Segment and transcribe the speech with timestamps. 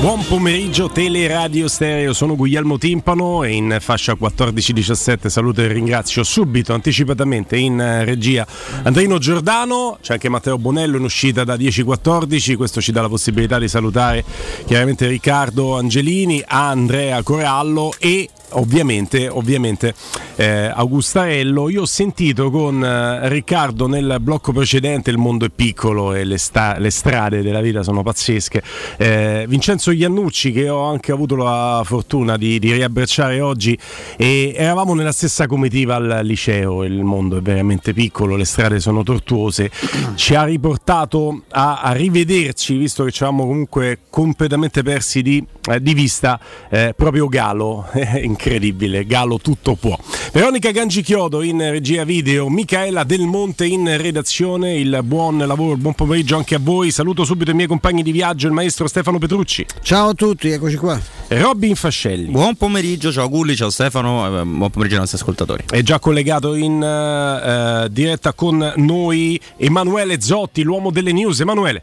[0.00, 6.72] Buon pomeriggio Teleradio Stereo, sono Guglielmo Timpano e in fascia 14-17 saluto e ringrazio subito,
[6.72, 8.46] anticipatamente in regia
[8.84, 13.58] Andrino Giordano, c'è anche Matteo Bonello in uscita da 10-14, questo ci dà la possibilità
[13.58, 14.24] di salutare
[14.66, 19.94] chiaramente Riccardo Angelini, Andrea Corallo e ovviamente, ovviamente
[20.36, 21.68] eh, Augustarello.
[21.68, 26.38] Io ho sentito con eh, Riccardo nel blocco precedente Il mondo è piccolo e le,
[26.38, 28.62] sta- le strade della vita sono pazzesche.
[28.96, 33.78] Eh, Vincenzo Iannucci, che ho anche avuto la fortuna di, di riabbracciare oggi,
[34.16, 36.84] e eravamo nella stessa comitiva al liceo.
[36.84, 39.70] Il mondo è veramente piccolo, le strade sono tortuose.
[40.14, 45.80] Ci ha riportato a, a rivederci, visto che ci eravamo comunque completamente persi di, eh,
[45.80, 46.38] di vista,
[46.70, 47.86] eh, proprio Galo
[48.22, 49.98] in incredibile, Galo tutto può.
[50.32, 55.94] Veronica Gangichiodo in regia video, Michaela Del Monte in redazione, il buon lavoro, il buon
[55.94, 56.92] pomeriggio anche a voi.
[56.92, 59.66] Saluto subito i miei compagni di viaggio, il maestro Stefano Petrucci.
[59.82, 61.00] Ciao a tutti, eccoci qua.
[61.28, 62.30] Robin Fascelli.
[62.30, 65.64] Buon pomeriggio, ciao Gulli, ciao Stefano, eh, buon pomeriggio ai nostri ascoltatori.
[65.68, 71.40] È già collegato in uh, diretta con noi Emanuele Zotti, l'uomo delle news.
[71.40, 71.82] Emanuele.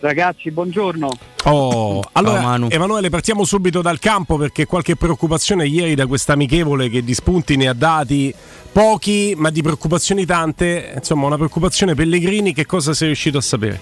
[0.00, 1.10] Ragazzi, buongiorno.
[1.44, 7.04] Oh, allora Emanuele, partiamo subito dal campo perché qualche preoccupazione ieri da questa amichevole che
[7.04, 8.34] di spunti ne ha dati
[8.72, 10.92] pochi, ma di preoccupazioni tante.
[10.96, 13.80] Insomma, una preoccupazione Pellegrini, che cosa sei riuscito a sapere?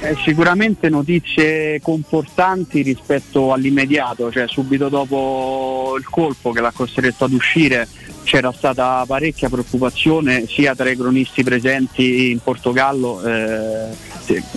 [0.00, 7.32] Eh, sicuramente notizie confortanti rispetto all'immediato, cioè subito dopo il colpo che l'ha costretto ad
[7.32, 7.86] uscire
[8.22, 13.86] c'era stata parecchia preoccupazione sia tra i cronisti presenti in Portogallo, eh,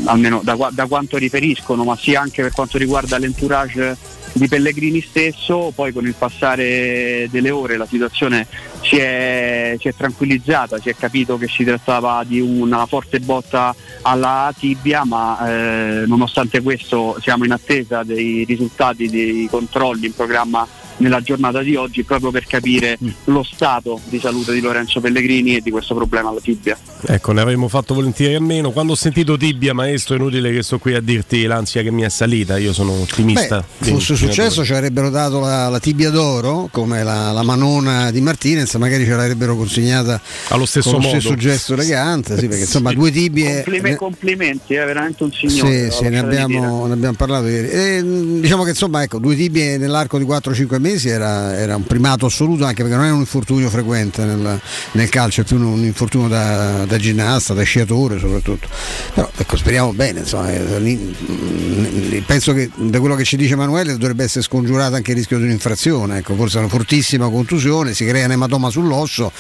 [0.06, 3.98] almeno da, da, quanto riferiscono, ma sia anche per quanto riguarda l'entourage
[4.34, 8.48] di Pellegrini stesso, poi con il passare delle ore la situazione
[8.82, 13.76] si è, si è tranquillizzata, si è capito che si trattava di una forte botta
[14.02, 20.68] alla tibia, ma eh, nonostante questo siamo in attesa dei risultati dei controlli in programma
[20.98, 23.10] nella giornata di oggi proprio per capire mm.
[23.26, 26.78] lo stato di salute di Lorenzo Pellegrini e di questo problema alla tibia.
[27.06, 28.72] Ecco, ne avremmo fatto volentieri a meno.
[28.72, 32.04] Quando ho sentito tibia, maestro, è inutile che sto qui a dirti l'ansia che mi
[32.04, 33.64] è salita, io sono ottimista.
[33.78, 38.22] Beh, fosse successo ci avrebbero dato la, la tibia d'oro, come la, la, manona di
[38.22, 43.12] Martinez, magari ce l'avrebbero consegnata allo stesso con stesso gesto elegante, sì, perché insomma due
[43.12, 43.64] tibie...
[43.64, 45.90] Complime, complimenti, è veramente un signore.
[45.90, 47.70] Sì, sì, ne abbiamo, ne abbiamo, parlato ieri.
[47.70, 51.84] E, diciamo che insomma, ecco, due tibie nell'arco di 4-5 mesi mesi era, era, un
[51.84, 54.60] primato assoluto anche perché non è un infortunio frequente nel,
[54.92, 58.68] nel calcio, è più un, un infortunio da, da, ginnasta, da sciatore soprattutto.
[59.14, 64.24] Però ecco, speriamo bene, insomma, eh, penso che da quello che ci dice Emanuele dovrebbe
[64.24, 68.32] essere scongiurato anche il rischio di un'infrazione, ecco, forse una fortissima contusione, si crea un
[68.32, 69.32] ematoma sull'osso,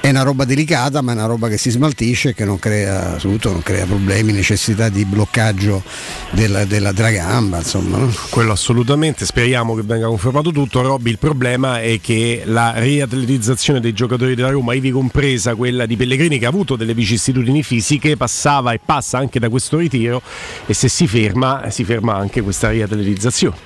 [0.00, 3.18] è una roba delicata ma è una roba che si smaltisce e che non crea,
[3.18, 5.82] soprattutto non crea problemi, necessità di bloccaggio
[6.30, 7.98] della, della, della gamba, insomma.
[7.98, 8.12] No?
[8.30, 10.80] Quello assolutamente, speriamo che venga confermato tutto.
[10.88, 15.96] Robby, il problema è che la riatletizzazione dei giocatori della Roma, ivi compresa quella di
[15.96, 20.22] Pellegrini che ha avuto delle vicissitudini fisiche, passava e passa anche da questo ritiro
[20.64, 23.56] e se si ferma, si ferma anche questa riatletizzazione.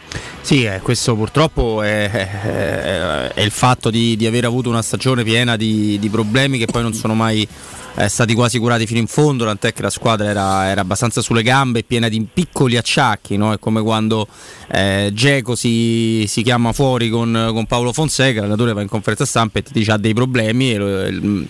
[0.41, 5.23] Sì, eh, questo purtroppo è, è, è il fatto di, di, aver avuto una stagione
[5.23, 7.47] piena di, di problemi che poi non sono mai
[7.95, 11.43] eh, stati quasi curati fino in fondo, tant'è che la squadra era, era abbastanza sulle
[11.43, 13.53] gambe, piena di piccoli acciacchi, no?
[13.53, 14.27] è come quando
[14.71, 19.59] eh, Geco si, si, chiama fuori con, con Paolo Fonseca, l'allenatore va in conferenza stampa
[19.59, 21.47] e ti dice ha dei problemi e il,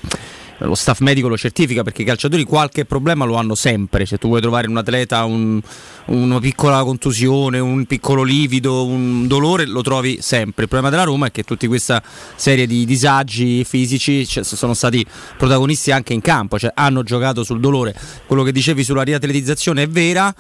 [0.65, 4.07] lo staff medico lo certifica perché i calciatori qualche problema lo hanno sempre.
[4.07, 5.61] Se tu vuoi trovare un atleta un,
[6.07, 10.65] una piccola contusione, un piccolo livido, un dolore, lo trovi sempre.
[10.65, 12.03] Il problema della Roma è che tutta questa
[12.37, 15.05] serie di disagi fisici cioè, sono stati
[15.37, 17.95] protagonisti anche in campo, cioè hanno giocato sul dolore.
[18.27, 20.35] Quello che dicevi sulla riatletizzazione è vera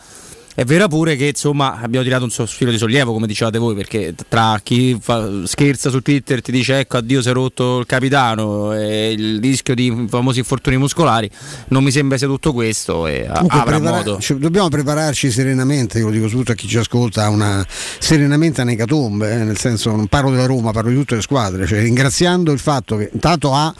[0.54, 4.14] è vero pure che insomma abbiamo tirato un sospiro di sollievo, come dicevate voi, perché
[4.28, 7.86] tra chi fa, scherza su Twitter e ti dice ecco addio si è rotto il
[7.86, 11.30] capitano e il rischio di famosi infortuni muscolari,
[11.68, 14.20] non mi sembra sia tutto questo e Comunque, avrà prepara- modo.
[14.20, 18.64] Cioè, dobbiamo prepararci serenamente, io lo dico soprattutto a chi ci ascolta, una serenamente a
[18.64, 22.52] Necatombe, eh, nel senso non parlo della Roma, parlo di tutte le squadre, cioè ringraziando
[22.52, 23.74] il fatto che intanto ha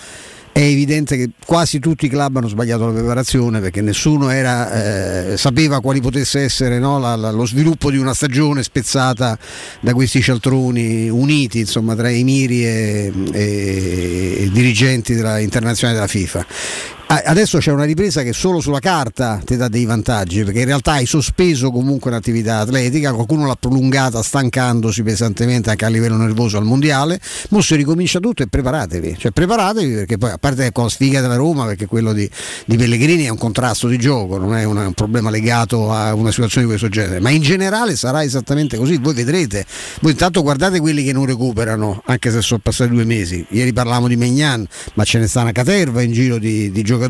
[0.53, 5.37] è evidente che quasi tutti i club hanno sbagliato la preparazione perché nessuno era, eh,
[5.39, 9.39] sapeva quali potesse essere no, la, la, lo sviluppo di una stagione spezzata
[9.81, 16.11] da questi cialtroni uniti insomma, tra i miri e, e, e dirigenti della, internazionale della
[16.11, 16.47] FIFA
[17.15, 20.93] adesso c'è una ripresa che solo sulla carta ti dà dei vantaggi, perché in realtà
[20.93, 26.65] hai sospeso comunque un'attività atletica, qualcuno l'ha prolungata stancandosi pesantemente anche a livello nervoso al
[26.65, 27.21] mondiale,
[27.51, 31.21] ora si ricomincia tutto e preparatevi, cioè preparatevi perché poi a parte con la sfiga
[31.21, 32.29] della Roma, perché quello di,
[32.65, 36.31] di Pellegrini è un contrasto di gioco, non è una, un problema legato a una
[36.31, 39.67] situazione di questo genere, ma in generale sarà esattamente così, voi vedrete,
[40.01, 44.09] voi intanto guardate quelli che non recuperano, anche se sono passati due mesi, ieri parlavamo
[44.09, 47.01] di Megnan, ma ce ne sta una caterva in giro di, di giocatori,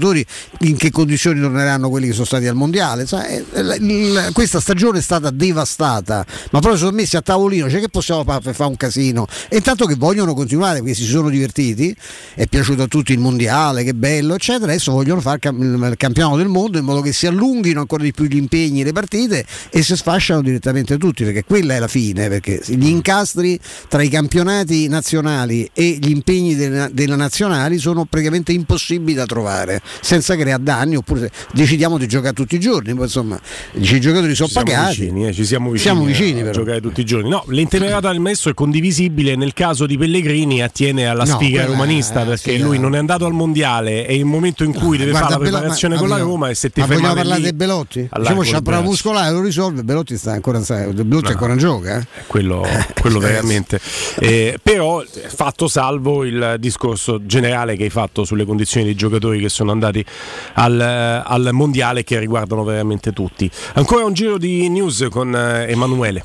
[0.61, 3.45] in che condizioni torneranno quelli che sono stati al mondiale, sai,
[4.33, 8.41] questa stagione è stata devastata, ma proprio sono messi a tavolino, cioè che possiamo fare
[8.41, 9.27] per fare un casino?
[9.49, 11.95] E intanto che vogliono continuare perché si sono divertiti,
[12.35, 16.49] è piaciuto a tutti il mondiale, che bello, eccetera, adesso vogliono fare il campionato del
[16.49, 19.95] mondo in modo che si allunghino ancora di più gli impegni, le partite e si
[19.97, 23.59] sfasciano direttamente tutti, perché quella è la fine, perché gli incastri
[23.89, 29.82] tra i campionati nazionali e gli impegni delle, delle nazionali sono praticamente impossibili da trovare,
[30.01, 33.39] senza creare danni, oppure decidiamo di giocare tutti i giorni, poi insomma
[33.73, 35.01] i giocatori sono pagati.
[35.01, 37.29] Vicini, eh, ci siamo vicini, siamo vicini a, a giocare tutti i giorni.
[37.29, 42.25] No, l'intemerata del messo è condivisibile nel caso di Pellegrini attiene alla no, sfiga romanista
[42.25, 45.13] perché sì, lui non è andato al mondiale e il momento in cui no, deve
[45.19, 48.09] fare la preparazione Belo, con la Roma e se ti ma vogliamo parlare di Belotti?
[48.13, 51.99] Diciamo un problema muscolare, lo risolve, Belotti sta ancora Belotti no, ancora in gioca.
[51.99, 52.07] Eh?
[52.27, 52.67] Quello,
[53.01, 53.81] quello veramente.
[54.19, 59.49] Eh, però fatto salvo il discorso generale che hai fatto sulle condizioni dei giocatori che
[59.49, 60.05] sono andati
[60.55, 63.51] al, al mondiale che riguardano veramente tutti.
[63.75, 66.23] Ancora un giro di news con eh, Emanuele.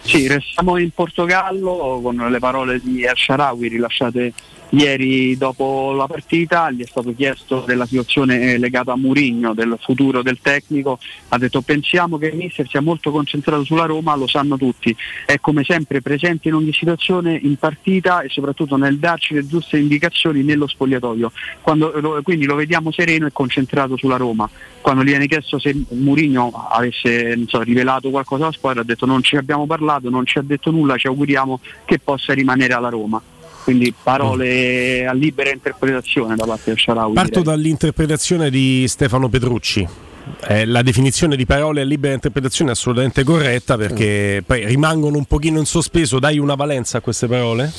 [0.00, 4.32] Sì, restiamo in Portogallo con le parole di El Sharawi rilasciate
[4.72, 10.22] Ieri dopo la partita gli è stato chiesto della situazione legata a Murigno, del futuro
[10.22, 14.56] del tecnico, ha detto pensiamo che il mister sia molto concentrato sulla Roma, lo sanno
[14.56, 14.94] tutti,
[15.26, 19.76] è come sempre presente in ogni situazione in partita e soprattutto nel darci le giuste
[19.76, 24.48] indicazioni nello spogliatoio, Quando, quindi lo vediamo sereno e concentrato sulla Roma.
[24.80, 29.20] Quando gli viene chiesto se Murigno avesse so, rivelato qualcosa alla squadra ha detto non
[29.22, 33.20] ci abbiamo parlato, non ci ha detto nulla, ci auguriamo che possa rimanere alla Roma
[33.62, 37.14] quindi parole a libera interpretazione da parte del Sharawi.
[37.14, 37.54] Parto direi.
[37.54, 40.09] dall'interpretazione di Stefano Petrucci.
[40.46, 45.24] Eh, la definizione di parole a libera interpretazione è assolutamente corretta perché poi rimangono un
[45.24, 46.18] pochino in sospeso.
[46.18, 47.72] Dai una valenza a queste parole?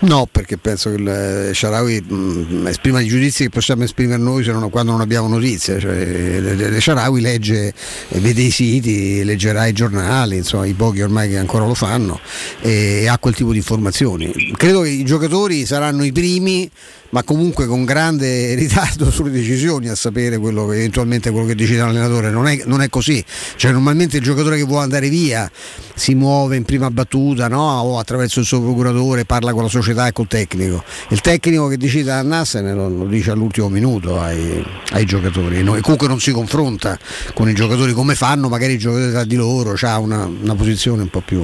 [0.00, 4.44] No, perché penso che il eh, Sharawi mm, esprima i giudizi che possiamo esprimere noi
[4.46, 5.80] non, quando non abbiamo notizie.
[5.80, 7.72] Cioè, il Sharawi legge,
[8.10, 12.20] vede i siti, leggerà i giornali, insomma, i pochi ormai che ancora lo fanno
[12.60, 14.52] e ha quel tipo di informazioni.
[14.56, 16.70] Credo che i giocatori saranno i primi
[17.10, 21.80] ma comunque con grande ritardo sulle decisioni a sapere quello che, eventualmente quello che decide
[21.80, 22.30] l'allenatore.
[22.30, 23.24] Non è, non è, così.
[23.56, 25.50] Cioè, normalmente il giocatore che vuole andare via
[25.94, 27.62] si muove in prima battuta no?
[27.62, 30.82] o attraverso il suo procuratore, parla con la società e col tecnico.
[31.08, 35.62] Il tecnico che decide a andarsene lo, lo dice all'ultimo minuto ai, ai giocatori.
[35.62, 35.76] No?
[35.76, 36.98] E comunque non si confronta
[37.34, 41.02] con i giocatori come fanno magari i giocatori tra di loro, ha una, una, posizione
[41.02, 41.40] un po' più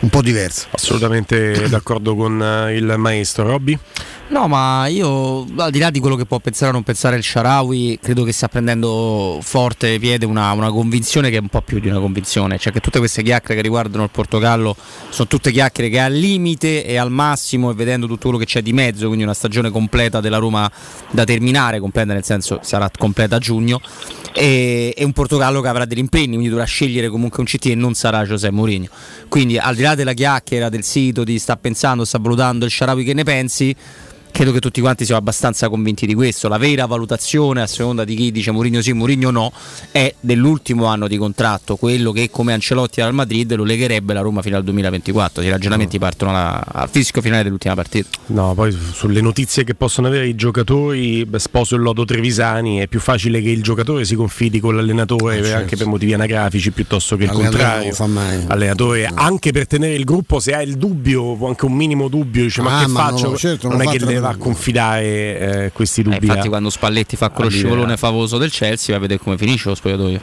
[0.00, 0.66] un po' diversa.
[0.70, 3.78] Assolutamente d'accordo con eh, il maestro Robby.
[4.28, 7.22] No, ma io al di là di quello che può pensare o non pensare il
[7.22, 11.78] Sharawi, credo che stia prendendo forte piede una, una, convinzione che è un po' più
[11.78, 14.74] di una convinzione, cioè che tutte queste chiacchiere che riguardano il Portogallo
[15.10, 18.62] sono tutte chiacchiere che al limite e al massimo e vedendo tutto quello che c'è
[18.62, 20.68] di mezzo, quindi una stagione completa della Roma
[21.12, 23.80] da terminare, completa nel senso sarà completa a giugno,
[24.32, 27.74] e, e un Portogallo che avrà degli impegni, quindi dovrà scegliere comunque un CT e
[27.76, 28.88] non sarà Giuseppe Mourinho.
[29.28, 33.04] Quindi al di là della chiacchiera del sito, di sta pensando, sta valutando il Sharawi
[33.04, 33.74] che ne pensi,
[34.36, 36.46] credo che tutti quanti siamo abbastanza convinti di questo.
[36.48, 39.50] La vera valutazione, a seconda di chi dice Mourinho sì, Mourinho no,
[39.90, 44.42] è dell'ultimo anno di contratto, quello che come Ancelotti al Madrid lo legherebbe la Roma
[44.42, 45.42] fino al 2024.
[45.42, 46.04] I ragionamenti no.
[46.04, 48.08] partono alla, al fischio finale dell'ultima partita.
[48.26, 52.88] No, poi sulle notizie che possono avere i giocatori, beh, sposo il lodo Trevisani, è
[52.88, 55.58] più facile che il giocatore si confidi con l'allenatore eh, certo.
[55.60, 57.94] anche per motivi anagrafici piuttosto che il contrario.
[58.48, 59.14] Allenatore, no.
[59.16, 62.64] anche per tenere il gruppo, se ha il dubbio, anche un minimo dubbio, dice ah,
[62.64, 63.30] ma che ma faccio?
[63.30, 65.04] No, certo, non, non è che le va a confidare
[65.64, 66.16] eh, questi dubbi.
[66.16, 69.68] Eh, infatti, quando Spalletti fa quello scivolone favoso del Chelsea, va a vedere come finisce
[69.68, 70.20] lo spogliatoio.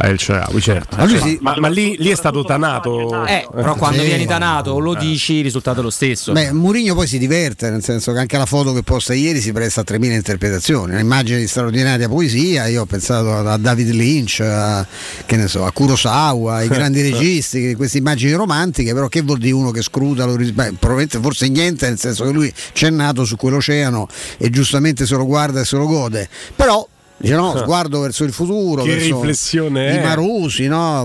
[0.00, 0.96] Eh, il Cerawi, certo.
[0.96, 3.24] Ma, sì, ma, ma lì, lì, è stato tanato.
[3.24, 4.98] Eh, però quando vieni tanato lo eh.
[4.98, 6.32] dici, il risultato è lo stesso.
[6.32, 9.52] Beh, Murigno poi si diverte, nel senso che anche la foto che posta ieri si
[9.52, 10.92] presta a 3.000 interpretazioni.
[10.94, 12.66] Un'immagine di straordinaria poesia.
[12.66, 14.86] Io ho pensato a David Lynch, a,
[15.26, 19.54] che ne so, a Kurosawa, ai grandi registi, queste immagini romantiche, però che vuol dire
[19.54, 20.24] uno che scruta?
[20.24, 25.06] Lo, beh, probabilmente forse niente, nel senso che lui c'è nato su quell'oceano e giustamente
[25.06, 26.28] se lo guarda e se lo gode.
[26.54, 26.86] Però
[27.20, 30.02] Dice no, sguardo verso il futuro, Che verso riflessione i è?
[30.02, 31.04] Marusi, no?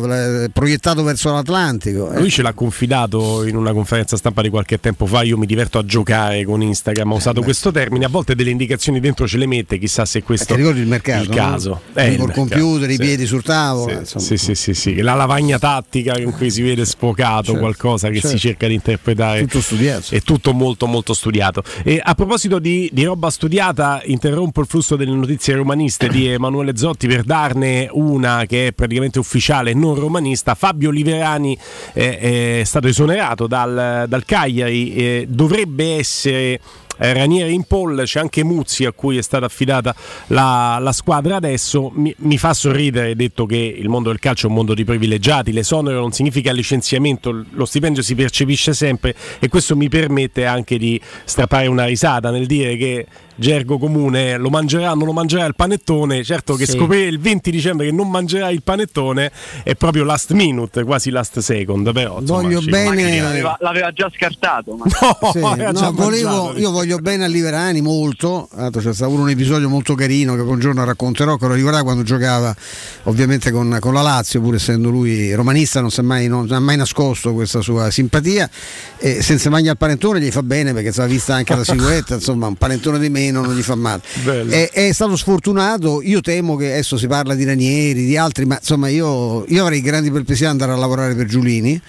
[0.54, 2.12] proiettato verso l'Atlantico.
[2.12, 2.20] Eh.
[2.20, 5.24] Lui ce l'ha confidato in una conferenza stampa di qualche tempo fa.
[5.24, 7.12] Io mi diverto a giocare con Instagram.
[7.12, 7.46] Ha usato beh.
[7.46, 8.06] questo termine.
[8.06, 9.80] A volte delle indicazioni dentro ce le mette.
[9.80, 11.24] Chissà se questo ricordi il mercato?
[11.24, 11.36] il no?
[11.36, 11.82] caso.
[11.94, 13.00] Quindi il col mercato, computer, i sì.
[13.00, 14.02] piedi sul tavolo.
[14.06, 15.02] Sì, sì, sì, sì, sì.
[15.02, 18.38] La lavagna tattica con cui si vede sfocato Certo, qualcosa che si certo.
[18.38, 19.40] cerca di interpretare.
[19.42, 20.14] Tutto studiato.
[20.14, 21.64] È tutto molto molto studiato.
[21.84, 26.76] E a proposito di, di roba studiata, interrompo il flusso delle notizie romaniste di Emanuele
[26.76, 30.56] Zotti per darne una che è praticamente ufficiale, non romanista.
[30.56, 31.58] Fabio Liverani
[31.94, 36.60] eh, è stato esonerato dal, dal Cagliari, eh, dovrebbe essere
[36.98, 39.96] eh, Ranieri in pole, c'è anche Muzzi a cui è stata affidata
[40.28, 41.92] la, la squadra adesso.
[41.94, 45.52] Mi, mi fa sorridere, detto che il mondo del calcio è un mondo di privilegiati,
[45.52, 51.00] l'esonero non significa licenziamento, lo stipendio si percepisce sempre e questo mi permette anche di
[51.24, 56.24] strappare una risata nel dire che gergo comune lo mangerà, non lo mangerà il panettone,
[56.24, 56.78] certo che Sì.
[56.78, 59.32] scoprire il 20 dicembre che non mangerà il panettone
[59.64, 64.12] è proprio last minute, quasi last second, però insomma, Voglio ci- bene- l'aveva, l'aveva già
[64.14, 64.76] scartato.
[64.76, 64.86] Ma...
[65.14, 68.48] No, Sì, no, già volevo- io voglio bene a Liverani molto.
[68.56, 71.38] L'altro c'è stato un episodio molto carino che un giorno racconterò.
[71.38, 72.56] Che lo ricorderà quando giocava
[73.04, 76.60] ovviamente con, con la Lazio, pur essendo lui romanista, non, si è mai, non ha
[76.60, 78.50] mai nascosto questa sua simpatia.
[78.98, 82.16] E senza maglia al panettone gli fa bene perché si è vista anche la silhouette.
[82.16, 84.02] insomma, un panettone di meno non gli fa male.
[84.48, 86.02] È, è stato sfortunato.
[86.02, 89.82] Io temo che adesso si parla di Ranieri, di altri, ma insomma, io, io avrei
[89.82, 91.80] grandi perplessità ad andare a lavorare per Giulini.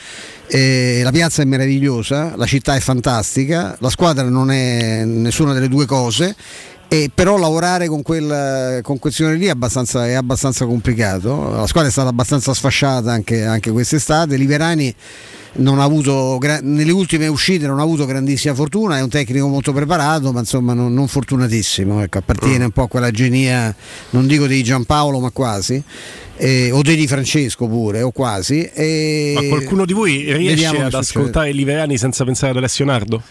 [0.47, 5.69] Eh, la piazza è meravigliosa, la città è fantastica, la squadra non è nessuna delle
[5.69, 6.35] due cose.
[6.87, 11.51] E però lavorare con quel, con quel signore lì è abbastanza, è abbastanza complicato.
[11.51, 14.37] La squadra è stata abbastanza sfasciata anche, anche quest'estate.
[14.37, 14.95] Liverani
[15.57, 20.41] avuto, nelle ultime uscite non ha avuto grandissima fortuna, è un tecnico molto preparato, ma
[20.41, 22.03] insomma non, non fortunatissimo.
[22.03, 23.75] Ecco, appartiene un po' a quella genia,
[24.11, 25.83] non dico di Giampaolo, ma quasi.
[26.37, 28.63] eh, o di Francesco pure, o quasi.
[28.63, 33.23] e- Ma qualcuno di voi riesce ad ascoltare Liverani senza pensare ad Alessio Nardo?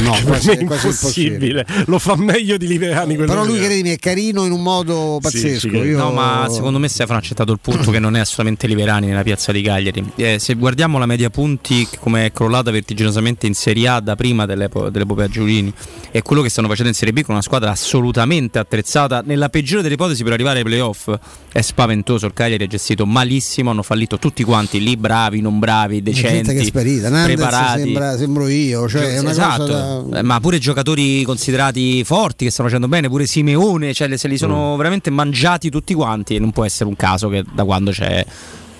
[0.00, 1.66] No, quasi, è impossibile.
[1.86, 3.14] Lo fa meglio di Liverani.
[3.16, 5.58] quello Però lui, credimi, è carino in un modo Sì, pazzesco.
[5.60, 5.84] ci credo.
[5.84, 9.06] Io- No, ma secondo me Stefano ha accettato il punto che non è assolutamente Liverani
[9.08, 10.04] nella piazza di Cagliari.
[10.16, 14.46] Eh, se guardiamo la media punti come è crollata vertiginosamente in Serie A da prima
[14.46, 15.72] dell'epo- dell'epopea Giulini
[16.10, 19.82] e quello che stanno facendo in Serie B con una squadra assolutamente attrezzata, nella peggiore
[19.82, 21.12] delle ipotesi per arrivare ai playoff,
[21.54, 22.26] è spaventoso.
[22.26, 26.58] Il Cagliari è gestito malissimo, hanno fallito tutti quanti lì, bravi, non bravi, decenti, che
[26.60, 27.08] è sparita.
[27.22, 27.82] Preparati.
[27.82, 32.50] sembra, sembro io, cioè è una esatto, cosa da- ma pure giocatori considerati forti che
[32.50, 34.38] stanno facendo bene, pure Simeone, cioè se li Mm.
[34.38, 38.26] sono veramente mangiati tutti quanti e non può essere un caso che da quando c'è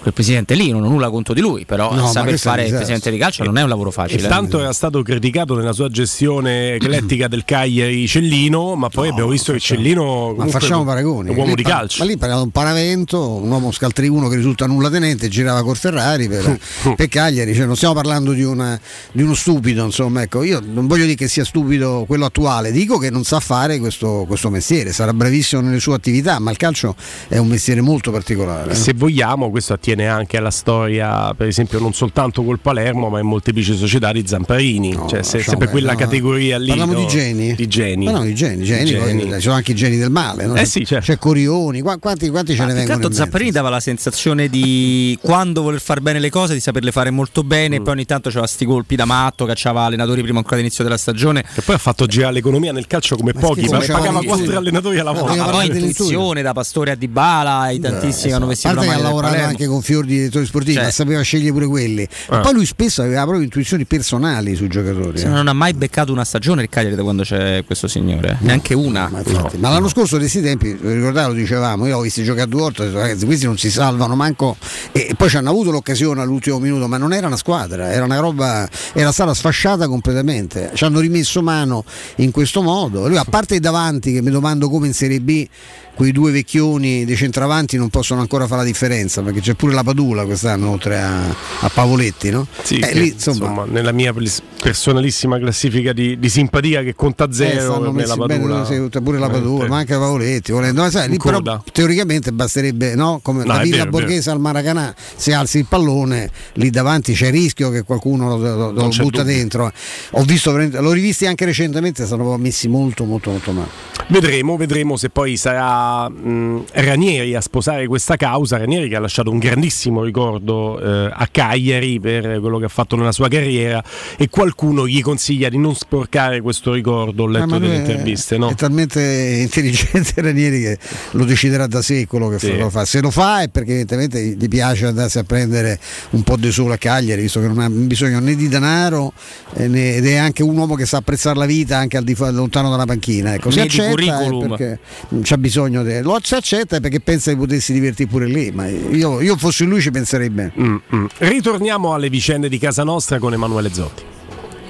[0.04, 3.10] quel presidente lì, non ho nulla contro di lui, però No, saper fare il presidente
[3.10, 4.28] di calcio non è un lavoro E facile.
[4.28, 9.52] tanto era stato criticato nella sua gestione eclettica del Cagliari Cellino, ma poi abbiamo visto
[9.54, 11.28] che Cellino Ma facciamo paragoni.
[11.28, 12.02] è un uomo Lì di calcio.
[12.04, 15.76] Ma lì parliamo di un paravento, un uomo scaltriuno che risulta nulla tenente, girava col
[15.76, 16.58] Ferrari per,
[16.96, 17.54] per Cagliari.
[17.54, 18.78] Cioè, non stiamo parlando di, una-
[19.10, 22.98] di uno stupido, insomma, ecco, io non voglio dire che sia stupido quello attuale, dico
[22.98, 26.94] che non sa fare questo, questo mestiere, sarà bravissimo nelle sue attività, ma il calcio
[27.28, 28.72] è un mestiere molto particolare.
[28.72, 28.74] eh.
[28.74, 33.26] Se vogliamo, questo attiene anche alla storia, per esempio, non soltanto col Palermo, ma in
[33.26, 34.92] molteplici società di Zamparini.
[34.92, 35.98] No, cioè, se- sempre quella no.
[35.98, 36.68] categoria lì.
[36.68, 36.98] Parliamo no?
[37.00, 37.54] di geni?
[37.54, 38.04] Di geni.
[38.06, 39.22] Ma no, i geni, geni, Geni.
[39.26, 40.46] poi ci sono anche i geni del male.
[40.46, 40.54] no?
[40.56, 41.06] Eh sì, certo.
[41.12, 42.94] C'è Corioni, qua- quanti, quanti ce Ma ne vengono?
[42.94, 43.24] altro in mente?
[43.30, 47.42] Zapparini dava la sensazione di quando voler fare bene le cose, di saperle fare molto
[47.44, 47.84] bene, e Mm.
[47.84, 51.42] poi ogni tanto c'aveva sti colpi da matto, cacciava allenatori prima ancora all'inizio della stagione.
[51.54, 54.56] Che poi ha fatto girare l'economia nel calcio come Ma pochi, ma pagava di- quattro
[54.56, 55.34] allenatori alla volta.
[55.36, 59.02] Ma poi intuizione da Pastore a Dybala, ai tantissimi che hanno vestito la maglia ha
[59.02, 60.84] lavorato anche con fior di direttori sportivi, Cioè.
[60.84, 62.08] ma sapeva scegliere pure quelli.
[62.30, 62.42] Ma Eh.
[62.42, 65.18] poi lui spesso aveva proprio intuizioni personali sui giocatori.
[65.18, 65.28] Se eh.
[65.28, 69.08] non ha mai beccato una stagione il Cagliari da quando c'è questo signore, neanche una.
[69.10, 72.48] Ma, infatti- ma l'anno scorso, di questi tempi, ricordate, lo dicevamo, io ho visto giocare
[72.48, 74.56] due volte, ragazzi, questi non si salvano manco.
[74.92, 78.04] E, e poi ci hanno avuto l'occasione all'ultimo minuto, ma non era una squadra, era
[78.04, 80.70] una roba, era stata sfasciata completamente.
[80.74, 81.84] Ci hanno rimesso mano
[82.16, 83.06] in questo modo.
[83.06, 85.46] Lui, a parte i davanti, che mi domando come in Serie B
[85.94, 89.82] quei due vecchioni dei centravanti non possono ancora fare la differenza, perché c'è pure la
[89.84, 92.46] Padula quest'anno oltre a, a Pavoletti, no?
[92.62, 96.94] Sì, Eh, che, lì, insomma, insomma, nella mia pers- personalissima classifica di, di simpatia che
[96.94, 98.64] conta Eh, zero stanno per la bene, Padula.
[98.64, 99.68] sì, pure la Padula, veramente.
[99.68, 100.82] ma anche Pavoletti, volendo.
[100.82, 101.40] Ma sai, lì però
[101.72, 103.20] teoricamente basterebbe, no?
[103.22, 103.90] Come No, la Villa vero.
[103.90, 108.56] Borghese al Maracanà, se alzi il pallone, lì davanti c'è il rischio che qualcuno lo,
[108.56, 109.70] lo- lo butta dentro.
[110.12, 113.68] Ho visto, l'ho rivisti anche recentemente, sono messi molto, molto, molto male.
[114.08, 118.56] Vedremo, vedremo se poi sarà mh, Ranieri a sposare questa causa.
[118.56, 122.96] Ranieri che ha lasciato un grandissimo ricordo eh, a Cagliari per quello che ha fatto
[122.96, 123.82] nella sua carriera
[124.16, 128.36] e qualcuno gli consiglia di non sporcare questo ricordo, ho letto delle interviste.
[128.38, 128.48] No?
[128.48, 130.78] È talmente intelligente Ranieri che
[131.12, 132.52] lo deciderà da sé quello che sì.
[132.68, 132.84] fa.
[132.84, 135.78] Se lo fa è perché evidentemente gli piace andarsi a prendere
[136.10, 139.12] un po' di sole a Cagliari, visto che non ha bisogno né di denaro
[139.54, 142.14] eh, né, ed è anche un uomo che sa apprezzare la vita anche al di
[142.14, 143.34] fuori, lontano dalla panchina.
[143.34, 144.78] Ecco, si accetta perché
[145.22, 146.00] c'ha bisogno di...
[146.02, 149.90] Lo accetta perché pensa di potersi divertire pure lì, ma io, io fossi lui ci
[149.90, 150.52] penserei bene.
[150.58, 151.06] Mm, mm.
[151.18, 154.02] Ritorniamo alle vicende di casa nostra con Emanuele Zotti.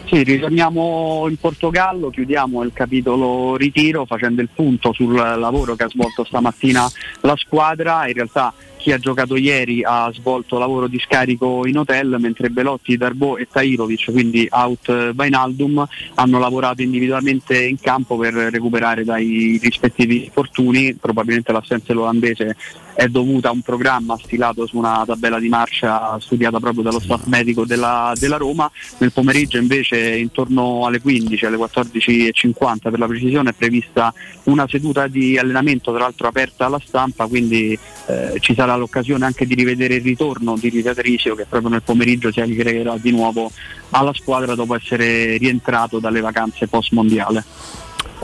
[0.06, 5.88] Sì, ritorniamo in Portogallo, chiudiamo il capitolo ritiro facendo il punto sul lavoro che ha
[5.88, 6.88] svolto stamattina
[7.22, 8.06] la squadra.
[8.06, 8.52] In realtà
[8.84, 13.48] chi ha giocato ieri ha svolto lavoro di scarico in hotel, mentre Belotti, Darbo e
[13.50, 20.96] Tairovic, quindi out Vainaldum, hanno lavorato individualmente in campo per recuperare dai rispettivi fortuni.
[20.96, 22.56] Probabilmente l'assenza dell'olandese
[22.94, 27.24] è dovuta a un programma stilato su una tabella di marcia studiata proprio dallo staff
[27.24, 28.70] medico della, della Roma.
[28.98, 34.12] Nel pomeriggio invece intorno alle 15, alle 14.50 per la precisione è prevista
[34.44, 39.46] una seduta di allenamento, tra l'altro aperta alla stampa, quindi eh, ci sarà l'occasione anche
[39.46, 43.50] di rivedere il ritorno di Rita Trisio che proprio nel pomeriggio si aggregherà di nuovo
[43.90, 47.44] alla squadra dopo essere rientrato dalle vacanze post mondiale.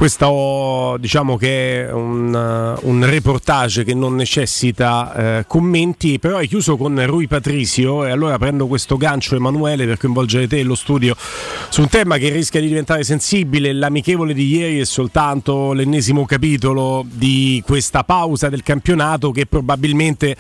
[0.00, 6.78] Questo diciamo che è un, un reportage che non necessita eh, commenti, però è chiuso
[6.78, 11.14] con Rui Patrizio e allora prendo questo gancio Emanuele per coinvolgere te e lo studio
[11.69, 13.75] su un tema che rischia di diventare sensibile.
[13.75, 20.35] L'amichevole di ieri è soltanto l'ennesimo capitolo di questa pausa del campionato che probabilmente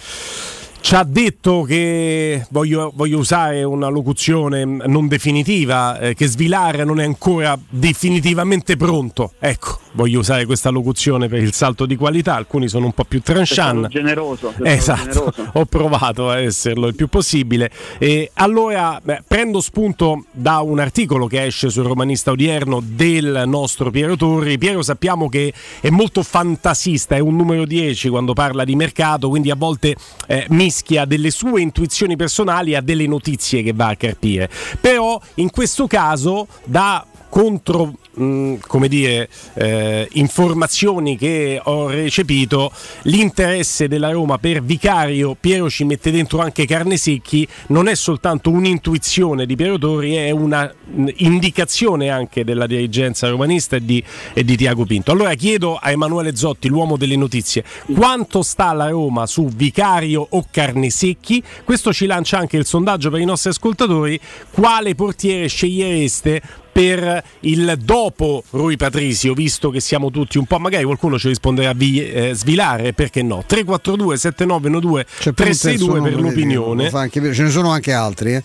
[0.80, 7.00] ci ha detto che voglio, voglio, usare una locuzione non definitiva, eh, che Svilar non
[7.00, 9.32] è ancora definitivamente pronto.
[9.38, 12.34] Ecco, voglio usare questa locuzione per il salto di qualità.
[12.34, 13.88] Alcuni sono un po' più tranchant.
[13.88, 14.54] Generoso.
[14.62, 15.50] Esatto, generoso.
[15.52, 17.70] ho provato a esserlo il più possibile.
[17.98, 23.90] E allora beh, prendo spunto da un articolo che esce sul romanista odierno del nostro
[23.90, 24.58] Piero Torri.
[24.58, 29.50] Piero sappiamo che è molto fantasista, è un numero 10 quando parla di mercato, quindi
[29.50, 29.94] a volte
[30.26, 34.48] eh, mi mischia delle sue intuizioni personali a delle notizie che va a carpire.
[34.80, 43.88] Però in questo caso da contro mm, come dire, eh, informazioni che ho recepito, l'interesse
[43.88, 49.46] della Roma per Vicario, Piero ci mette dentro anche carne secchi, non è soltanto un'intuizione
[49.46, 54.02] di Piero Torri, è un'indicazione mm, anche della dirigenza romanista e di,
[54.32, 55.12] e di Tiago Pinto.
[55.12, 57.64] Allora chiedo a Emanuele Zotti, l'uomo delle notizie,
[57.94, 61.42] quanto sta la Roma su Vicario o carne secchi?
[61.64, 64.18] Questo ci lancia anche il sondaggio per i nostri ascoltatori,
[64.50, 66.42] quale portiere scegliereste
[66.80, 71.74] per il dopo Rui Patrisio, visto che siamo tutti un po', magari qualcuno ci risponderà
[71.74, 73.44] vi, eh, svilare, perché no?
[73.46, 76.88] 342 7912 362 per l'opinione.
[76.88, 78.42] Anche, ce ne sono anche altri, eh?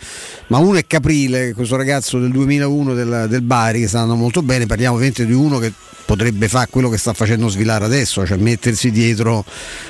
[0.48, 4.42] ma uno è Caprile, questo ragazzo del 2001 del, del Bari che sta andando molto
[4.42, 5.72] bene, parliamo ovviamente di uno che
[6.06, 9.44] potrebbe fare quello che sta facendo Svilare adesso, cioè mettersi dietro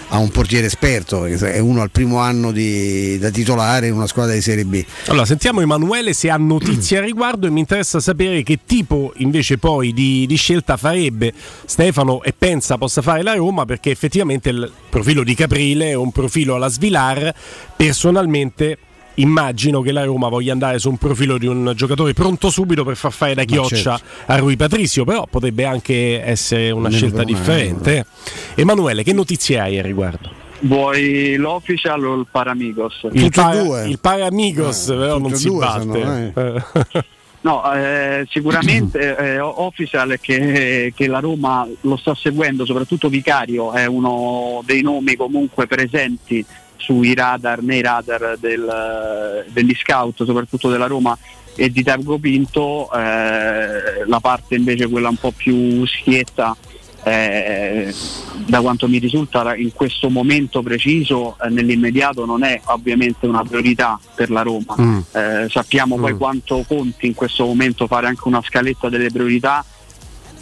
[0.09, 4.33] a un portiere esperto, è uno al primo anno di, da titolare in una squadra
[4.33, 4.83] di Serie B.
[5.07, 9.57] Allora sentiamo Emanuele se ha notizie a riguardo e mi interessa sapere che tipo invece
[9.57, 11.33] poi di, di scelta farebbe
[11.65, 16.11] Stefano e pensa possa fare la Roma perché effettivamente il profilo di Caprile è un
[16.11, 17.33] profilo alla Svilar,
[17.75, 18.77] personalmente
[19.15, 22.95] immagino che la Roma voglia andare su un profilo di un giocatore pronto subito per
[22.95, 24.31] far fare da chioccia certo.
[24.31, 28.05] a Rui Patrizio, però potrebbe anche essere una Meno scelta differente.
[28.55, 30.43] Emanuele, che notizie hai a riguardo?
[30.59, 33.07] Vuoi l'official o il Paramigos?
[33.11, 36.31] Il, para, il Paramigos, eh, però non si batte.
[36.33, 37.05] Sono, eh.
[37.45, 43.71] No, eh, sicuramente eh, Official è che, che, la Roma lo sta seguendo, soprattutto Vicario
[43.71, 46.43] è uno dei nomi comunque presenti
[46.77, 51.17] sui radar, nei radar del, degli scout, soprattutto della Roma
[51.55, 56.55] e di Targo Pinto, eh, la parte invece quella un po' più schietta
[57.07, 57.93] eh,
[58.47, 63.99] da quanto mi risulta in questo momento preciso eh, nell'immediato non è ovviamente una priorità
[64.15, 64.75] per la Roma.
[64.81, 64.99] Mm.
[65.11, 66.01] Eh, sappiamo mm.
[66.01, 69.63] poi quanto conti in questo momento fare anche una scaletta delle priorità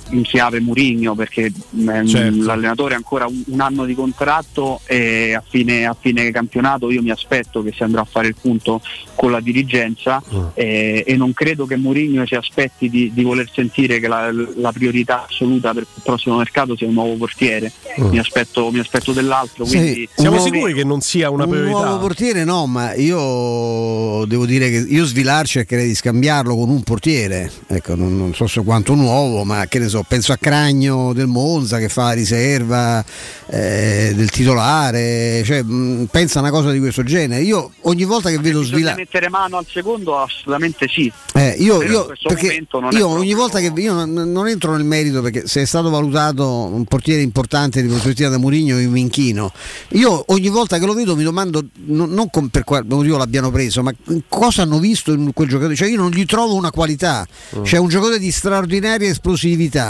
[0.09, 2.43] in chiave Murigno perché ehm, certo.
[2.43, 7.01] l'allenatore ha ancora un, un, anno di contratto e a fine, a fine, campionato io
[7.01, 8.81] mi aspetto che si andrà a fare il punto
[9.15, 10.45] con la dirigenza mm.
[10.53, 14.71] e, e, non credo che Murigno si aspetti di, di voler sentire che la, la,
[14.71, 18.05] priorità assoluta per il prossimo mercato sia un nuovo portiere mm.
[18.07, 21.99] mi, aspetto, mi, aspetto, dell'altro sì, siamo sicuri che non sia una priorità un nuovo
[21.99, 27.51] portiere no ma io devo dire che io Svilar cercherei di scambiarlo con un portiere
[27.67, 31.13] ecco non, non so se quanto nuovo ma che ne so so, penso a Cragno
[31.13, 33.03] del Monza che fa la riserva
[33.47, 37.41] eh, del titolare, cioè, mh, pensa a una cosa di questo genere.
[37.41, 38.95] Io ogni volta che vedo svilare.
[38.95, 41.11] mettere mano al secondo, assolutamente sì.
[41.33, 45.47] Eh, io, io, perché io ogni volta che io non, non, entro nel merito perché
[45.47, 49.51] se è stato valutato un portiere importante di prospettiva da Murigno, io mi inchino.
[49.89, 53.81] Io ogni volta che lo vedo mi domando non, non per quale motivo l'abbiano preso,
[53.83, 53.93] ma
[54.27, 55.75] cosa hanno visto in quel giocatore?
[55.75, 57.25] Cioè io non gli trovo una qualità.
[57.57, 57.63] Mm.
[57.63, 59.82] C'è un giocatore di straordinaria esplosività,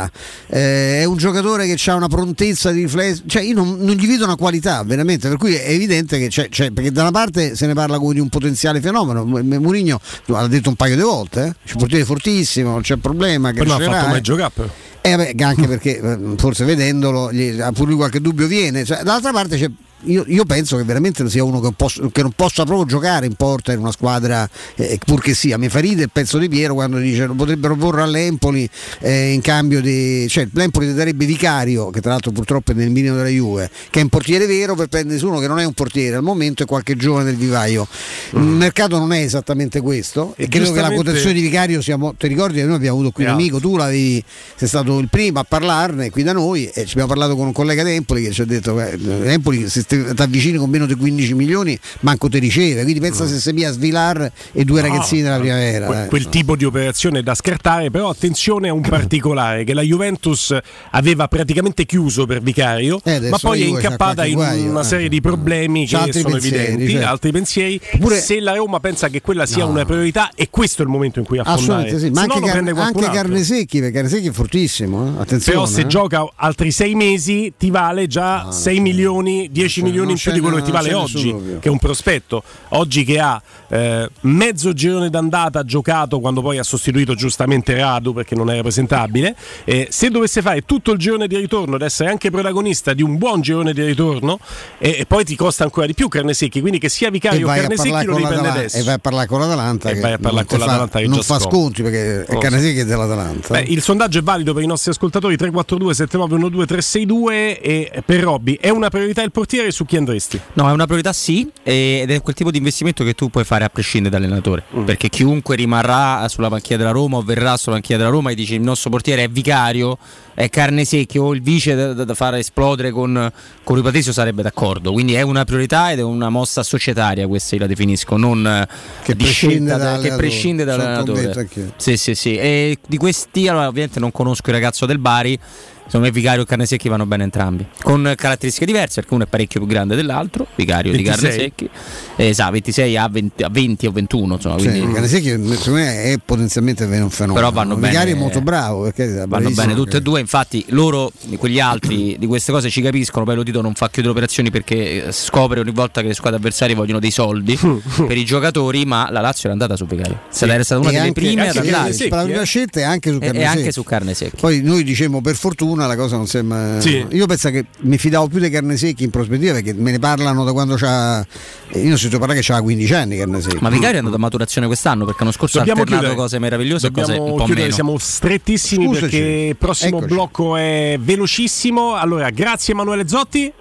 [0.47, 4.08] eh, è un giocatore che ha una prontezza di riflesso, cioè io non, non, gli
[4.08, 7.56] vedo una qualità veramente, per cui è evidente che c'è, c'è, perché da una parte
[7.56, 11.45] se ne parla come di un potenziale fenomeno, Mourinho l'ha detto un paio di volte,
[11.45, 11.56] eh?
[11.65, 13.51] c'è un portiere fortissimo, non c'è problema.
[13.51, 14.91] Non ha fatto mai giocare.
[15.06, 18.86] Eh, beh, anche perché eh, forse vedendolo gli, pure lui qualche dubbio viene.
[18.86, 19.69] Cioè, dall'altra parte c'è
[20.05, 23.35] io, io, penso che veramente sia uno che, posso, che, non possa proprio giocare in
[23.35, 25.57] porta in una squadra, eh, pur che sia.
[25.57, 29.81] Mi fa ridere il pezzo di Piero quando dice potrebbero porre all'Empoli eh, in cambio
[29.81, 30.27] di.
[30.29, 34.03] cioè l'Empoli darebbe Vicario, che tra l'altro purtroppo è nel minimo della Juve, che è
[34.03, 36.95] un portiere vero per prendersi uno che non è un portiere al momento è qualche
[36.95, 37.87] giovane del vivaio.
[38.35, 38.41] Mm.
[38.41, 41.97] Il mercato non è esattamente questo e, e credo che la quotazione di Vicario sia.
[42.17, 44.23] Ti ricordi che noi abbiamo avuto qui un amico, tu l'avevi,
[44.55, 47.51] sei stato il primo a parlarne qui da noi e ci abbiamo parlato con un
[47.53, 50.86] collega di Empoli che ci ha detto che eh, Empoli si ti avvicini con meno
[50.86, 52.84] di 15 milioni, manco te riceve.
[52.84, 55.86] Quindi pensa se sei via Svilar e due no, ragazzini della primavera.
[55.86, 56.08] Que- eh.
[56.08, 60.56] quel tipo di operazione è da scartare, però attenzione a un particolare che la Juventus
[60.91, 64.86] aveva praticamente chiuso per Vicario, eh, ma poi è incappata in guaio, una eh.
[64.86, 67.08] serie di problemi che sono pensieri, evidenti, certo.
[67.08, 67.82] altri pensieri.
[67.99, 71.19] Pure se la Roma pensa che quella sia una priorità e questo è il momento
[71.19, 71.99] in cui affondare.
[71.99, 75.21] Sì, ma anche, car- anche Carnesecchi, perché Carnesecchi è fortissimo, eh?
[75.21, 75.58] attenzione.
[75.58, 75.88] Però se eh.
[75.88, 80.56] gioca altri sei mesi ti vale già 6 milioni, 10 milioni in più di quello
[80.58, 82.43] che ti vale oggi, che è un prospetto.
[82.69, 88.36] Oggi che ha eh, mezzo girone d'andata giocato quando poi ha sostituito giustamente Radu perché
[88.36, 89.36] non era presentabile.
[89.63, 93.17] Eh, se dovesse fare tutto il girone di ritorno ed essere anche protagonista di un
[93.17, 94.39] buon girone di ritorno,
[94.78, 96.62] eh, e poi ti costa ancora di più Carnesecchi.
[96.62, 98.78] Quindi che sia Vicario o Carnesecchi lo riprende adesso.
[98.78, 99.89] E vai a parlare con l'Atalanta.
[99.89, 101.00] E vai a parlare con l'Atalanta.
[101.00, 103.54] Fa, non fa sconti perché è Carnesecchi è dell'Atalanta.
[103.54, 108.58] Beh, il sondaggio è valido per i nostri ascoltatori 342 7912 362 e per Robby
[108.60, 110.39] è una priorità il portiere su chi andresti?
[110.53, 113.65] No, è una priorità sì, ed è quel tipo di investimento che tu puoi fare
[113.65, 114.63] a prescindere dall'allenatore.
[114.75, 114.83] Mm.
[114.86, 118.55] Perché chiunque rimarrà sulla panchina della Roma o verrà sulla panchina della Roma e dice
[118.55, 119.97] il nostro portiere è vicario,
[120.33, 123.31] è carne secchia o il vice da, da, da fare esplodere con,
[123.63, 124.91] con Rui sarebbe d'accordo.
[124.91, 128.67] Quindi è una priorità ed è una mossa societaria, questa io la definisco, non
[129.03, 131.47] che prescinde, da, che prescinde dall'allenatore.
[131.77, 132.36] Sì, sì, sì.
[132.36, 135.39] E di questi, allora, ovviamente non conosco il ragazzo del Bari
[135.86, 139.60] Secondo me Vicario e Carnesecchi vanno bene entrambi, con caratteristiche diverse, perché uno è parecchio
[139.60, 140.98] più grande dell'altro, Vicario 26.
[140.98, 141.69] di Carnesecchi,
[142.15, 144.34] eh, esatto, 26 a 20, a 20 o 21.
[144.34, 144.80] Insomma, quindi...
[144.80, 147.34] sì, Carnesecchi secondo me è potenzialmente un fenomeno.
[147.34, 151.12] Però vanno Vicario bene, è molto bravo, perché vanno bene tutte e due, infatti loro,
[151.38, 155.12] quegli altri di queste cose ci capiscono, poi lo Tito non fa chiudere operazioni perché
[155.12, 157.58] scopre ogni volta che le squadre avversarie vogliono dei soldi
[158.08, 160.22] per i giocatori, ma la Lazio è andata su Vicario.
[160.30, 160.46] Sì.
[160.46, 161.93] Era stata una e delle anche, prime ad andare.
[161.93, 163.19] Sì, la prima scelta è anche su.
[163.22, 164.38] E anche su Carnesecchi.
[164.39, 166.79] Poi noi diciamo per fortuna fortuna la cosa non sembra.
[166.79, 167.05] Sì.
[167.09, 170.43] Io penso che mi fidavo più dei carne secchi in prospettiva perché me ne parlano
[170.43, 171.25] da quando c'ha.
[171.73, 173.57] Io ho sentito parlare che c'ha 15 anni carne secchi.
[173.59, 176.27] Ma Vicario è andato a maturazione quest'anno perché l'anno scorso Dobbiamo ha alternato chiudere.
[176.27, 177.62] cose meravigliose Dobbiamo e cose un po' chiudere.
[177.62, 177.73] meno.
[177.73, 179.01] Siamo strettissimi Scusaci.
[179.01, 179.17] perché
[179.49, 180.13] il prossimo Eccoci.
[180.13, 181.95] blocco è velocissimo.
[181.95, 183.51] Allora, grazie Emanuele Zotti.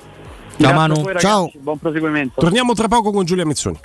[0.61, 1.01] Ciao Manu.
[1.01, 1.51] Voi, Ciao.
[1.59, 2.40] Buon proseguimento.
[2.40, 3.79] Torniamo tra poco con Giulia Mezzoni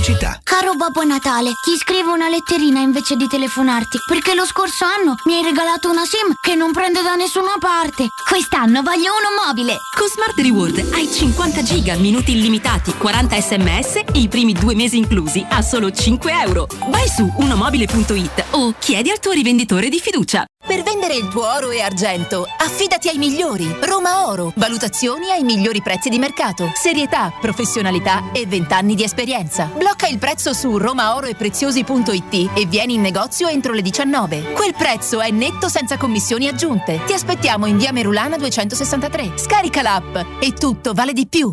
[0.00, 0.40] pubblicità.
[0.42, 5.36] Caro Babbo Natale, ti scrivo una letterina invece di telefonarti, perché lo scorso anno mi
[5.36, 8.08] hai regalato una SIM che non prende da nessuna parte.
[8.28, 9.76] Quest'anno voglio uno mobile.
[9.96, 14.96] Con Smart Reward hai 50 giga, minuti illimitati, 40 sms e i primi due mesi
[14.96, 16.66] inclusi a solo 5 euro.
[16.88, 20.44] Vai su unomobile.it o chiedi al tuo rivenditore di fiducia.
[20.66, 23.66] Per vendere il tuo oro e argento, affidati ai migliori.
[23.80, 24.52] Roma Oro.
[24.56, 26.70] Valutazioni ai migliori prezzi di mercato.
[26.74, 29.70] Serietà, professionalità e 20 anni di esperienza.
[29.90, 34.52] Blocca il prezzo su romaoroepreziosi.it e vieni in negozio entro le 19.
[34.52, 37.02] Quel prezzo è netto senza commissioni aggiunte.
[37.04, 39.32] Ti aspettiamo in via Merulana 263.
[39.36, 41.52] Scarica l'app e tutto vale di più.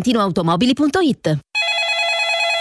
[0.00, 1.38] valentinoautomobili.it.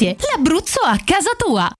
[0.00, 1.70] l'Abruzzo a casa tua.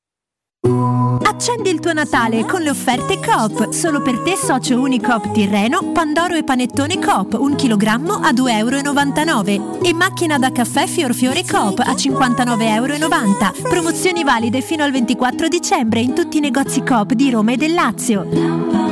[1.25, 3.71] Accendi il tuo Natale con le offerte Coop.
[3.71, 9.81] Solo per te socio Unicoop Tirreno, Pandoro e panettone Coop, un chilogrammo a 2,99 euro.
[9.83, 13.69] E macchina da caffè Fior Fiore Coop a 59,90 euro.
[13.69, 17.73] Promozioni valide fino al 24 dicembre in tutti i negozi Coop di Roma e del
[17.73, 18.92] Lazio.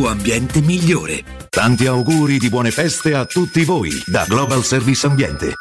[0.07, 1.23] ambiente migliore.
[1.49, 5.55] Tanti auguri di buone feste a tutti voi da Global Service Ambiente.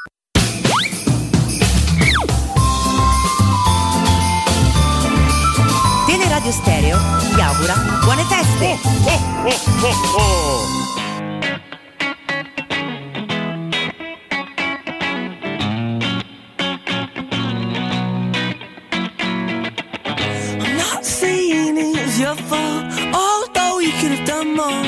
[6.06, 6.98] Teleradio Stereo
[7.34, 8.78] vi augura buone feste.
[20.76, 22.79] Not saying it's your fault,
[24.28, 24.84] more.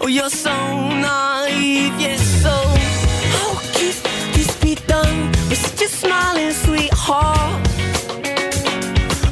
[0.00, 3.94] Oh, you're so naive, yes, so how could
[4.32, 7.68] this be done with such a smiling sweetheart?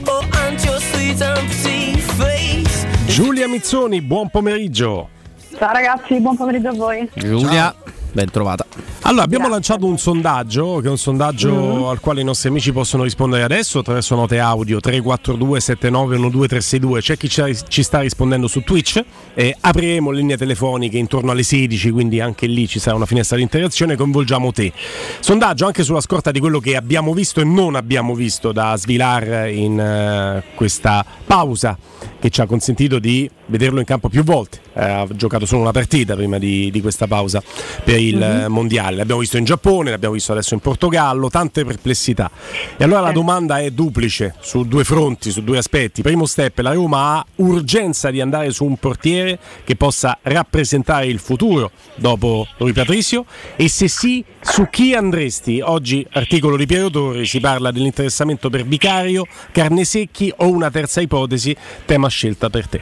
[0.07, 2.87] Oh, and your sweet empty face.
[3.07, 5.09] Giulia Mizzoni, buon pomeriggio.
[5.57, 7.09] Ciao ragazzi, buon pomeriggio a voi.
[7.14, 7.74] Giulia,
[8.12, 8.66] ben trovata.
[9.09, 11.83] Allora, abbiamo lanciato un sondaggio, che è un sondaggio Mm.
[11.85, 17.29] al quale i nostri amici possono rispondere adesso attraverso note audio 342 7912 C'è chi
[17.68, 19.03] ci sta rispondendo su Twitch.
[19.33, 23.42] E apriremo linee telefoniche intorno alle 16, quindi anche lì ci sarà una finestra di
[23.42, 23.97] interazione.
[23.97, 24.75] Coinvolgiamo te.
[25.21, 29.49] Sondaggio anche sulla scorta di quello che abbiamo visto e non abbiamo visto da Svilar
[29.49, 31.79] in eh, questa pausa
[32.21, 34.61] che ci ha consentito di vederlo in campo più volte.
[34.75, 37.42] Eh, ha giocato solo una partita prima di, di questa pausa
[37.85, 38.23] per il Mhm.
[38.23, 38.97] eh, mondiale.
[38.98, 42.30] L'abbiamo visto in Giappone, l'abbiamo visto adesso in Portogallo, tante perplessità.
[42.76, 46.02] E allora la domanda è duplice su due fronti, su due aspetti.
[46.02, 51.20] Primo step, la Roma ha urgenza di andare su un portiere che possa rappresentare il
[51.20, 55.61] futuro dopo Rui Patricio e se sì, su chi andresti?
[55.61, 61.56] Oggi, articolo di Piero Torri, si parla dell'interessamento per Vicario, Carnesecchi o una terza ipotesi,
[61.84, 62.80] tema scelta per te.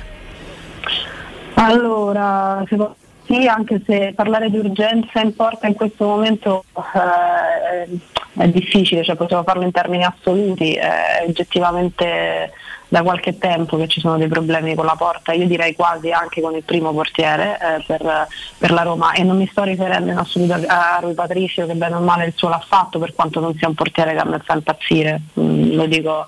[1.55, 2.97] Allora, secondo
[3.27, 7.99] sì, anche se parlare di urgenza in porta in questo momento eh,
[8.41, 12.53] è difficile, cioè possiamo farlo in termini assoluti, è oggettivamente
[12.89, 16.41] da qualche tempo che ci sono dei problemi con la porta, io direi quasi anche
[16.41, 19.13] con il primo portiere eh, per, per, la Roma.
[19.13, 22.33] E non mi sto riferendo in assoluto a Rui Patricio che bene o male il
[22.37, 25.75] suo l'ha fatto per quanto non sia un portiere che a me fa impazzire, mm,
[25.75, 26.27] lo dico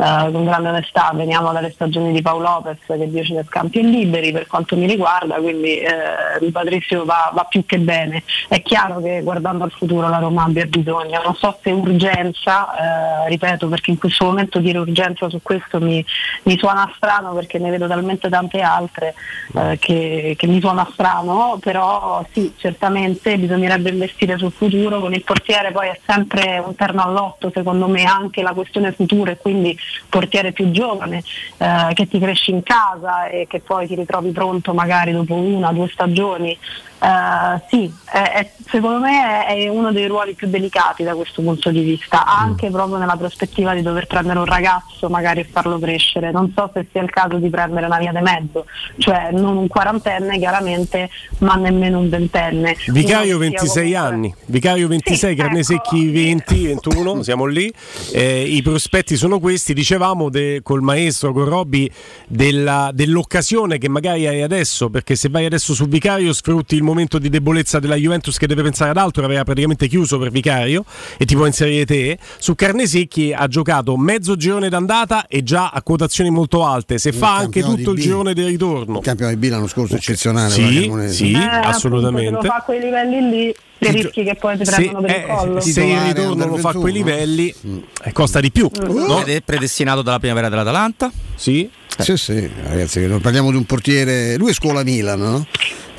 [0.00, 3.80] eh, con grande onestà, veniamo dalle stagioni di Paolo Lopez che Dio ce ne scampi
[3.80, 8.22] e liberi per quanto mi riguarda, quindi eh, Rui Patricio va, va, più che bene.
[8.48, 13.28] È chiaro che guardando al futuro la Roma abbia bisogno, non so se urgenza, eh,
[13.28, 16.02] ripeto perché in questo momento dire urgenza su questo mi,
[16.44, 19.14] mi suona strano perché ne vedo talmente tante altre
[19.54, 25.24] eh, che, che, mi suona strano, però sì, certamente bisognerebbe investire sul futuro, con il
[25.24, 29.76] portiere poi è sempre un terno all'otto secondo me anche la questione futuro e quindi
[30.08, 31.22] portiere più giovane
[31.58, 35.68] eh, che ti cresci in casa e che poi ti ritrovi pronto magari dopo una
[35.70, 36.58] o due stagioni
[37.00, 41.40] Uh, sì, è, è, secondo me è, è, uno dei ruoli più delicati da questo
[41.40, 42.72] punto di vista, anche mm.
[42.72, 46.30] proprio nella prospettiva di dover prendere un ragazzo magari e farlo crescere.
[46.30, 48.66] Non so se sia il caso di prendere una via di mezzo,
[48.98, 51.08] cioè non un quarantenne chiaramente,
[51.38, 52.76] ma nemmeno un ventenne.
[52.88, 53.96] Vicario 26 comunque...
[53.96, 56.12] anni, Vicario 26, sì, Carnesecchi ecco.
[56.12, 57.72] 20, 21, siamo lì.
[58.12, 61.90] Eh, I prospetti sono questi, dicevamo de, col maestro, con Robby,
[62.26, 67.28] dell'occasione che magari hai adesso, perché se vai adesso su Vicario sfrutti il momento di
[67.28, 70.84] debolezza della Juventus che deve pensare ad altro, aveva praticamente chiuso per Vicario
[71.16, 72.18] e ti può inserire te.
[72.38, 76.98] Su Carnesecchi ha giocato mezzo girone d'andata e già a quotazioni molto alte.
[76.98, 78.98] Se il fa anche tutto il girone del ritorno.
[78.98, 80.50] Il campione di B l'anno scorso eccezionale.
[80.50, 82.26] Sì, sì eh, assolutamente.
[82.26, 85.26] Se lo fa a quei livelli lì dei rischi che poi ti prendono per il
[85.26, 85.60] collo.
[85.60, 87.78] Se il ritorno lo fa a quei livelli, mm.
[88.04, 88.70] eh, costa di più.
[88.70, 89.06] Mm.
[89.06, 89.20] No?
[89.22, 91.10] Ed è predestinato dalla primavera dell'Atalanta?
[91.34, 91.68] Sì.
[91.98, 94.36] Sì, sì, ragazzi, parliamo di un portiere.
[94.36, 95.46] Lui è scuola Milan, no?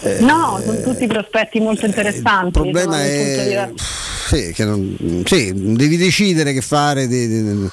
[0.04, 2.58] Eh, no, sono tutti prospetti molto interessanti.
[2.60, 3.70] Il problema è
[4.28, 7.08] sì, non, sì, devi decidere che fare.
[7.08, 7.70] Di, di, eh,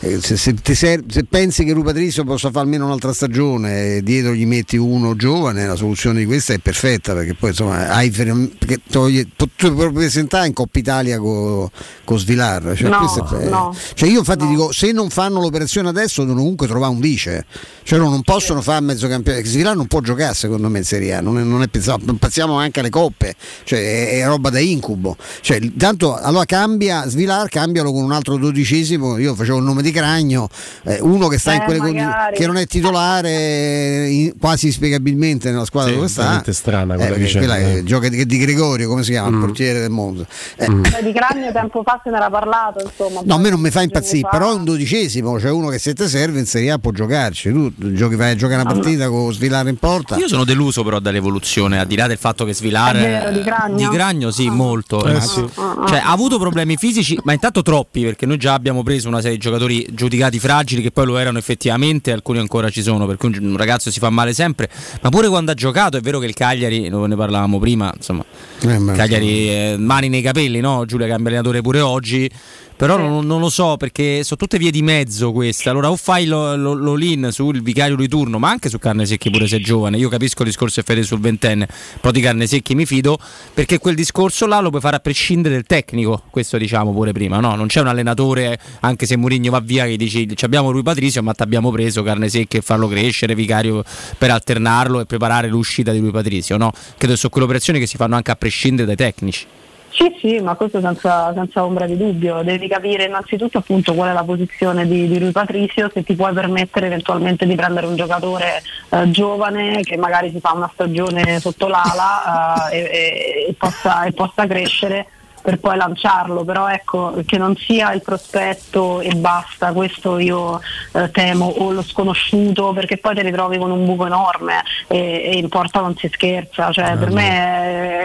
[0.00, 4.46] se, se, se, se, pensi che Rupatrizio possa fare almeno un'altra stagione e dietro gli
[4.46, 9.26] metti uno giovane, la soluzione di questa è perfetta perché poi insomma hai perché togli,
[9.34, 11.68] tu puoi presentare in Coppa Italia con
[12.04, 12.74] co Svilar.
[12.76, 14.50] Cioè, no, no, cioè io infatti no.
[14.50, 17.46] dico se non fanno l'operazione adesso devono comunque trovare un vice,
[17.82, 19.44] cioè non possono fare mezzo campione.
[19.44, 22.56] Svilar non può giocare secondo me in Serie A, non è, non è pensato, passiamo
[22.56, 23.34] anche alle coppe,
[23.64, 25.16] cioè è, è roba da incubo.
[25.40, 29.87] Cioè, tanto allora cambia Svilar, cambialo con un altro dodicesimo, io facevo il nome di
[29.88, 30.48] di Cragno,
[30.84, 35.50] eh, uno che sta eh, in quelle condizioni, che non è titolare in, quasi spiegabilmente
[35.50, 36.42] nella squadra sì, dove sta.
[36.42, 39.34] È strana quella, eh, quella che gioca di, di, Gregorio, come si chiama, mm.
[39.34, 40.26] il portiere del mondo.
[40.56, 40.70] Eh.
[40.70, 40.82] Mm.
[41.02, 43.20] Di Cragno tempo fa se ne era parlato, insomma.
[43.24, 45.94] No, a me non mi fa impazzire, però è un dodicesimo, cioè uno che se
[45.94, 47.50] te serve in Serie A può giocarci.
[47.50, 49.10] Tu giochi, vai a giocare una partita no.
[49.10, 50.16] con Svilare in porta.
[50.16, 53.76] Io sono deluso però dall'evoluzione, al di là del fatto che Svilare vero, di, Cragno.
[53.76, 54.52] di Cragno sì, ah.
[54.52, 55.04] molto.
[55.04, 55.44] Eh, sì.
[55.54, 59.36] Cioè, ha avuto problemi fisici, ma intanto troppi, perché noi già abbiamo preso una serie
[59.36, 63.56] di giocatori giudicati fragili che poi lo erano effettivamente, alcuni ancora ci sono, perché un
[63.56, 64.68] ragazzo si fa male sempre,
[65.02, 68.24] ma pure quando ha giocato è vero che il Cagliari, ne parlavamo prima, insomma,
[68.60, 70.84] eh, Cagliari eh, mani nei capelli, no?
[70.86, 72.30] Giulia cambia allenatore pure oggi
[72.78, 75.68] però non, non, lo so perché sono tutte vie di mezzo queste.
[75.68, 76.96] Allora o fai lo, lo, lo
[77.32, 79.96] sul vicario di turno, ma anche su carne secchi pure se è giovane.
[79.96, 81.66] Io capisco il discorso fede sul ventenne,
[82.00, 83.18] però di carne secchi mi fido
[83.52, 86.22] perché quel discorso là lo puoi fare a prescindere dal tecnico.
[86.30, 87.56] Questo diciamo pure prima, no?
[87.56, 91.32] Non c'è un allenatore, anche se Murigno va via, che dici abbiamo lui Patrizio, ma
[91.32, 93.82] ti abbiamo preso carne secca e farlo crescere, vicario
[94.16, 96.70] per alternarlo e preparare l'uscita di lui Patrizio, no?
[96.96, 99.46] Credo che sono quelle operazioni che si fanno anche a prescindere dai tecnici.
[99.90, 102.42] Sì, sì, ma questo senza, senza, ombra di dubbio.
[102.42, 106.32] Devi capire innanzitutto appunto qual è la posizione di, di Rui Patricio, se ti puoi
[106.32, 111.66] permettere eventualmente di prendere un giocatore eh, giovane che magari si fa una stagione sotto
[111.68, 115.06] l'ala eh, e, e, possa, e, possa, crescere
[115.42, 120.60] per poi lanciarlo, però ecco che non sia il prospetto e basta, questo io
[120.92, 125.36] eh, temo, o lo sconosciuto, perché poi ti ritrovi con un buco enorme e, e
[125.38, 127.28] in porta non si scherza, cioè per me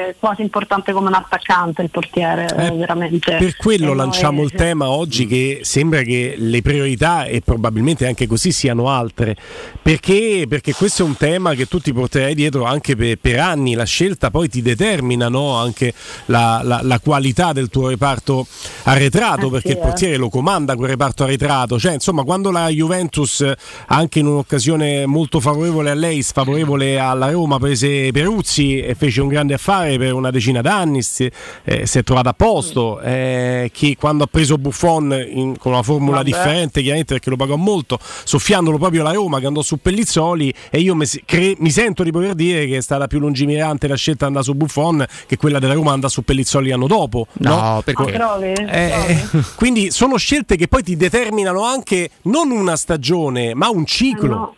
[0.09, 3.35] è quasi importante come un attaccante il portiere, eh, veramente.
[3.37, 8.05] Per quello E lanciamo noi- il tema oggi che sembra che le priorità e probabilmente
[8.07, 9.35] anche così siano altre.
[9.81, 10.45] Perché?
[10.47, 13.73] Perché questo è un tema che tu ti porterai dietro anche per, per anni.
[13.73, 15.55] La scelta poi ti determina no?
[15.57, 15.93] anche
[16.27, 18.45] la, la- la qualità del tuo reparto
[18.83, 19.85] arretrato, Eh perché sì, il eh.
[19.85, 21.79] portiere lo comanda quel reparto arretrato.
[21.79, 23.49] Cioè, insomma, quando la Juventus,
[23.87, 29.27] anche in un'occasione molto favorevole a lei, sfavorevole alla Roma, prese Peruzzi e fece un
[29.29, 31.29] grande affare per una decina d'anni, si,
[31.63, 32.99] eh, si è trovato a posto.
[33.01, 36.29] eh, che quando ha preso Buffon in- con una formula Vabbè.
[36.29, 40.53] differente, chiaramente perché lo pagò molto, soffiandolo proprio alla Roma che andò su Pellizzoli.
[40.69, 43.95] E io mi, cre- mi sento di poter dire che è stata più lungimirante la
[43.95, 47.12] scelta di andare su Buffon che quella della Roma andare su Pellizzoli l'anno dopo.
[47.33, 48.15] No, perché?
[48.15, 48.51] Ah, trovi?
[48.53, 49.23] Eh,
[49.55, 54.27] quindi sono scelte che poi ti determinano anche non una stagione, ma un ciclo.
[54.35, 54.55] No.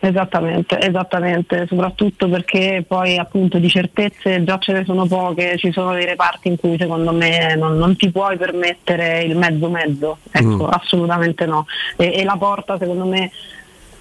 [0.00, 5.94] Esattamente, esattamente, soprattutto perché poi appunto di certezze già ce ne sono poche, ci sono
[5.94, 10.66] dei reparti in cui secondo me non, non ti puoi permettere il mezzo mezzo, ecco,
[10.66, 10.68] Mm.
[10.72, 11.64] assolutamente no.
[11.96, 13.30] E, e la porta secondo me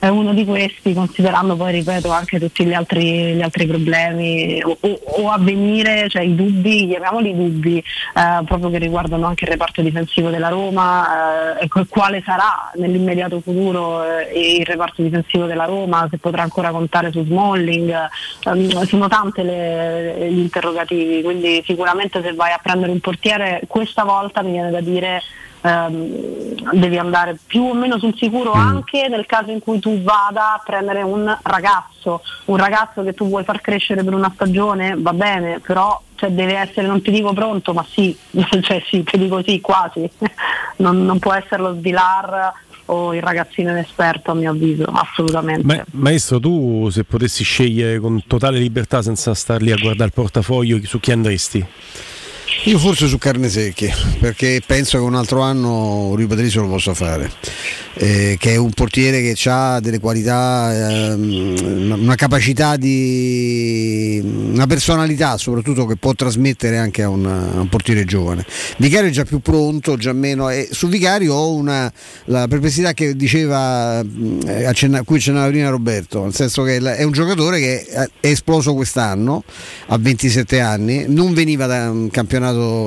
[0.03, 4.75] è uno di questi, considerando poi, ripeto, anche tutti gli altri, gli altri problemi o,
[4.77, 9.51] o- o a venire, cioè i dubbi, chiamiamoli dubbi, eh, proprio che riguardano anche il
[9.51, 15.63] reparto difensivo della Roma, eh, qu- quale sarà nell'immediato futuro eh, il reparto difensivo della
[15.63, 17.95] Roma, se potrà ancora contare su Smalling,
[18.45, 24.03] ehm, sono tante le- gli interrogativi, quindi sicuramente se vai a prendere un portiere questa
[24.03, 25.21] volta mi viene da dire
[25.63, 30.53] ehm, devi andare più o meno sul sicuro anche nel caso in cui tu vada
[30.53, 35.13] a prendere un ragazzo, un ragazzo che tu vuoi far crescere per una stagione, va
[35.13, 38.15] bene, però cioè, deve essere, non ti dico pronto, ma sì,
[38.61, 40.09] cioè sì, ti dico sì, quasi,
[40.77, 42.53] non, non può essere lo svilar
[42.85, 45.65] o il ragazzino inesperto a mio avviso, assolutamente.
[45.65, 50.13] Ma- maestro, tu se potessi scegliere con totale libertà senza star lì a guardare il
[50.13, 51.65] portafoglio, su chi andresti?
[52.65, 56.93] Io forse su carne secche, perché penso che un altro anno Rui Patricio lo possa
[56.93, 57.29] fare,
[57.95, 65.37] eh, che è un portiere che ha delle qualità, ehm, una- capacità di una personalità
[65.37, 68.45] soprattutto che può trasmettere anche a, una- a un portiere giovane.
[68.77, 71.91] Vicario è già più pronto, già meno, e su Vicario ho una,
[72.25, 77.11] la perplessità che diceva, mh, accenna- cui accennava prima Roberto, nel senso che è un
[77.11, 79.43] giocatore che è esploso quest'anno
[79.87, 82.31] a 27 anni, non veniva da un campionato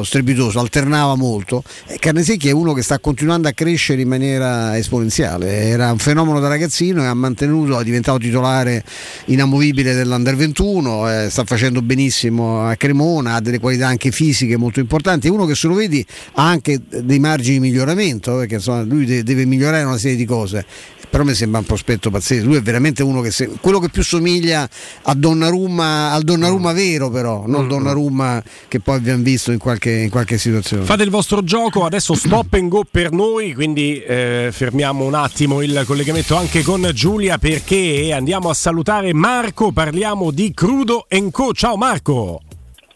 [0.05, 1.63] strepitoso, alternava molto.
[1.87, 5.63] E Carnesecchi è uno che sta continuando a crescere in maniera esponenziale.
[5.69, 8.85] Era un fenomeno da ragazzino e ha mantenuto, è diventato titolare
[9.27, 14.81] inamovibile dell'Under 21, eh, sta facendo benissimo a Cremona, ha delle qualità anche fisiche molto
[14.81, 15.29] importanti.
[15.29, 19.05] È uno che se lo vedi ha anche dei margini di miglioramento, perché insomma, lui
[19.05, 20.65] de- deve migliorare una serie di cose.
[21.09, 22.47] Però mi sembra un prospetto pazzesco.
[22.47, 24.69] Lui è veramente uno che se- quello che più somiglia
[25.03, 29.91] a Donnarumma, al Donnarumma vero, però, non il Donnarumma che poi abbiamo visto in qualche,
[29.91, 30.85] in qualche situazione.
[30.85, 35.63] Fate il vostro gioco, adesso stop and go per noi, quindi eh, fermiamo un attimo
[35.63, 41.53] il collegamento anche con Giulia perché andiamo a salutare Marco, parliamo di Crudo Co.
[41.53, 42.41] Ciao Marco!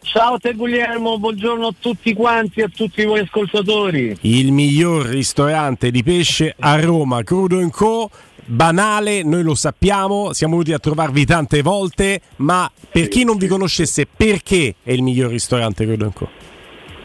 [0.03, 4.17] Ciao te Guglielmo, buongiorno a tutti quanti e a tutti voi ascoltatori.
[4.21, 8.09] Il miglior ristorante di pesce a Roma, Crudo Co.
[8.45, 13.47] Banale, noi lo sappiamo, siamo venuti a trovarvi tante volte, ma per chi non vi
[13.47, 16.40] conoscesse, perché è il miglior ristorante Crudo Co?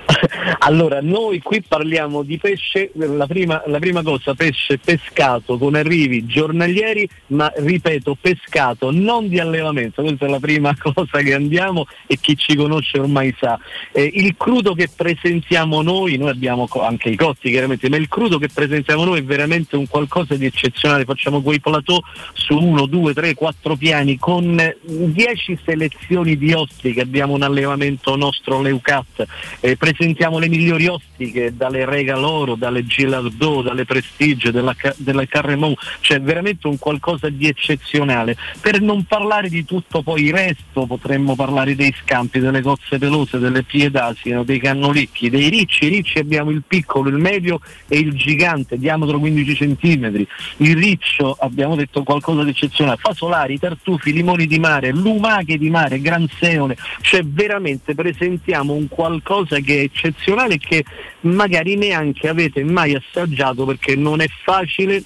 [0.61, 6.27] Allora, noi qui parliamo di pesce, la prima, la prima cosa, pesce pescato con arrivi
[6.27, 12.19] giornalieri, ma ripeto, pescato, non di allevamento, questa è la prima cosa che andiamo e
[12.19, 13.59] chi ci conosce ormai sa.
[13.93, 18.39] Eh, il crudo che presentiamo noi, noi abbiamo anche i cotti chiaramente, ma il crudo
[18.39, 22.01] che presentiamo noi è veramente un qualcosa di eccezionale, facciamo quei plateau
[22.33, 28.17] su uno, due, tre, quattro piani con 10 selezioni di osti che abbiamo un allevamento
[28.17, 29.27] nostro Leucat,
[29.61, 35.79] eh, presentiamo le migliori ostiche dalle Regal Oro, dalle Gilardot, dalle Prestige, della, della Carremont,
[36.01, 38.37] cioè veramente un qualcosa di eccezionale.
[38.61, 43.39] Per non parlare di tutto poi il resto, potremmo parlare dei scampi, delle cozze pelose,
[43.39, 48.13] delle piedasino, dei cannolicchi, dei ricci, I ricci abbiamo il piccolo, il medio e il
[48.13, 50.27] gigante, diametro 15 cm,
[50.59, 56.01] il riccio abbiamo detto qualcosa di eccezionale, fasolari, tartufi, limoni di mare, lumache di mare,
[56.01, 60.85] granseole, cioè veramente presentiamo un qualcosa che è eccezionale che
[61.21, 65.03] magari neanche avete mai assaggiato perché non è facile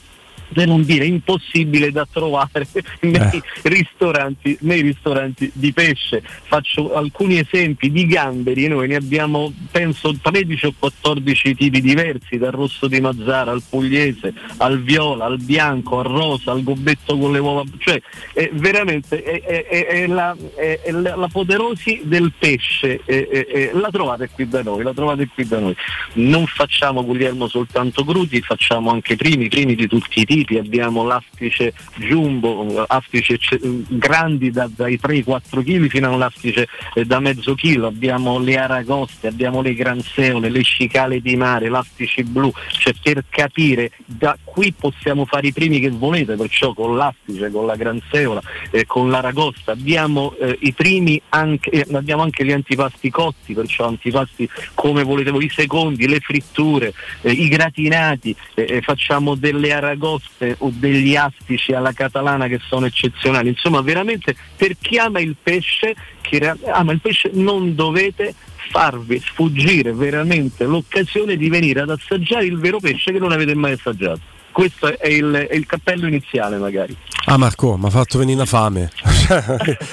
[0.53, 2.67] per non dire impossibile da trovare
[3.01, 3.43] nei, Eh.
[3.63, 6.23] ristoranti, nei ristoranti di pesce.
[6.25, 12.53] Faccio alcuni esempi di gamberi, noi ne abbiamo penso 13 o 14 tipi diversi, dal
[12.53, 17.39] rosso di Mazzara al pugliese, al viola, al bianco, al rosa, al gobbetto con le
[17.39, 18.01] uova, cioè
[18.33, 20.37] è veramente è, è- è- la,
[20.91, 23.01] la- l'apoteosi del pesce,
[23.73, 25.75] la trovate qui da noi, la trovate qui da noi.
[26.15, 31.73] Non facciamo Guglielmo soltanto crudi, facciamo anche primi, primi di tutti i tipi, abbiamo l'astice
[31.97, 38.39] jumbo, astice ce- grandi da- dai 3-4 kg fino all'astice eh, da mezzo chilo, abbiamo
[38.39, 44.37] le aragoste, abbiamo le granseole, le cicale di mare, l'astice blu, cioè per capire da
[44.43, 49.11] qui possiamo fare i primi che volete, perciò con l'astice, con la granseola, eh, con
[49.11, 55.03] l'aragosta, abbiamo eh, i primi anche, eh, abbiamo anche gli antipasti cotti, perciò antipasti come
[55.03, 60.71] volete voi, i secondi, le fritture, eh, i gratinati, eh, eh, facciamo delle aragoste o
[60.73, 66.41] degli astici alla catalana che sono eccezionali, insomma veramente per chi ama il pesce, chi
[66.73, 68.35] ama il pesce non dovete
[68.71, 73.73] farvi sfuggire veramente l'occasione di venire ad assaggiare il vero pesce che non avete mai
[73.73, 74.39] assaggiato.
[74.53, 76.97] Questo è il, è il cappello iniziale magari.
[77.27, 78.91] Ah Marco, mi ha fatto venire una fame.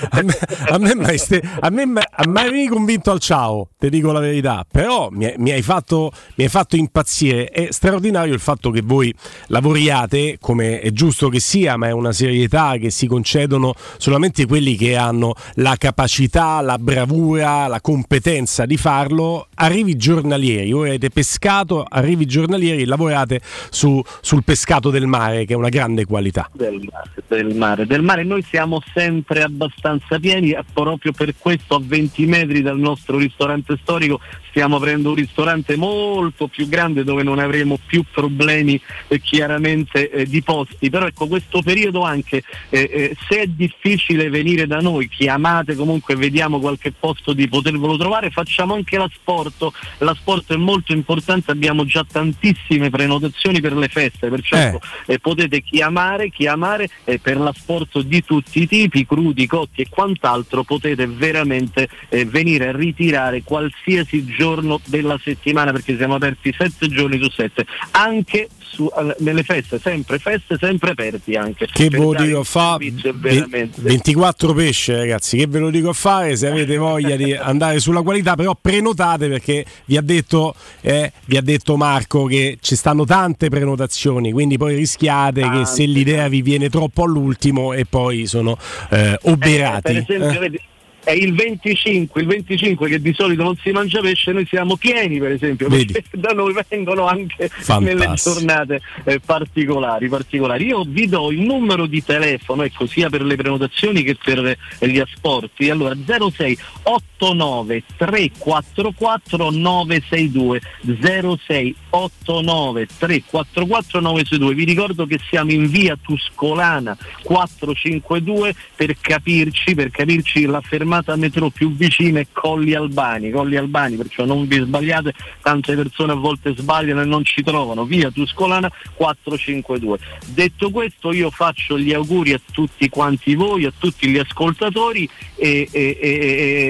[0.10, 0.38] a me,
[0.70, 4.20] a me mai ste- a me mai- a mai convinto al ciao, ti dico la
[4.20, 4.66] verità.
[4.70, 7.50] Però mi, mi hai fatto, mi hai fatto impazzire.
[7.50, 9.14] È straordinario il fatto che voi
[9.48, 14.76] lavoriate, come è giusto che sia, ma è una serietà che si concedono solamente quelli
[14.76, 19.48] che hanno la capacità, la bravura, la competenza di farlo.
[19.56, 25.56] Arrivi giornalieri, voi avete pescato, arrivi giornalieri, lavorate su- sul pescato del mare, che è
[25.58, 26.50] una grande qualità.
[26.54, 27.86] del mare, del mare.
[27.86, 33.18] Del mare noi siamo sempre abbastanza pieni, proprio per questo a 20 metri dal nostro
[33.18, 34.22] ristorante storico
[34.58, 40.26] stiamo aprendo un ristorante molto più grande dove non avremo più problemi eh, chiaramente eh,
[40.26, 45.10] di posti, però ecco questo periodo anche eh, eh, se è difficile venire da noi,
[45.10, 51.52] chiamate comunque vediamo qualche posto di potervelo trovare, facciamo anche l'asporto, l'asporto è molto importante,
[51.52, 54.62] abbiamo già tantissime prenotazioni per le feste, perciò Eh.
[54.62, 56.90] ecco, eh, potete chiamare, chiamare
[57.22, 63.44] per l'asporto di tutti i tipi, crudi, cotti e quant'altro, potete veramente venire a ritirare
[63.44, 64.46] qualsiasi giorno
[64.86, 70.20] della settimana perché siamo aperti sette giorni su sette, anche su- eh, nelle feste, sempre
[70.20, 71.68] feste, sempre aperti anche.
[71.72, 72.84] Che ve lo dico a un fare?
[72.84, 73.82] servizio veramente.
[73.82, 75.38] 24 pesce, ragazzi.
[75.38, 76.36] Che ve lo dico a fare?
[76.36, 81.38] Se avete voglia di andare sulla qualità, però prenotate perché vi ha detto, eh, vi
[81.38, 84.32] ha detto Marco che ci stanno tante prenotazioni.
[84.32, 88.58] Quindi poi rischiate che se l'idea vi viene troppo all'ultimo e poi sono
[88.90, 90.04] eh, oberati.
[90.06, 90.62] Per esempio, eh.
[91.08, 95.20] È il 25, il 25 che di solito non si mangia pesce, noi siamo pieni
[95.20, 95.94] per esempio, Vedi.
[95.94, 97.80] perché da noi vengono anche Fantastico.
[97.80, 100.66] nelle giornate eh, particolari, particolari.
[100.66, 104.88] Io vi do il numero di telefono, ecco, sia per le prenotazioni che per eh,
[104.90, 105.70] gli asporti.
[105.70, 114.54] Allora 06 89 344 962 06 89 344 962.
[114.56, 120.62] Vi ricordo che siamo in via Tuscolana 452 per capirci, per capirci la
[120.98, 126.14] fermata metro più vicina è Colli Albani, Colli Albani, perciò non vi sbagliate, tante persone
[126.14, 127.86] a volte sbagliano e non ci trovano.
[127.86, 130.00] Via Tuscolana 452.
[130.28, 135.68] Detto questo io faccio gli auguri a tutti quanti voi, a tutti gli ascoltatori e,
[135.72, 136.08] e- e-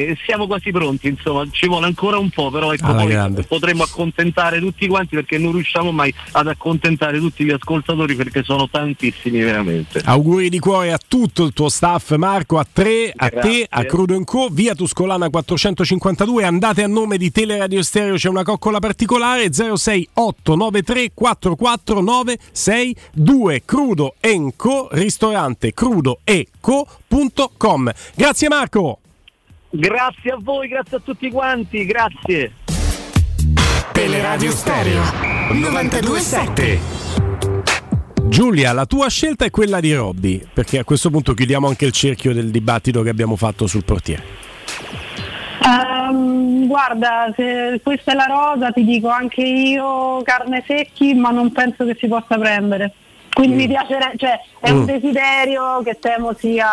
[0.09, 4.59] e siamo quasi pronti, insomma, ci vuole ancora un po', però ecco poi potremmo accontentare
[4.59, 10.01] tutti quanti perché non riusciamo mai ad accontentare tutti gli ascoltatori perché sono tantissimi veramente.
[10.03, 14.15] Auguri di cuore a tutto il tuo staff, Marco, a tre, a te, a Crudo
[14.23, 16.43] Co, via Tuscolana 452.
[16.43, 24.15] Andate a nome di Teleradio Stereo, c'è una coccola particolare 06893 44962 Crudo
[24.55, 27.91] Co, ristorante crudoeco.com.
[28.15, 28.99] Grazie Marco.
[29.69, 32.53] Grazie a voi, grazie a tutti quanti, grazie.
[33.91, 35.01] Teleradio Stereo
[35.51, 37.26] 927
[38.29, 41.91] Giulia, la tua scelta è quella di Robby, perché a questo punto chiudiamo anche il
[41.91, 44.23] cerchio del dibattito che abbiamo fatto sul portiere.
[45.63, 51.51] Ehm, guarda, se questa è la rosa ti dico anche io carne secchi, ma non
[51.51, 52.93] penso che si possa prendere.
[53.37, 54.85] Quindi mi piacerebbe, cioè è un Mm.
[54.85, 56.67] desiderio che temo sia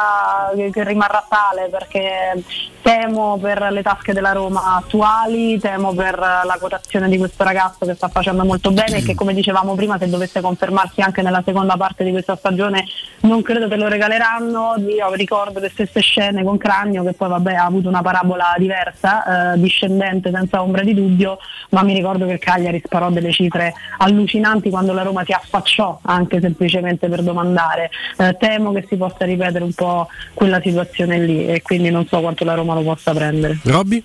[0.56, 2.42] che, che rimarrà tale perché
[2.80, 7.94] temo per le tasche della Roma attuali, temo per la quotazione di questo ragazzo che
[7.94, 11.76] sta facendo molto bene e che come dicevamo prima se dovesse confermarsi anche nella seconda
[11.76, 12.86] parte di questa stagione
[13.20, 14.76] non credo che lo regaleranno.
[14.88, 19.52] Io ricordo le stesse scene con Cragno che poi vabbè ha avuto una parabola diversa,
[19.52, 21.36] eh, discendente senza ombra di dubbio,
[21.70, 26.40] ma mi ricordo che Cagliari sparò delle cifre allucinanti quando la Roma si affacciò, anche
[26.40, 27.90] se semplicemente per domandare.
[28.16, 32.20] Eh, temo che si possa ripetere un po' quella situazione lì e quindi non so
[32.20, 33.58] quanto la Roma lo possa prendere.
[33.64, 34.02] Robby?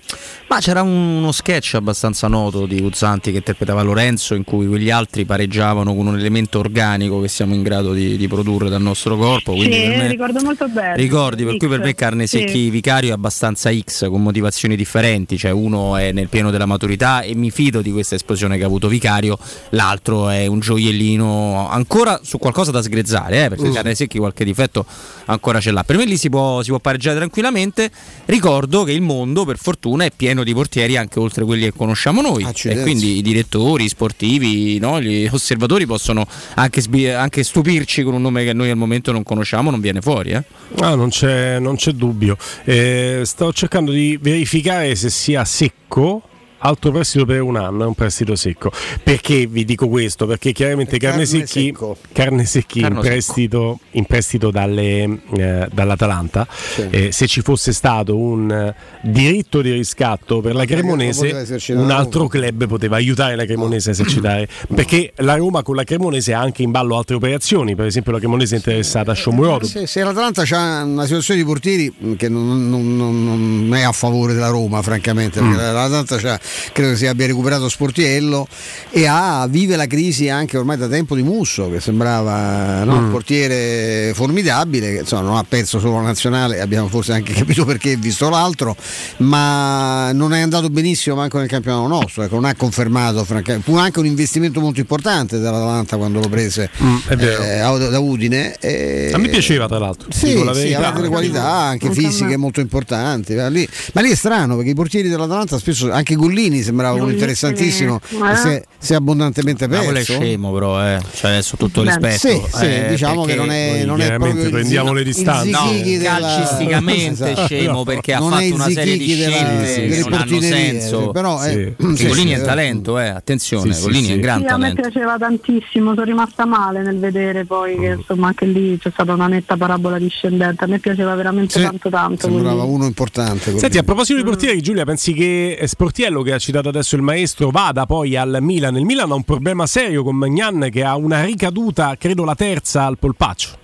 [0.48, 5.24] Ma c'era uno sketch abbastanza noto di Uzzanti che interpretava Lorenzo in cui quegli altri
[5.24, 9.52] pareggiavano con un elemento organico che siamo in grado di, di produrre dal nostro corpo.
[9.52, 10.96] Quindi Sì, per me- ricordo molto bene.
[10.96, 12.38] Ricordi, per cui per me Carne Sì.
[12.38, 17.20] Secchi Vicario è abbastanza X con motivazioni differenti, cioè uno è nel pieno della maturità
[17.20, 19.38] e mi fido di questa esplosione che ha avuto Vicario,
[19.70, 23.72] l'altro è un gioiellino ancora su qualcosa da sgrezzare, eh, perché Mm.
[23.72, 24.86] Carne Secchi qualche difetto
[25.24, 25.82] ancora ce l'ha.
[25.82, 27.90] Per me lì si può, si può pareggiare tranquillamente.
[28.26, 32.20] Ricordo che il mondo per fortuna è pieno di portieri anche oltre quelli che conosciamo
[32.20, 36.24] noi e quindi i direttori, i sportivi, no, gli osservatori possono
[36.54, 40.00] anche, sbi- anche stupirci con un nome che noi al momento non conosciamo, non viene
[40.00, 40.30] fuori.
[40.30, 40.44] Eh.
[40.78, 42.36] Ah, non, c'è, non c'è dubbio.
[42.62, 46.22] Eh, sto cercando di verificare se sia secco.
[46.62, 48.70] Alto prestito per un anno, è un prestito secco.
[49.02, 50.26] Perché vi dico questo?
[50.26, 51.74] Perché chiaramente Carne, carne Secchi,
[52.12, 56.46] carne secchi in prestito, in prestito dalle, eh, dall'Atalanta.
[56.90, 62.26] Eh, se ci fosse stato un eh, diritto di riscatto per la Cremonese, un altro
[62.26, 64.48] club poteva aiutare la Cremonese a esercitare.
[64.70, 64.74] Mm.
[64.74, 67.74] Perché la Roma con la Cremonese ha anche in ballo altre operazioni.
[67.74, 69.62] Per esempio, la Cremonese è interessata a Shomurodov.
[69.68, 73.92] Se, se l'Atalanta ha una situazione di portieri che non, non- non- non è a
[73.92, 75.58] favore della Roma, francamente, perché Mm.
[75.58, 76.40] l'Atalanta c'ha-
[76.72, 78.46] credo che si abbia recuperato Sportiello
[78.90, 83.04] e ha, vive la crisi anche ormai da tempo di Musso, che sembrava no, Mm.
[83.04, 87.64] un portiere formidabile, che insomma, non ha perso solo la nazionale, abbiamo forse anche capito
[87.64, 88.76] perché visto l'altro,
[89.18, 93.98] ma non è andato benissimo manco nel campionato nostro, ecco, non ha confermato, fu anche
[93.98, 98.56] un investimento molto importante dall'Atalanta quando lo prese Mm, eh, da Udine.
[98.58, 100.08] e- A me piaceva, tra l'altro.
[100.12, 103.34] sì, la sì, ha delle qualità anche fisiche molto importanti.
[103.34, 107.12] Ma lì, ma lì è strano perché i portieri dell'Atalanta spesso, anche Gollini sembrava Gollini,
[107.14, 108.30] interessantissimo, eh.
[108.32, 110.12] e si, è, si è abbondantemente Ma quello è perso.
[110.14, 110.98] scemo, però, eh.
[111.14, 112.18] cioè, adesso tutto rispetto.
[112.28, 115.50] sì, sì, eh, diciamo che non è, non è proprio prendiamo le distanze.
[115.50, 117.44] No, della- calcisticamente Esatto.
[117.46, 120.40] scemo perché ha Non è fatto una serie di della- scelte delle che non hanno
[120.40, 121.10] senso.
[121.10, 122.10] però, eh, Sì.
[122.12, 123.08] sì, è talento, eh.
[123.08, 124.82] attenzione, Gollini è un gran Sì, a me talento.
[124.82, 129.26] piaceva tantissimo, sono rimasta male nel vedere poi che insomma anche lì c'è stata una
[129.26, 132.28] netta parabola discendente, a me piaceva veramente tanto tanto.
[132.28, 133.56] Sembrava uno importante.
[133.58, 137.50] Senti, a proposito di portieri, Giulia, pensi che Sportiello, che ha citato adesso il maestro,
[137.50, 138.76] vada poi al Milan?
[138.76, 142.84] Il Milan ha un problema serio con Magnan che ha una ricaduta, credo la terza
[142.84, 143.58] al polpaccio.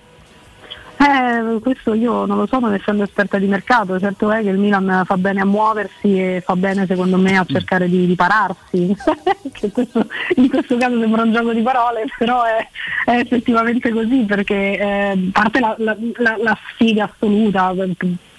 [0.99, 4.57] Eh, questo io non lo so, non essendo esperta di mercato, certo è che il
[4.57, 8.95] Milan fa bene a muoversi e fa bene secondo me a cercare di, di pararsi,
[9.53, 10.07] che questo,
[10.37, 12.67] in questo caso sembra un gioco di parole, però è,
[13.05, 17.75] è effettivamente così perché eh, a parte la, la- la- la sfiga assoluta,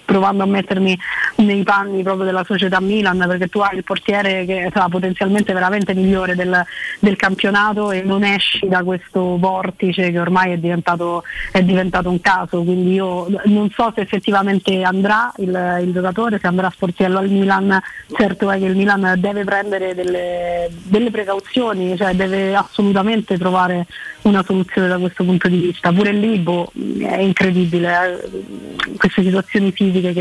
[0.08, 0.98] provando a mettermi
[1.36, 5.92] nei panni proprio della società Milan perché tu hai il portiere che è potenzialmente veramente
[5.92, 6.64] migliore del,
[6.98, 12.22] del campionato e non esci da questo vortice che ormai è diventato, è diventato un
[12.22, 12.62] caso.
[12.62, 17.78] Quindi io non so se effettivamente andrà il, il giocatore se andrà Sportiello al Milan.
[18.16, 23.86] Certo è che il Milan deve prendere delle, delle precauzioni cioè deve assolutamente trovare
[24.22, 25.92] una soluzione da questo punto di vista.
[25.92, 30.12] Pure lì boh, è incredibile eh, queste situazioni fisiche che,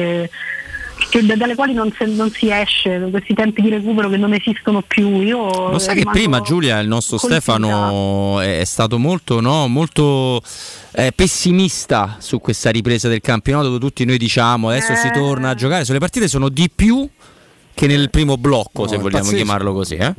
[1.10, 4.82] che- dalle quali non, se- non si esce, questi tempi di recupero che non esistono
[4.82, 5.22] più.
[5.22, 7.42] Io Lo sai che prima Giulia, il nostro colpita.
[7.42, 10.42] Stefano, è è stato molto, no, molto
[10.92, 15.12] eh, pessimista su questa ripresa del campionato dove tutti noi diciamo adesso si Eh.
[15.12, 15.86] torna a giocare.
[15.86, 17.08] So, le partite sono di più
[17.74, 19.36] che nel primo blocco, No, se vogliamo pazzesco.
[19.36, 19.96] chiamarlo così.
[19.96, 20.14] Eh?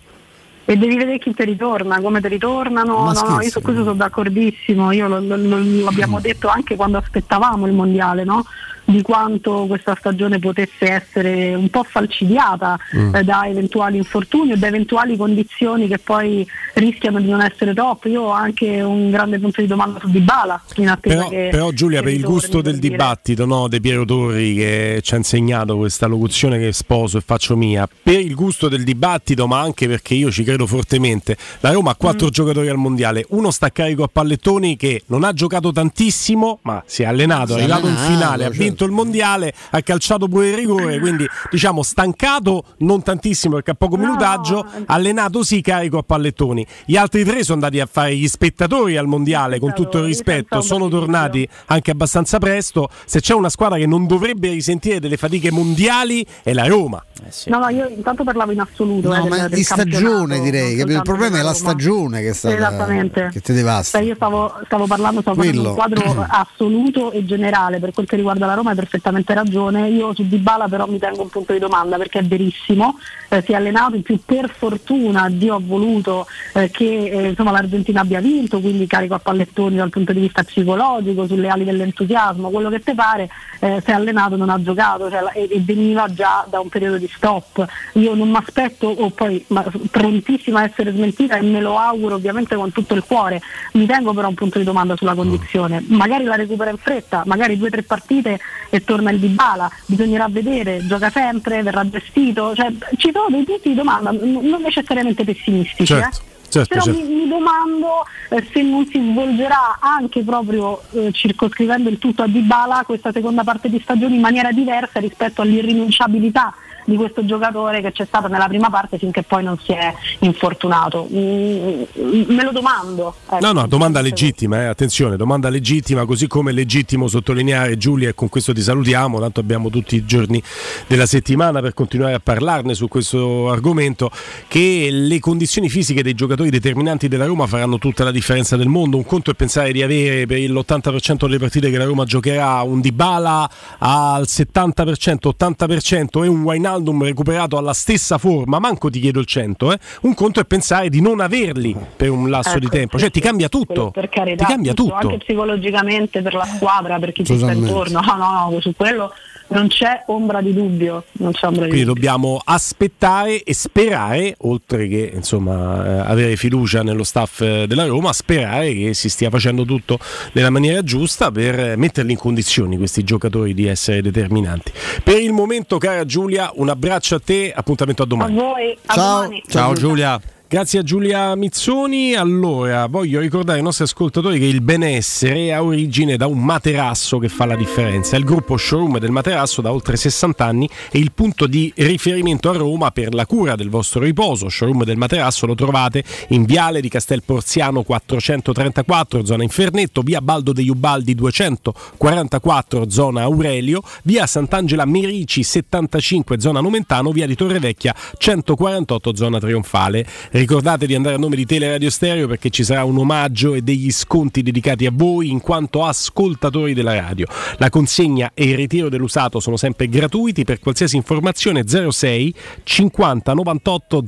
[0.65, 2.99] E devi vedere chi ti ritorna, come ti ritornano.
[3.05, 4.93] Ma No, no, io su questo sono d'accordissimo.
[4.93, 8.45] Io lo- lo- lo- l'abbiamo detto anche quando aspettavamo il mondiale, no?
[8.91, 13.15] Di quanto questa stagione potesse essere un po' falcidiata Mm.
[13.15, 18.07] eh, da eventuali infortuni o da eventuali condizioni che poi rischiano di non essere top.
[18.07, 21.71] Io ho anche un grande punto di domanda su Dybala in attesa Però, che però,
[21.73, 22.89] Giulia, che per il gusto del dire.
[22.97, 27.57] dibattito no, De Piero Torri che ci ha insegnato questa locuzione che sposo e faccio
[27.57, 31.91] mia, per il gusto del dibattito, ma anche perché io ci credo fortemente, la Roma
[31.91, 32.31] ha quattro Mm.
[32.31, 36.83] giocatori al mondiale, uno sta a carico a pallettoni che non ha giocato tantissimo, ma
[36.87, 38.63] si è allenato, è Si è arrivato in allenato, finale, ha certo.
[38.79, 43.75] Vinto il mondiale, ha calciato pure il rigore, quindi diciamo stancato non tantissimo perché ha
[43.75, 46.65] poco minutaggio, allenato sì carico a pallettoni.
[46.85, 50.61] Gli altri tre sono andati a fare gli spettatori al mondiale, con tutto il rispetto,
[50.61, 52.89] sono tornati anche abbastanza presto.
[53.05, 57.03] Se c'è una squadra che non dovrebbe risentire delle fatiche mondiali è la Roma.
[57.47, 59.09] No, no, io intanto parlavo in assoluto.
[59.09, 60.97] No, eh, del- ma del di stagione direi, capito?
[60.99, 63.31] il problema è la stagione che, è stata, Esattamente.
[63.33, 63.99] che ti devasta.
[63.99, 65.83] Cioè, io stavo, stavo parlando, stavo facendo Quello.
[65.83, 69.89] un quadro assoluto e generale per quel che riguarda la Roma, hai perfettamente ragione.
[69.89, 72.99] Io su Dybala però mi tengo un punto di domanda perché è verissimo,
[73.29, 77.51] eh, si è allenato in più per fortuna, Dio ha voluto eh, che eh, insomma,
[77.51, 82.51] l'Argentina abbia vinto, quindi carico a pallettoni dal punto di vista psicologico, sulle ali dell'entusiasmo,
[82.51, 83.29] quello che te pare,
[83.61, 86.97] eh, si è allenato, non ha giocato cioè, e, e, veniva già da un periodo
[86.97, 87.67] di stop.
[87.95, 92.15] Io non mi aspetto, o poi ma, prontissima a essere smentita e me lo auguro
[92.15, 93.41] ovviamente con tutto il cuore,
[93.73, 97.59] mi tengo però un punto di domanda sulla condizione, magari la recupera in fretta, magari
[97.59, 98.39] due o tre partite
[98.71, 103.71] e torna il Dybala, bisognerà vedere, gioca sempre, verrà gestito, cioè, ci sono dei punti
[103.71, 105.87] di domanda non necessariamente pessimistici.
[105.87, 106.21] Certo.
[106.23, 106.37] Eh?
[106.51, 107.01] Certo, Però certo.
[107.01, 112.27] Mi, mi domando eh, se non si svolgerà anche proprio eh, circoscrivendo il tutto a
[112.27, 116.55] Dybala questa seconda parte di stagione in maniera diversa rispetto all'irrinunciabilità
[116.89, 121.07] di questo giocatore che c'è stata nella prima parte finché poi non si è infortunato.
[121.13, 121.83] Mm,
[122.29, 123.15] me lo domando.
[123.27, 123.45] ecco.
[123.45, 124.65] No, no, domanda legittima, eh.
[124.65, 129.41] attenzione, domanda legittima, così come è legittimo sottolineare Giulia e con questo ti salutiamo, tanto
[129.41, 130.43] abbiamo tutti i giorni
[130.87, 134.11] della settimana per continuare a parlarne su questo argomento,
[134.47, 138.97] che le condizioni fisiche dei giocatori determinanti della Roma faranno tutta la differenza del mondo.
[138.97, 142.81] Un conto è pensare di avere per l'80% delle partite che la Roma giocherà un
[142.81, 149.27] Dybala al 70%, 80% e un Wijnaldum recuperato alla stessa forma, manco ti chiedo il
[149.27, 149.79] 100, eh.
[150.03, 153.13] un conto è pensare di non averli per un lasso di Ecco, tempo, sì, cioè
[153.13, 154.95] ti cambia tutto, Per carità, ti cambia tutto.
[154.95, 158.01] Anche psicologicamente per la squadra, per chi ci sta intorno.
[158.01, 159.13] No, no, no, su quello
[159.49, 161.05] non c'è ombra di dubbio.
[161.13, 162.03] Non c'è ombra di Quindi dubbio.
[162.03, 168.13] dobbiamo aspettare e sperare, oltre che insomma, eh, avere fiducia nello staff eh, della Roma,
[168.13, 169.99] sperare che si stia facendo tutto
[170.33, 174.73] nella maniera giusta per eh, metterli in condizioni questi giocatori di essere determinanti.
[175.03, 178.35] Per il momento, cara Giulia, un abbraccio a te, appuntamento a A domani.
[178.35, 179.43] voi, a domani.
[179.79, 180.21] Giulia.
[180.51, 182.15] Grazie a Giulia Mizzoni.
[182.15, 187.29] Allora, voglio ricordare ai nostri ascoltatori che il benessere ha origine da un materasso che
[187.29, 188.17] fa la differenza.
[188.17, 192.57] Il gruppo showroom del materasso da oltre 60 anni è il punto di riferimento a
[192.57, 194.49] Roma per la cura del vostro riposo.
[194.49, 200.55] Showroom del materasso lo trovate in Viale di Castel Porziano 434, zona Infernetto, via Baldo
[200.55, 209.15] degli Ubaldi 244, zona Aurelio, via Sant'Angela Merici 75, zona Nomentano, via di Torrevecchia 148,
[209.15, 210.07] zona Trionfale.
[210.39, 213.91] Ricordate di andare a nome di Teleradio Stereo perché ci sarà un omaggio e degli
[213.91, 217.27] sconti dedicati a voi in quanto ascoltatori della radio.
[217.57, 222.33] La consegna e il ritiro dell'usato sono sempre gratuiti per qualsiasi informazione 06
[222.63, 224.05] 50 98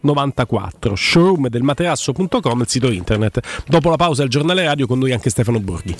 [0.00, 3.64] 094 showroom del materasso.com il sito internet.
[3.66, 5.96] Dopo la pausa il giornale radio con noi anche Stefano Borghi.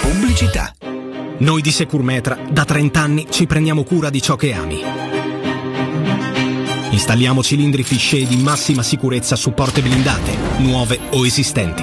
[0.00, 0.93] Pubblicità.
[1.44, 4.80] Noi di Securmetra da 30 anni ci prendiamo cura di ciò che ami.
[6.88, 11.82] Installiamo cilindri fisce di massima sicurezza su porte blindate, nuove o esistenti.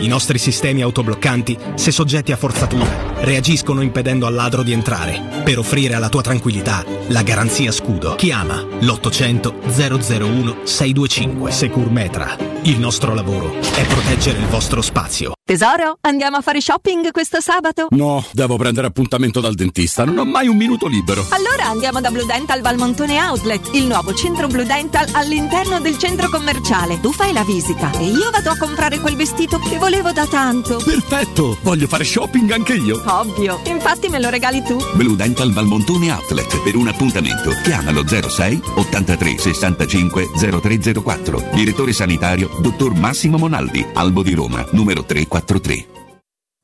[0.00, 5.58] I nostri sistemi autobloccanti, se soggetti a forzatura, reagiscono impedendo al ladro di entrare, per
[5.58, 8.14] offrire alla tua tranquillità la garanzia scudo.
[8.14, 12.36] Chiama l'800 001 625 Securmetra.
[12.62, 15.32] Il nostro lavoro è proteggere il vostro spazio.
[15.46, 17.88] Tesoro, andiamo a fare shopping questo sabato?
[17.90, 21.26] No, devo prendere appuntamento dal dentista, non ho mai un minuto libero.
[21.28, 26.30] Allora andiamo da Blue Dental Valmontone Outlet, il nuovo centro Blue Dental all'interno del centro
[26.30, 26.98] commerciale.
[27.00, 30.80] Tu fai la visita e io vado a comprare quel vestito che volevo da tanto.
[30.82, 33.02] Perfetto, voglio fare shopping anche io.
[33.14, 34.76] Ovvio, infatti me lo regali tu.
[34.94, 36.62] Blue Dental Valmontone Outlet.
[36.62, 41.50] Per un appuntamento chiamalo 06 83 65 0304.
[41.52, 46.03] Direttore sanitario dottor Massimo Monaldi, Albo di Roma, numero 343.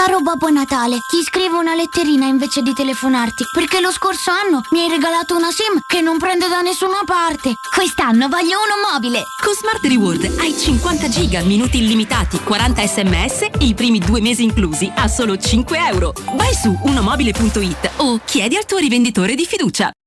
[0.00, 4.80] Caro Babbo Natale, ti scrivo una letterina invece di telefonarti, perché lo scorso anno mi
[4.80, 7.52] hai regalato una SIM che non prende da nessuna parte.
[7.74, 9.22] Quest'anno voglio uno mobile.
[9.44, 14.42] Con Smart Reward hai 50 giga, minuti illimitati, 40 sms e i primi due mesi
[14.42, 16.14] inclusi a solo 5 euro.
[16.34, 19.92] Vai su unomobile.it o chiedi al tuo rivenditore di fiducia.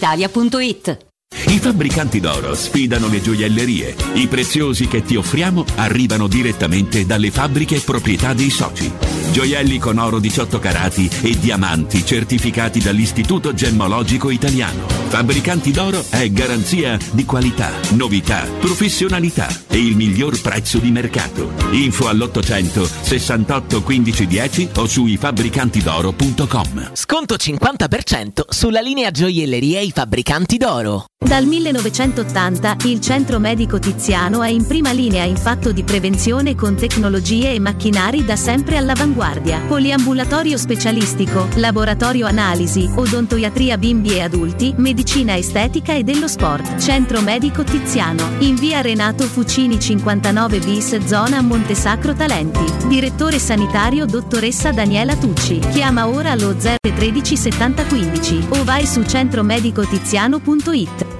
[0.00, 1.08] brispalitalia.it.
[1.46, 3.94] I fabbricanti d'oro sfidano le gioiellerie.
[4.14, 8.90] I preziosi che ti offriamo arrivano direttamente dalle fabbriche proprietà dei soci.
[9.30, 14.88] Gioielli con oro 18 carati e diamanti certificati dall'Istituto Gemmologico Italiano.
[14.88, 21.52] Fabbricanti d'oro è garanzia di qualità, novità, professionalità e il miglior prezzo di mercato.
[21.70, 26.90] Info all'800 68 15 10 o su ifabbricantidoro.com.
[26.94, 31.04] Sconto 50% sulla linea gioielleria I Fabbricanti d'Oro.
[31.22, 36.74] Dal 1980 il Centro Medico Tiziano è in prima linea in fatto di prevenzione con
[36.74, 39.19] tecnologie e macchinari da sempre all'avanguardia.
[39.68, 46.78] Poliambulatorio specialistico, laboratorio analisi, odontoiatria bimbi e adulti, medicina estetica e dello sport.
[46.78, 52.64] Centro Medico Tiziano, in via Renato Fucini 59 bis, zona Montesacro Talenti.
[52.88, 55.58] Direttore sanitario dottoressa Daniela Tucci.
[55.58, 61.19] Chiama ora allo 013 7015 o vai su centromedicotiziano.it.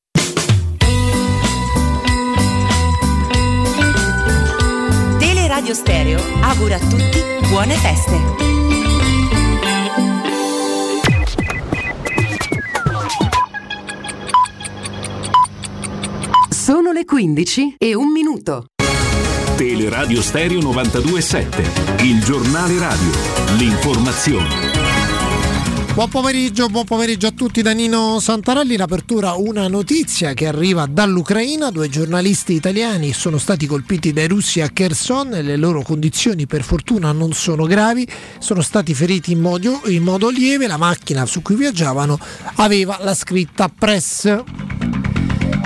[5.71, 8.19] Teleradio Stereo augura a tutti buone feste.
[16.49, 18.65] Sono le 15 e un minuto.
[19.55, 23.11] Teleradio Stereo 92.7, il giornale radio,
[23.57, 24.80] l'informazione.
[25.93, 28.75] Buon pomeriggio, buon pomeriggio a tutti da Nino Santarelli.
[28.75, 31.69] In apertura una notizia che arriva dall'Ucraina.
[31.69, 37.11] Due giornalisti italiani sono stati colpiti dai russi a Kherson le loro condizioni per fortuna
[37.11, 38.07] non sono gravi.
[38.39, 40.65] Sono stati feriti in modo, in modo lieve.
[40.65, 42.17] La macchina su cui viaggiavano
[42.55, 45.10] aveva la scritta Press.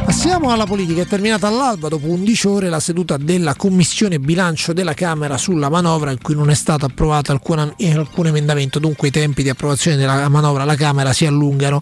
[0.05, 4.93] Passiamo alla politica, è terminata all'alba dopo 11 ore la seduta della Commissione Bilancio della
[4.93, 9.41] Camera sulla manovra in cui non è stato approvato alcun, alcun emendamento, dunque i tempi
[9.41, 11.81] di approvazione della manovra alla Camera si allungano.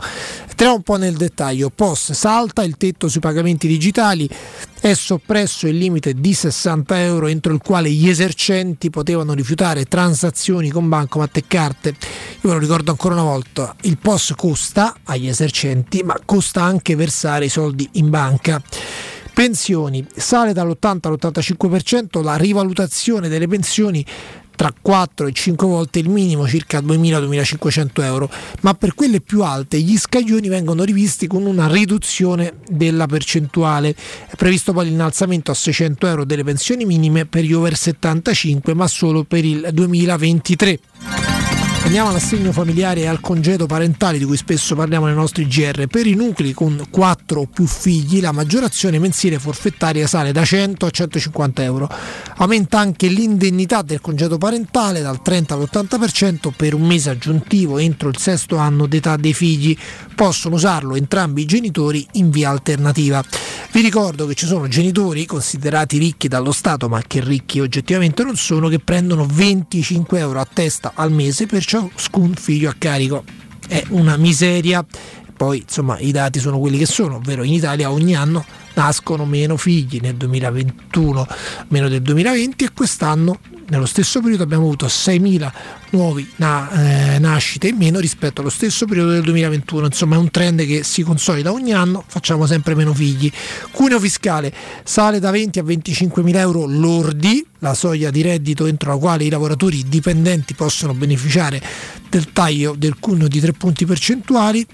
[0.49, 4.29] Entriamo un po' nel dettaglio, POS salta il tetto sui pagamenti digitali,
[4.83, 10.69] è soppresso il limite di 60 euro entro il quale gli esercenti potevano rifiutare transazioni
[10.71, 11.87] con bancomat e carte.
[11.87, 16.97] Io ve lo ricordo ancora una volta, il POS costa agli esercenti ma costa anche
[16.97, 18.61] versare i soldi in banca.
[19.33, 24.05] Pensioni, sale dall'80 all'85% la rivalutazione delle pensioni
[24.55, 28.29] tra 4 e 5 volte il minimo, circa 2.000-2.500 euro,
[28.61, 33.95] ma per quelle più alte gli scaglioni vengono rivisti con una riduzione della percentuale.
[34.29, 38.87] È previsto poi l'innalzamento a 600 euro delle pensioni minime per gli over 75, ma
[38.87, 41.42] solo per il 2023.
[41.83, 45.85] Andiamo all'assegno familiare e al congedo parentale di cui spesso parliamo nei nostri GR.
[45.87, 50.85] Per i nuclei con 4 o più figli la maggiorazione mensile forfettaria sale da 100
[50.85, 51.89] a 150 euro.
[52.37, 58.17] Aumenta anche l'indennità del congedo parentale dal 30 all'80% per un mese aggiuntivo entro il
[58.17, 59.77] sesto anno d'età dei figli.
[60.15, 63.23] Possono usarlo entrambi i genitori in via alternativa.
[63.71, 68.35] Vi ricordo che ci sono genitori considerati ricchi dallo Stato, ma che ricchi oggettivamente non
[68.35, 73.23] sono, che prendono 25 euro a testa al mese per ciascun figlio a carico.
[73.67, 74.85] È una miseria.
[75.35, 78.45] Poi insomma i dati sono quelli che sono, ovvero in Italia ogni anno
[78.75, 81.27] nascono meno figli nel 2021,
[81.69, 85.51] meno del 2020 e quest'anno nello stesso periodo abbiamo avuto 6.000
[85.91, 89.85] nuovi na- eh, nascite in meno rispetto allo stesso periodo del 2021.
[89.85, 93.31] Insomma, è un trend che si consolida ogni anno, facciamo sempre meno figli.
[93.71, 94.53] Cuneo fiscale
[94.83, 99.23] sale da 20 a 25 mila euro lordi, la soglia di reddito entro la quale
[99.23, 101.61] i lavoratori dipendenti possono beneficiare
[102.09, 104.65] del taglio del cuneo di 3 punti percentuali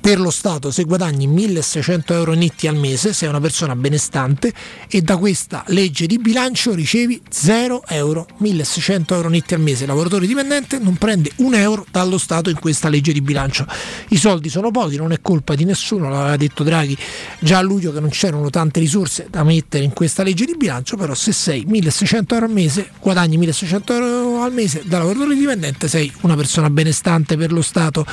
[0.00, 4.52] per lo Stato se guadagni 1600 euro netti al mese, sei una persona benestante
[4.88, 9.84] e da questa legge di bilancio ricevi 0 euro, 1600 euro netti al mese.
[9.84, 13.66] Il lavoratore dipendente non prende un euro dallo Stato in questa legge di bilancio.
[14.08, 16.96] I soldi sono pochi, non è colpa di nessuno, l'aveva detto Draghi
[17.40, 20.96] già a luglio che non c'erano tante risorse da mettere in questa legge di bilancio,
[20.96, 25.88] però se sei 1600 euro al mese, guadagni 1600 euro al mese da lavoratore dipendente,
[25.88, 28.06] sei una persona benestante per lo Stato.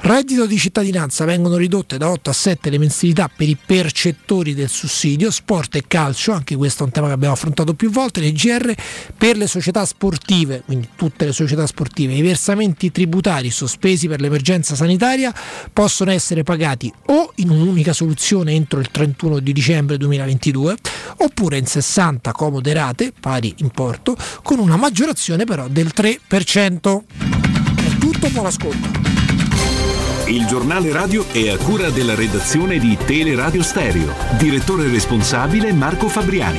[0.00, 4.68] Reddito di cittadinanza vengono ridotte da 8 a 7 le mensilità per i percettori del
[4.68, 8.32] sussidio, sport e calcio, anche questo è un tema che abbiamo affrontato più volte, le
[8.32, 8.74] GR
[9.16, 14.74] per le società sportive, quindi tutte le società sportive, i versamenti tributari sospesi per l'emergenza
[14.74, 15.32] sanitaria
[15.72, 20.76] possono essere pagati o in un'unica soluzione entro il 31 di dicembre 2022
[21.18, 27.02] oppure in 60 comode rate, pari importo, con una maggiorazione però del 3%.
[27.74, 29.00] È tutto, buon ascolto.
[30.26, 34.14] Il giornale radio è a cura della redazione di Teleradio Stereo.
[34.38, 36.58] Direttore responsabile Marco Fabriani.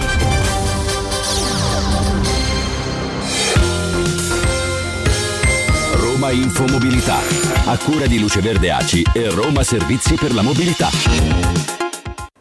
[5.93, 7.19] Roma Infomobilità.
[7.65, 11.72] A cura di Luce Verde Aci e Roma Servizi per la Mobilità.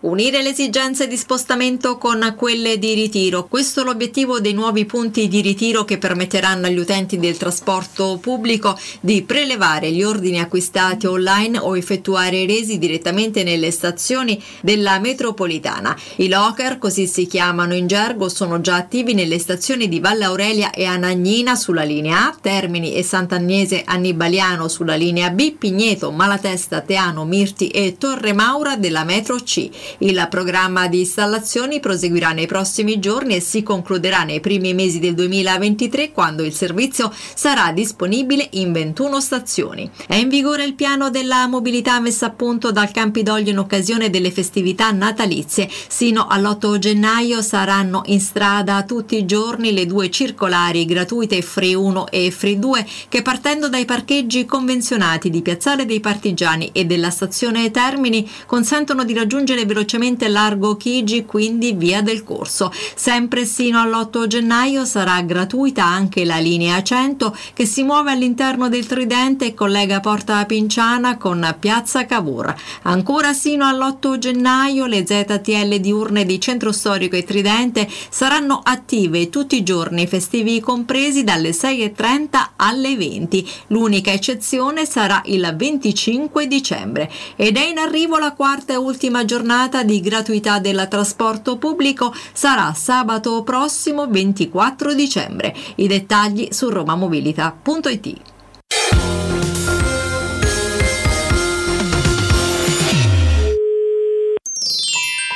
[0.03, 3.47] Unire le esigenze di spostamento con quelle di ritiro.
[3.47, 8.77] Questo è l'obiettivo dei nuovi punti di ritiro che permetteranno agli utenti del trasporto pubblico
[8.99, 15.97] di prelevare gli ordini acquistati online o effettuare resi direttamente nelle stazioni della metropolitana.
[16.17, 20.73] I locker, così si chiamano in gergo, sono già attivi nelle stazioni di Valle Aurelia
[20.73, 27.25] e Anagnina sulla linea A, Termini e Sant'Agnese Annibaliano sulla linea B, Pigneto, Malatesta, Teano,
[27.25, 29.71] Mirti e Torre Maura della metro C.
[29.99, 35.15] Il programma di installazioni proseguirà nei prossimi giorni e si concluderà nei primi mesi del
[35.15, 39.91] 2023 quando il servizio sarà disponibile in 21 stazioni.
[40.07, 44.31] È in vigore il piano della mobilità messo a punto dal Campidoglio in occasione delle
[44.31, 45.69] festività natalizie.
[45.89, 52.09] Sino all'8 gennaio saranno in strada tutti i giorni le due circolari gratuite Free 1
[52.09, 57.71] e Free 2 che partendo dai parcheggi convenzionati di Piazzale dei Partigiani e della stazione
[57.71, 62.73] Termini consentono di raggiungere velocemente velocemente largo Chigi, quindi via del corso.
[62.95, 68.87] Sempre sino all'8 gennaio sarà gratuita anche la linea 100 che si muove all'interno del
[68.87, 72.55] Tridente e collega Porta Pinciana con Piazza Cavour.
[72.83, 79.57] Ancora sino all'8 gennaio le ZTL diurne di Centro Storico e Tridente saranno attive tutti
[79.57, 83.51] i giorni festivi compresi dalle 6.30 alle 20.
[83.69, 89.72] L'unica eccezione sarà il 25 dicembre ed è in arrivo la quarta e ultima giornata
[89.81, 95.55] di gratuità del trasporto pubblico sarà sabato prossimo 24 dicembre.
[95.77, 98.21] I dettagli su romamobilita.it.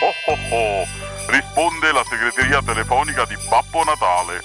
[0.02, 0.86] Oh oh oh,
[1.28, 4.42] risponde la segreteria telefonica di Babbo Natale.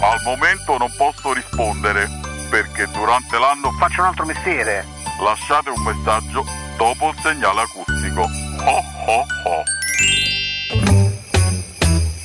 [0.00, 2.08] Al momento non posso rispondere
[2.50, 4.86] perché durante l'anno faccio un altro mestiere.
[5.20, 6.44] Lasciate un messaggio
[6.76, 8.28] dopo il segnale acustico.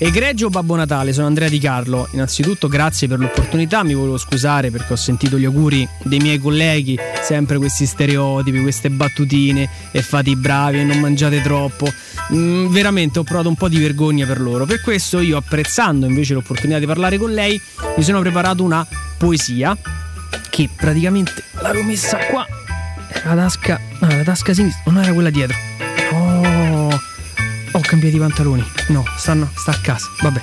[0.01, 2.07] Egregio Babbo Natale, sono Andrea Di Carlo.
[2.13, 6.97] Innanzitutto grazie per l'opportunità, mi volevo scusare perché ho sentito gli auguri dei miei colleghi,
[7.21, 11.91] sempre questi stereotipi, queste battutine e fate i bravi e non mangiate troppo.
[12.33, 14.65] Mm, veramente ho provato un po' di vergogna per loro.
[14.65, 17.61] Per questo io, apprezzando invece l'opportunità di parlare con lei,
[17.97, 18.87] mi sono preparato una
[19.17, 19.77] poesia
[20.49, 22.47] che praticamente l'avevo messa qua,
[23.11, 25.68] era la tasca, no, la tasca sinistra, non era quella dietro.
[26.11, 26.99] Oh,
[27.71, 28.63] ho cambiato i pantaloni.
[28.87, 30.07] No, stanno, sta a casa.
[30.21, 30.41] Vabbè.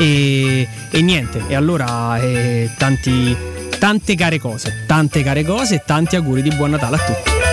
[0.00, 3.36] E, e niente, e allora eh, tanti,
[3.78, 7.47] tante care cose, tante care cose e tanti auguri di buon Natale a tutti.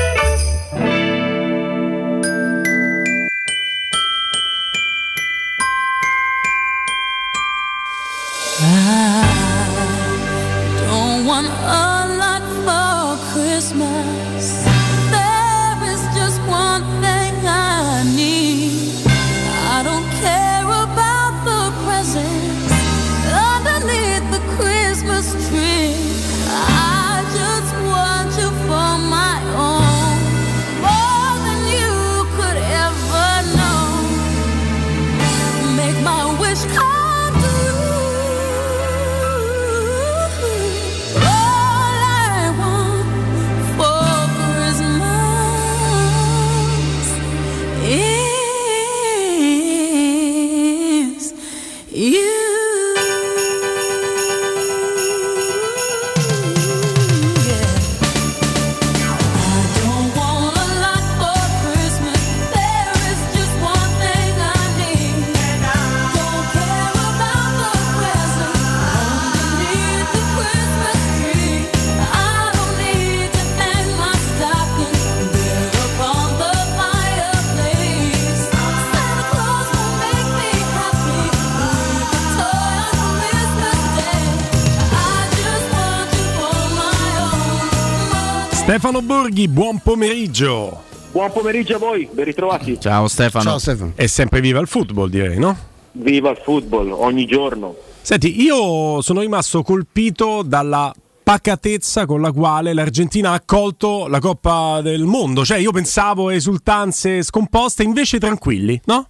[88.76, 90.82] Stefano Borghi, buon pomeriggio.
[91.14, 92.78] Buon pomeriggio a voi, ben ritrovati.
[92.78, 93.46] Ciao Stefano.
[93.46, 93.94] Ciao, Stefano.
[93.96, 95.58] È sempre viva il football, direi, no?
[95.94, 97.74] Viva il football, ogni giorno.
[98.02, 104.82] Senti, io sono rimasto colpito dalla pacatezza con la quale l'Argentina ha accolto la Coppa
[104.82, 105.46] del Mondo.
[105.46, 109.08] Cioè, io pensavo esultanze scomposte, invece tranquilli, no?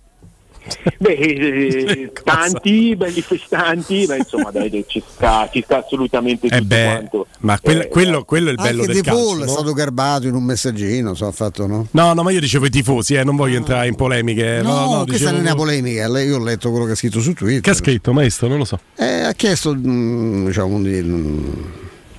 [0.98, 6.66] Beh, eh, tanti belli festanti, ma insomma dai, ci, sta, ci sta assolutamente tutto Eh
[6.66, 7.28] beh, quanto.
[7.40, 9.44] ma quello, Eh, quello- quello è il bello Anche del De Paul calcio.
[9.44, 11.88] è stato garbato in un messaggino, so, ha fatto no?
[11.92, 14.62] No, no, ma io dicevo i tifosi, eh, non voglio entrare in polemiche.
[14.64, 16.96] No, No, no, questa dicevo- non è una polemica, io ho letto quello che ha
[16.96, 17.62] scritto su Twitter.
[17.62, 18.48] Che ha scritto, maestro?
[18.48, 18.80] Non lo so.
[18.96, 21.54] Eh, ha chiesto mm, diciamo, di- mm,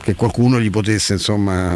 [0.06, 1.74] che qualcuno gli potesse insomma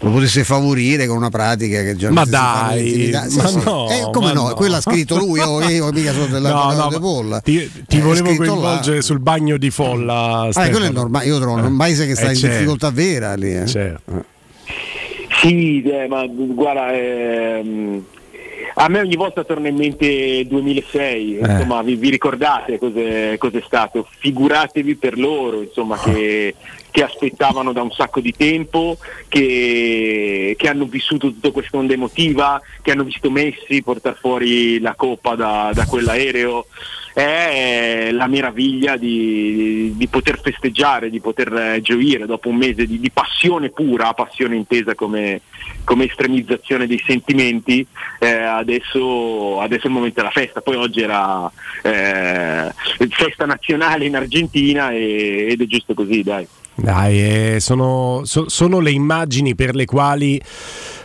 [0.00, 2.88] lo potesse favorire con una pratica che già Ma dai.
[3.28, 3.60] Sì, ma sì.
[3.64, 4.48] no, Eh, come ma no?
[4.48, 4.54] no.
[4.54, 7.40] Quello ha scritto lui, io, io mica sono della No, no, De Paul.
[7.42, 8.48] Ti, ti Eh, volevo scritto là.
[8.50, 10.42] coinvolgere sul bagno di folla.
[10.42, 10.70] Ah, Stefano.
[10.70, 12.54] quello è normale, io trovo un paese che sta Eh, in certo.
[12.56, 13.52] difficoltà vera lì.
[13.56, 13.66] eh.
[13.66, 14.24] Certo.
[15.40, 18.04] Sì, eh, ma guarda, ehm,
[18.78, 21.50] a me ogni volta torna in mente 2006, Eh.
[21.50, 24.06] insomma, vi, vi ricordate cos'è, cos'è stato?
[24.18, 26.54] Figuratevi per loro, insomma, che,
[26.90, 28.98] che aspettavano da un sacco di tempo,
[29.28, 34.94] che, che hanno vissuto tutta questa onda emotiva, che hanno visto Messi portare fuori la
[34.94, 36.66] coppa da, da quell'aereo.
[37.14, 43.10] È la meraviglia di, di poter festeggiare, di poter gioire dopo un mese di, di
[43.10, 45.40] passione pura, passione intesa come,
[45.86, 47.86] come estremizzazione dei sentimenti,
[48.18, 51.50] eh, adesso, adesso è il momento della festa, poi oggi era
[51.82, 52.72] eh,
[53.08, 56.46] festa nazionale in Argentina e- ed è giusto così, dai.
[56.78, 60.38] Dai, eh, sono, so- sono le immagini per le quali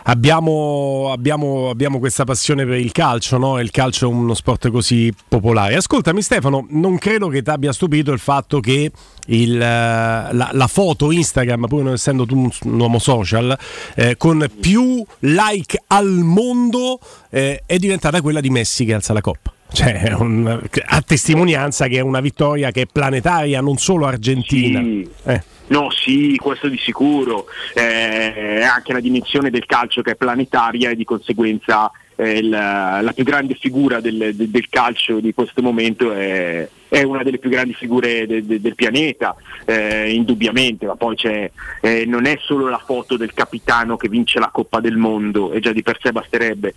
[0.03, 3.57] abbiamo, abbiamo- abbiamo questa passione per il calcio, no?
[3.57, 5.75] Il calcio è uno sport così popolare.
[5.75, 8.91] Ascoltami Stefano, non credo che ti abbia stupito il fatto che
[9.27, 13.57] il, eh, la, la foto Instagram, pur non essendo tu un, un uomo social,
[13.95, 16.99] eh, con più like al mondo
[17.29, 19.53] eh, è diventata quella di Messi che alza la coppa.
[19.73, 24.79] Cioè, un- a testimonianza che è una vittoria che è planetaria, non solo argentina.
[25.25, 25.43] Eh.
[25.67, 27.45] No, sì, questo di sicuro.
[27.73, 32.49] Eh, È anche la dimensione del calcio che è planetaria e di conseguenza eh, il-
[32.49, 37.39] la più grande figura del, del- del calcio di questo momento è, è una delle
[37.39, 39.33] più grandi figure de- de- del pianeta,
[39.65, 41.49] eh, indubbiamente, ma poi c'è,
[41.81, 45.61] eh, non è solo la foto del capitano che vince la Coppa del Mondo, e
[45.61, 46.75] già di per sé basterebbe,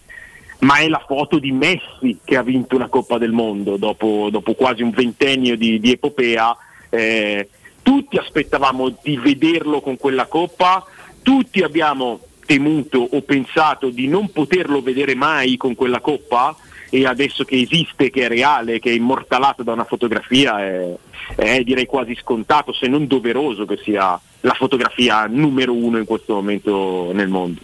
[0.64, 4.54] ma è la foto di Messi che ha vinto una Coppa del Mondo dopo, dopo
[4.54, 6.56] quasi un ventennio di, di epopea.
[6.90, 7.48] eh,
[7.82, 10.84] tutti aspettavamo di vederlo con quella Coppa,
[11.22, 16.56] tutti abbiamo temuto o pensato di non poterlo vedere mai con quella Coppa
[16.88, 20.94] e adesso che esiste, che è reale, che è immortalato da una fotografia, è,
[21.36, 26.34] è direi quasi scontato, se non doveroso che sia la fotografia numero uno in questo
[26.34, 27.60] momento nel mondo.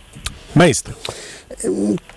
[0.52, 0.96] Maestro.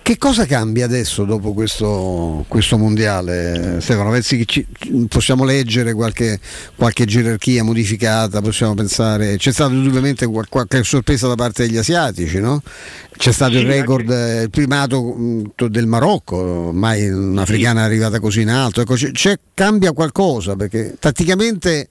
[0.04, 3.78] Che cosa cambia adesso dopo questo, questo mondiale?
[3.80, 4.66] Stefano, pensi che ci-
[5.08, 6.38] possiamo leggere qualche,
[6.76, 8.42] qualche gerarchia modificata?
[8.42, 9.38] Possiamo pensare.
[9.38, 12.60] C'è stata indubbiamente qual- qualche sorpresa da parte degli asiatici, no?
[13.16, 15.16] C'è stato il record, eh, il primato
[15.70, 18.82] del Marocco, mai un'africana è arrivata così in alto.
[18.82, 21.88] Ecco, c'è, c'è- cambia qualcosa perché tatticamente.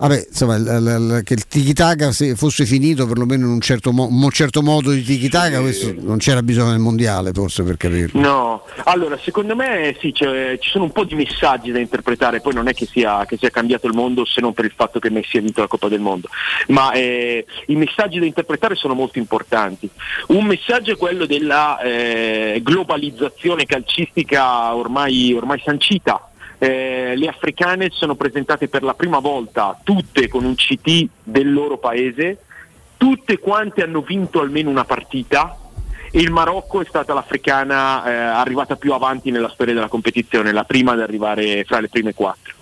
[0.00, 3.92] Vabbè, insomma, l- l- l- che il tiki-taka se fosse finito perlomeno in un certo,
[3.92, 8.18] mo- un certo modo di tiki-taka, questo non c'era bisogno del mondiale forse per capirlo.
[8.18, 12.54] No, allora secondo me sì, c'è- ci sono un po' di messaggi da interpretare, poi
[12.54, 15.10] non è che sia, che sia cambiato il mondo se non per il fatto che
[15.10, 16.28] Messi ha vinto la Coppa del Mondo,
[16.68, 19.86] ma eh, i messaggi da interpretare sono molto importanti.
[20.28, 26.24] Un messaggio è quello della eh, globalizzazione calcistica ormai, ormai sancita.
[26.62, 31.78] Eh, le africane sono presentate per la prima volta tutte con un CT del loro
[31.78, 32.36] paese,
[32.98, 35.56] tutte quante hanno vinto almeno una partita,
[36.12, 40.64] e il Marocco è stata l'africana eh, arrivata più avanti nella storia della competizione, la
[40.64, 42.54] prima ad arrivare fra le prime quattro.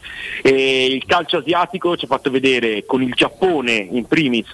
[0.43, 4.53] E il calcio asiatico ci ha fatto vedere con il Giappone in primis,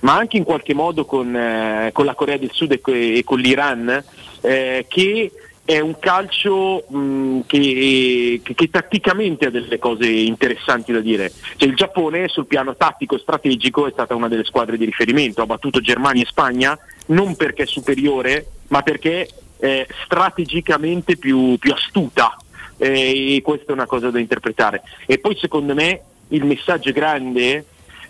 [0.00, 3.38] ma anche in qualche modo con, eh, con la Corea del Sud e, e con
[3.38, 4.04] l'Iran,
[4.42, 5.32] eh, che
[5.64, 11.32] è un calcio mh, che, che- che tatticamente ha delle cose interessanti da dire.
[11.56, 15.40] Cioè, il Giappone sul piano tattico e strategico è stata una delle squadre di riferimento,
[15.42, 21.72] ha battuto Germania e Spagna non perché è superiore, ma perché è strategicamente più, più
[21.72, 22.36] astuta.
[22.76, 24.82] Eh, e questa è una cosa da interpretare.
[25.06, 27.64] E poi secondo me il messaggio grande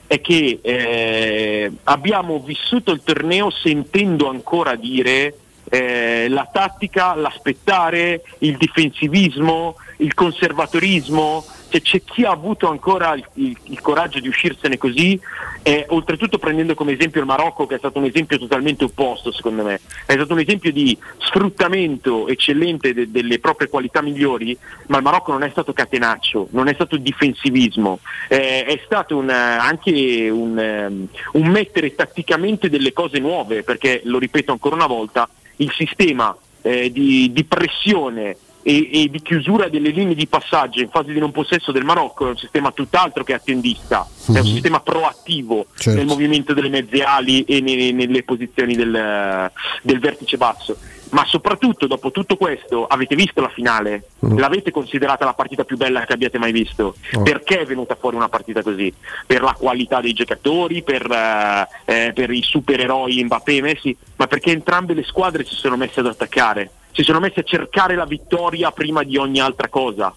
[0.06, 5.36] è che eh, abbiamo vissuto il torneo sentendo ancora dire
[5.70, 13.24] eh, la tattica, l'aspettare, il difensivismo, il conservatorismo, cioè, c'è chi ha avuto ancora il,
[13.34, 15.18] il- il coraggio di uscirsene così,
[15.62, 19.62] e oltretutto prendendo come esempio il Marocco che è stato un esempio totalmente opposto secondo
[19.64, 24.56] me, è stato un esempio di sfruttamento eccellente de- delle proprie qualità migliori,
[24.88, 29.30] ma il Marocco non è stato catenaccio, non è stato difensivismo, eh, è stato un,
[29.30, 34.86] eh, anche un, ehm, un mettere tatticamente delle cose nuove, perché lo ripeto ancora una
[34.86, 38.36] volta, il sistema eh, di, di pressione
[38.66, 42.26] e, e di chiusura delle linee di passaggio in fase di non possesso del Marocco
[42.26, 44.42] è un sistema tutt'altro che attendista, è un Mhm.
[44.44, 45.98] sistema proattivo Certo.
[45.98, 49.50] nel movimento delle mezze ali e ne- nelle posizioni del,
[49.82, 50.78] del vertice basso.
[51.10, 54.08] Ma soprattutto dopo tutto questo avete visto la finale?
[54.24, 54.38] Mm.
[54.38, 56.96] L'avete considerata la partita più bella che abbiate mai visto?
[57.14, 57.22] Oh.
[57.22, 58.92] Perché è venuta fuori una partita così?
[59.26, 64.26] Per la qualità dei giocatori, per, eh, eh, per i supereroi Mbappé e Messi, ma
[64.26, 68.06] perché entrambe le squadre si sono messe ad attaccare, si sono messe a cercare la
[68.06, 70.14] vittoria prima di ogni altra cosa.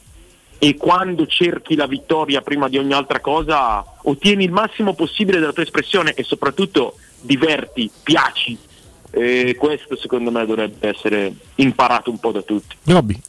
[0.60, 5.54] E quando cerchi la vittoria prima di ogni altra cosa, ottieni il massimo possibile della
[5.54, 8.58] tua espressione e soprattutto diverti, piaci.
[9.12, 12.76] E questo secondo me dovrebbe essere imparato un po' da tutti.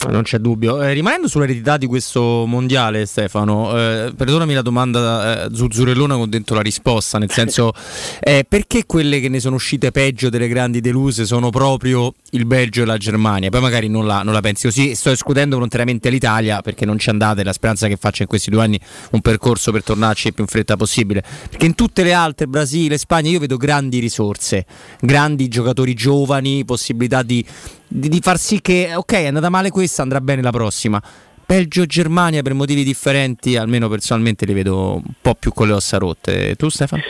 [0.08, 0.82] Non c'è dubbio.
[0.82, 6.56] Eh, rimanendo sull'eredità di questo mondiale, Stefano, eh, perdonami la domanda eh, zuzzurellona con dentro
[6.56, 7.72] la risposta, nel senso
[8.20, 12.82] eh, perché quelle che ne sono uscite peggio delle grandi deluse sono proprio il Belgio
[12.82, 13.48] e la Germania?
[13.48, 17.08] Poi magari non la, non la pensi così, sto escludendo volontariamente l'Italia perché non ci
[17.08, 18.78] andate, la speranza che faccia in questi due anni
[19.12, 21.22] un percorso per tornarci il più in fretta possibile.
[21.48, 24.66] Perché in tutte le altre, Brasile, Spagna, io vedo grandi risorse,
[25.00, 27.44] grandi giocatori giovani, possibilità di,
[27.86, 31.02] di- di far sì che, ok, è andata male questa, andrà bene la prossima.
[31.44, 35.72] Belgio e Germania per motivi differenti, almeno personalmente li vedo un po' più con le
[35.72, 36.54] ossa rotte.
[36.56, 37.02] Tu Stefano?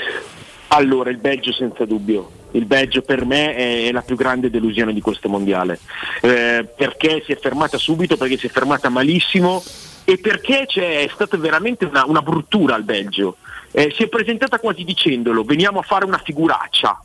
[0.68, 2.30] Allora, il Belgio senza dubbio.
[2.52, 5.80] Il Belgio per me è la più grande delusione di questo mondiale.
[6.20, 9.62] Eh, perché si è fermata subito, perché si è fermata malissimo
[10.04, 13.38] e perché c'è stata veramente una, una bruttura al Belgio.
[13.70, 17.02] Eh, si è presentata quasi dicendolo, veniamo a fare una figuraccia.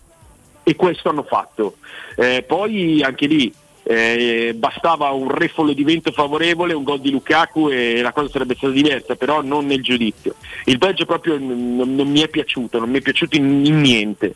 [0.63, 1.75] E questo hanno fatto.
[2.15, 3.53] Eh, poi anche lì
[3.83, 8.55] eh, bastava un refolo di vento favorevole, un gol di Lukaku e la cosa sarebbe
[8.55, 10.35] stata diversa, però non nel giudizio.
[10.65, 14.35] Il Belgio proprio non, non mi è piaciuto, non mi è piaciuto in, in niente.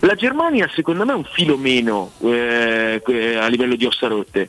[0.00, 3.00] La Germania secondo me è un filo meno eh,
[3.38, 4.48] a livello di ossa rotte,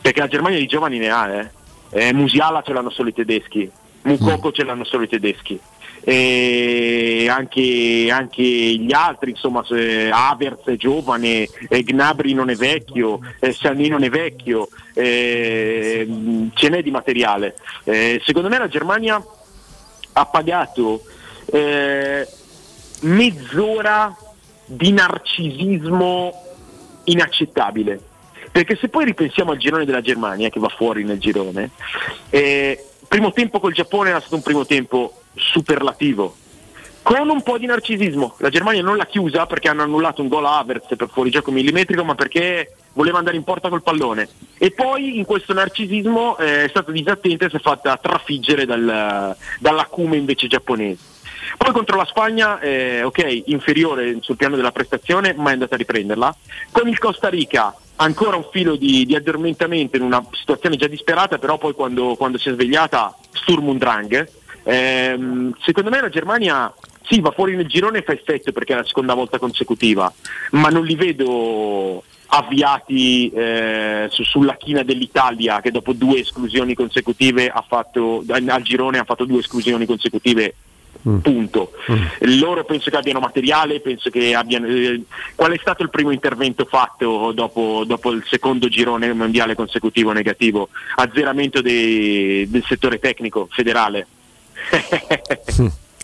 [0.00, 1.50] perché la Germania di giovani ne ha, eh.
[1.90, 3.70] Eh, Musiala ce l'hanno solo i tedeschi,
[4.02, 5.60] Mukoko ce l'hanno solo i tedeschi.
[6.06, 13.88] E anche, anche gli altri, insomma, se è giovane, Gnabry non è vecchio, eh, Sané
[13.88, 16.06] non è vecchio, eh,
[16.52, 17.56] ce n'è di materiale.
[17.84, 19.24] Eh, secondo me la Germania
[20.12, 21.02] ha pagato
[21.46, 22.28] eh,
[23.00, 24.14] mezz'ora
[24.66, 26.32] di narcisismo
[27.04, 28.00] inaccettabile.
[28.52, 31.70] Perché se poi ripensiamo al girone della Germania, che va fuori nel girone,
[32.30, 36.36] eh, primo tempo col Giappone era stato un primo tempo superlativo,
[37.02, 38.36] con un po' di narcisismo.
[38.38, 42.04] La Germania non l'ha chiusa perché hanno annullato un gol a Havertz per fuorigioco millimetrico,
[42.04, 44.28] ma perché voleva andare in porta col pallone.
[44.56, 49.36] E poi in questo narcisismo eh, è stata disattenta e si è fatta trafiggere dal,
[49.58, 51.12] dall'acume invece giapponese.
[51.58, 55.78] Poi contro la Spagna, eh, ok, inferiore sul piano della prestazione, ma è andata a
[55.78, 56.34] riprenderla.
[56.70, 61.38] Con il Costa Rica ancora un filo di, di addormentamento in una situazione già disperata,
[61.38, 64.28] però poi quando, quando si è svegliata Sturm und Drang.
[64.64, 66.72] Ehm, secondo me la Germania
[67.02, 70.12] sì, va fuori nel girone e fa effetto perché è la seconda volta consecutiva,
[70.52, 77.48] ma non li vedo avviati eh, su- sulla china dell'Italia che dopo due esclusioni consecutive
[77.48, 80.54] ha fatto al girone ha fatto due esclusioni consecutive
[81.20, 81.72] punto.
[82.20, 85.02] Loro penso che abbiano materiale penso che abbiano eh,
[85.34, 90.70] qual è stato il primo intervento fatto dopo, dopo il secondo girone mondiale consecutivo negativo?
[90.96, 94.06] Azzeramento dei- del settore tecnico federale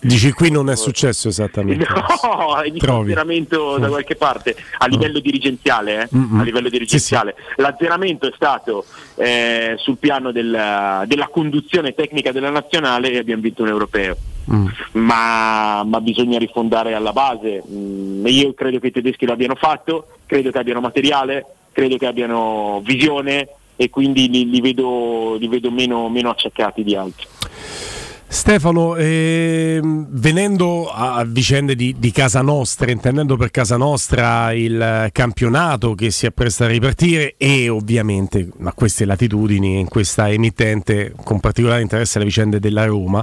[0.03, 1.85] Dici qui non è successo esattamente.
[1.87, 3.11] No, è di Trovi.
[3.11, 6.01] azzeramento da qualche parte a livello dirigenziale.
[6.01, 6.17] eh?
[6.39, 7.35] A livello dirigenziale.
[7.57, 8.83] L'azzeramento è stato
[9.15, 14.17] eh, sul piano della, della conduzione tecnica della nazionale e abbiamo vinto un europeo.
[14.51, 14.67] Mm.
[14.93, 17.61] Ma, ma bisogna rifondare alla base.
[17.69, 22.07] Mm, io credo che i tedeschi lo abbiano fatto, credo che abbiano materiale, credo che
[22.07, 27.27] abbiano visione e quindi li, li vedo, li vedo meno, meno acciaccati di altri.
[28.33, 35.09] Stefano, ehm, venendo a vicende di, di casa nostra, intendendo per casa nostra il eh,
[35.11, 41.41] campionato che si appresta a ripartire e ovviamente a queste latitudini, in questa emittente con
[41.41, 43.21] particolare interesse alle vicende della Roma,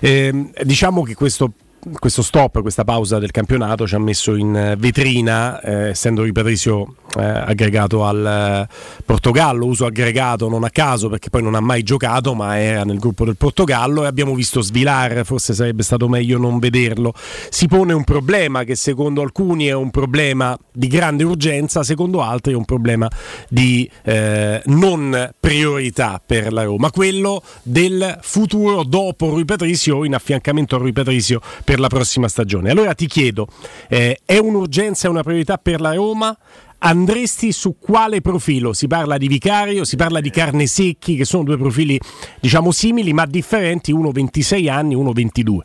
[0.00, 1.54] ehm, diciamo che questo
[1.98, 6.94] questo stop, questa pausa del campionato ci ha messo in eh, vetrina, eh, essendo Ripatrisio
[7.16, 8.74] eh, aggregato al eh,
[9.04, 12.98] Portogallo, uso aggregato non a caso perché poi non ha mai giocato, ma era nel
[12.98, 14.04] gruppo del Portogallo.
[14.04, 17.12] E abbiamo visto Svilar, forse sarebbe stato meglio non vederlo.
[17.50, 22.52] Si pone un problema che secondo alcuni è un problema di grande urgenza, secondo altri
[22.52, 23.08] è un problema
[23.48, 30.76] di eh, non priorità per la Roma, quello del futuro dopo Rui Patricio in affiancamento
[30.76, 32.70] a Rui Patricio per la prossima stagione.
[32.70, 33.46] Allora ti chiedo,
[33.88, 36.36] eh, è un'urgenza e una priorità per la Roma?
[36.78, 38.74] Andresti su quale profilo?
[38.74, 41.98] Si parla di Vicario, si parla di Carne Secchi, che sono due profili
[42.40, 45.64] diciamo simili ma differenti, uno 26 anni, uno 22.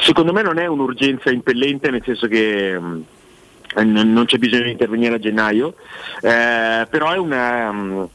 [0.00, 3.04] Secondo me non è un'urgenza impellente, nel senso che mh,
[3.84, 5.74] non non c'è bisogno di intervenire a gennaio,
[6.22, 8.08] eh, però è una, mh,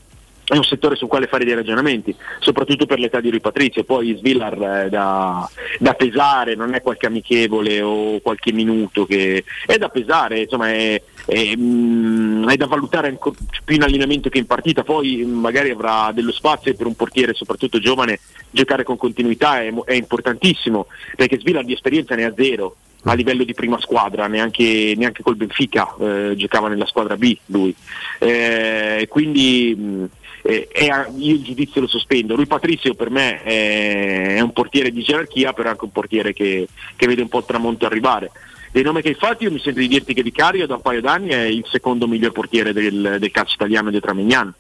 [0.46, 3.84] è un settore sul quale fare dei ragionamenti, soprattutto per l'età di Rui Patrizio.
[3.84, 5.50] Poi Svillar è da,
[5.80, 11.02] da pesare, non è qualche amichevole o qualche minuto che è da pesare, insomma è,
[11.26, 14.84] è, mm, è da valutare ancora più in allenamento che in partita.
[14.84, 18.20] Poi mm, magari avrà dello spazio per un portiere, soprattutto giovane,
[18.52, 20.86] giocare con continuità è, è importantissimo,
[21.16, 22.76] perché Svillar di esperienza ne ha zero
[23.08, 27.74] a livello di prima squadra, neanche, neanche col Benfica eh, giocava nella squadra B lui.
[28.20, 30.06] Eh, quindi mh,
[30.46, 32.36] eh, è a- io il giudizio lo sospendo.
[32.36, 36.68] Lui Patrizio per me è, è un portiere di gerarchia, però anche un portiere che,
[36.96, 38.30] che vede un po' il tramonto arrivare.
[38.72, 41.02] Dei nomi che hai fatto io mi sento di dirti che Vicario da un paio
[41.02, 44.54] d'anni è il secondo miglior portiere del, del calcio italiano dietro a.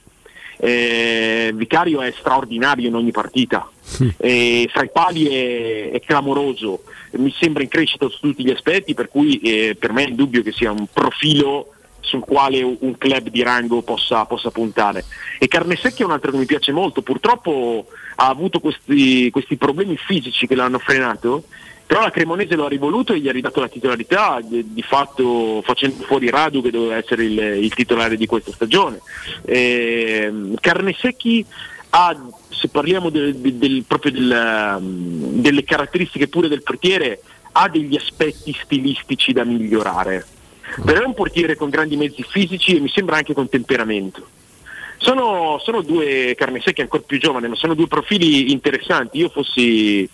[0.57, 3.70] Eh, Vicario è straordinario in ogni partita,
[4.18, 6.84] eh, fra i pali è, è clamoroso,
[7.18, 10.41] mi sembra in crescita su tutti gli aspetti, per cui eh, per me è indubbio
[10.41, 11.74] che sia un profilo
[12.06, 15.03] sul quale un club di rango possa, possa puntare.
[15.40, 19.98] E Carnesecchi è un altro che mi piace molto, purtroppo ha avuto questi, questi problemi
[19.98, 21.44] fisici che l'hanno frenato,
[21.86, 26.03] però la Cremonese lo ha rivoluto e gli ha ridato la titolarità, di, fatto facendo
[26.03, 29.02] fuori Radu che doveva essere il, il titolare di questa stagione.
[29.45, 31.45] Ehm, Carnesecchi
[31.91, 32.15] ha,
[32.49, 37.22] se parliamo del- del- del- proprio del, um, delle caratteristiche pure del portiere,
[37.52, 40.26] ha degli aspetti stilistici da migliorare.
[40.84, 44.28] Però è un portiere con grandi mezzi fisici e mi sembra anche con temperamento.
[44.98, 49.20] Sono, sono due carne secche ancora più giovane, ma sono due profili interessanti.
[49.20, 50.10] Io fossi,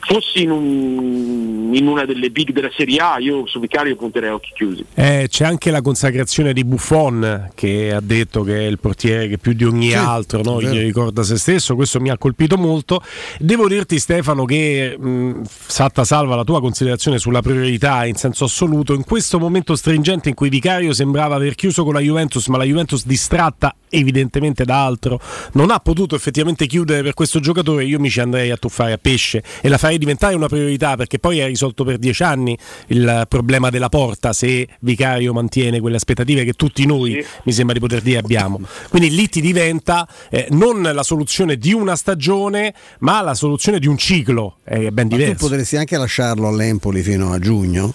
[0.00, 4.34] fossi in, un- in una delle big della Serie A, io su Vicario punterei a
[4.34, 4.84] occhi chiusi.
[4.94, 9.38] Eh, c'è anche la consacrazione di Buffon che ha detto che è il portiere che
[9.38, 13.02] più di ogni altro no, gli ricorda se stesso, questo mi ha colpito molto.
[13.38, 18.94] Devo dirti Stefano che mh, satta salva la tua considerazione sulla priorità in senso assoluto,
[18.94, 22.64] in questo momento stringente in cui Vicario sembrava aver chiuso con la Juventus, ma la
[22.64, 25.20] Juventus distratta evidentemente da altro,
[25.52, 28.98] non ha potuto effettivamente chiudere per questo giocatore, io mi ci andrei a tuffare a
[28.98, 32.56] pesce e la farei diventare una priorità perché poi è risolto per dieci anni
[32.88, 37.80] il problema della porta se Vicario mantiene quelle aspettative che tutti noi mi sembra di
[37.80, 38.60] poter dire abbiamo.
[38.88, 43.86] Quindi lì ti diventa eh, non la soluzione di una stagione, ma la soluzione di
[43.86, 45.46] un ciclo, è ben Ma tu diverso.
[45.46, 47.92] potresti anche lasciarlo all'Empoli fino a giugno,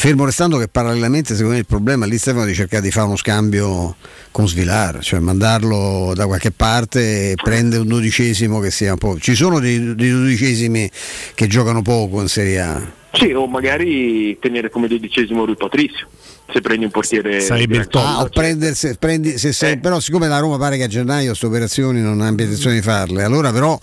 [0.00, 3.16] fermo restando che parallelamente secondo me il problema lì Stefano di cercare di fare uno
[3.16, 3.96] scambio
[4.30, 9.18] con Svilar, cioè mandarlo da qualche parte e prendere un dodicesimo che sia un po'...
[9.18, 10.90] Ci sono dei, dei dodicesimi
[11.34, 12.92] che giocano poco in Serie A.
[13.12, 16.08] Sì, o magari tenere come dodicesimo Rui Patrizio,
[16.52, 17.46] se prendi un portiere di
[17.76, 18.40] rango Ah, o alto.
[18.40, 22.00] prendere- se- prendi- se sei- però siccome la Roma pare che a gennaio queste operazioni
[22.00, 23.78] non abbia intenzione di farle, allora però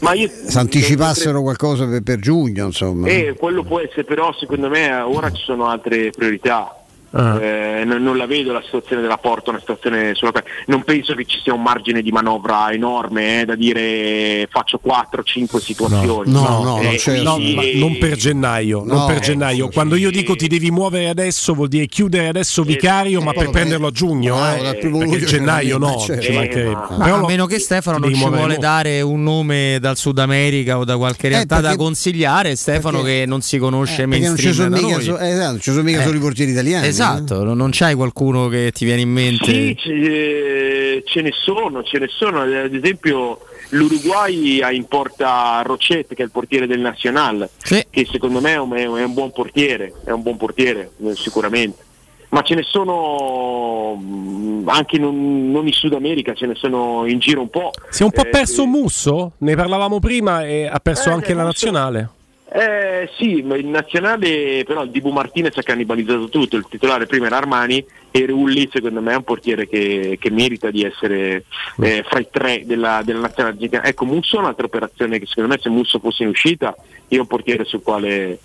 [0.00, 3.08] Ma io- si anticipassero qualcosa per, per giugno, insomma.
[3.08, 6.74] Eh, quello può essere, però secondo me ora ci sono altre priorità.
[7.12, 7.40] Ah.
[7.42, 11.14] Eh, non, non la vedo la situazione della Porta, una situazione sulla quale non penso
[11.14, 16.30] che ci sia un margine di manovra enorme eh, da dire faccio 4-5 situazioni.
[16.30, 19.68] Eh, quindi- ma non per gennaio, non No, per eh, gennaio.
[19.70, 23.46] Quando io dico ti devi muovere adesso, vuol dire chiudere adesso Vicario, ma eh, per
[23.46, 26.22] eh, prenderlo a giugno, no, eh, perché gennaio no, certo.
[26.22, 26.70] ci Eh, mancherebbe.
[26.96, 30.78] Ma Però a meno che Stefano non ci vuole dare un nome dal Sud America
[30.78, 34.36] o da qualche realtà da perché- consigliare, Stefano che non si conosce Eh, perché non
[34.36, 35.04] ci mainstream sono da mica, noi.
[35.04, 36.04] so- eh, esatto, ci sono mica Eh.
[36.04, 36.86] solo i portieri italiani.
[37.02, 39.44] Esatto, non- non c'hai qualcuno che ti viene in mente.
[39.44, 42.40] Sì, ce, eh, ce ne sono, ce ne sono.
[42.40, 43.40] Ad esempio
[43.70, 47.48] l'Uruguay ha in porta Rochet, che è il portiere del Nacional,
[47.90, 51.84] che secondo me è un, è un buon portiere, è un buon portiere, eh, sicuramente.
[52.30, 57.18] Ma ce ne sono mm, anche non, non in Sud America, ce ne sono in
[57.18, 57.72] giro un po'.
[57.88, 61.34] Si è un po' Eh, perso Musso, ne parlavamo prima e ha perso Eh, anche
[61.34, 62.08] la nazionale.
[62.52, 67.26] Eh sì, ma il nazionale però il Dibu Martinez ha cannibalizzato tutto, il titolare prima
[67.26, 71.44] era Armani e Rulli secondo me è un portiere che, che merita di essere
[71.80, 73.84] eh, fra i tre della, della nazionale argentina.
[73.84, 76.74] Ecco, Musso è un'altra operazione che secondo me se Musso fosse in uscita
[77.10, 78.38] io è un portiere sul quale,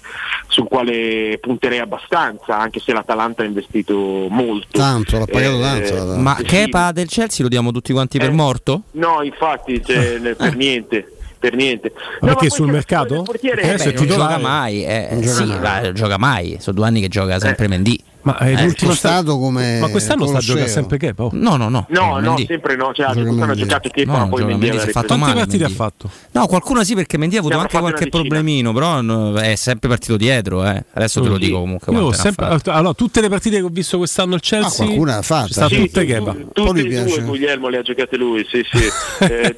[0.48, 4.78] sul quale punterei abbastanza, anche se l'Atalanta ha investito molto.
[4.78, 6.22] Tanto, l'ha pagato Eh, tanto.
[6.22, 6.44] Ma sì.
[6.44, 8.84] Kepa del Chelsea lo diamo tutti quanti per morto?
[8.92, 11.10] No, infatti, cioè, per niente.
[11.46, 11.92] Per niente.
[12.22, 13.22] Ma No, perché sul mercato?
[13.22, 15.60] portiere- Eh, eh, beh, non gioca mai, eh, Non gioca sì, mai.
[15.60, 16.58] va, gioca mai.
[16.60, 18.02] Sono due anni che gioca sempre Mendy.
[18.26, 21.24] Ma è Eh, l'ultimo è stato come Ma quest'anno sta giocando sempre Kepa?
[21.26, 21.30] oh.
[21.34, 21.86] No, no, no.
[21.90, 22.46] No, eh, no, Mendy.
[22.48, 22.92] sempre no.
[22.92, 25.08] Cioè, quest'anno ha giocato che No, poi Mendy Mendy, aveva si è fatto.
[25.08, 26.10] Quante male, partite ha fatto?
[26.32, 30.18] No, qualcuno sì perché Mendy ha avuto anche qualche fatto problemino, però è sempre partito
[30.18, 30.66] dietro.
[30.66, 30.84] Eh.
[30.94, 31.94] Adesso te lo dico comunque.
[31.94, 35.16] Io ha sempre, allora, tutte le partite che ho visto quest'anno al Chelsea, Ah, qualcuna
[35.16, 35.76] l'ha fatta, sta sì.
[35.76, 36.06] tutte
[36.42, 37.22] Poi tutte mi e due piace.
[37.22, 38.84] Guglielmo le ha giocate lui, sì, sì.
[39.26, 39.56] Eh,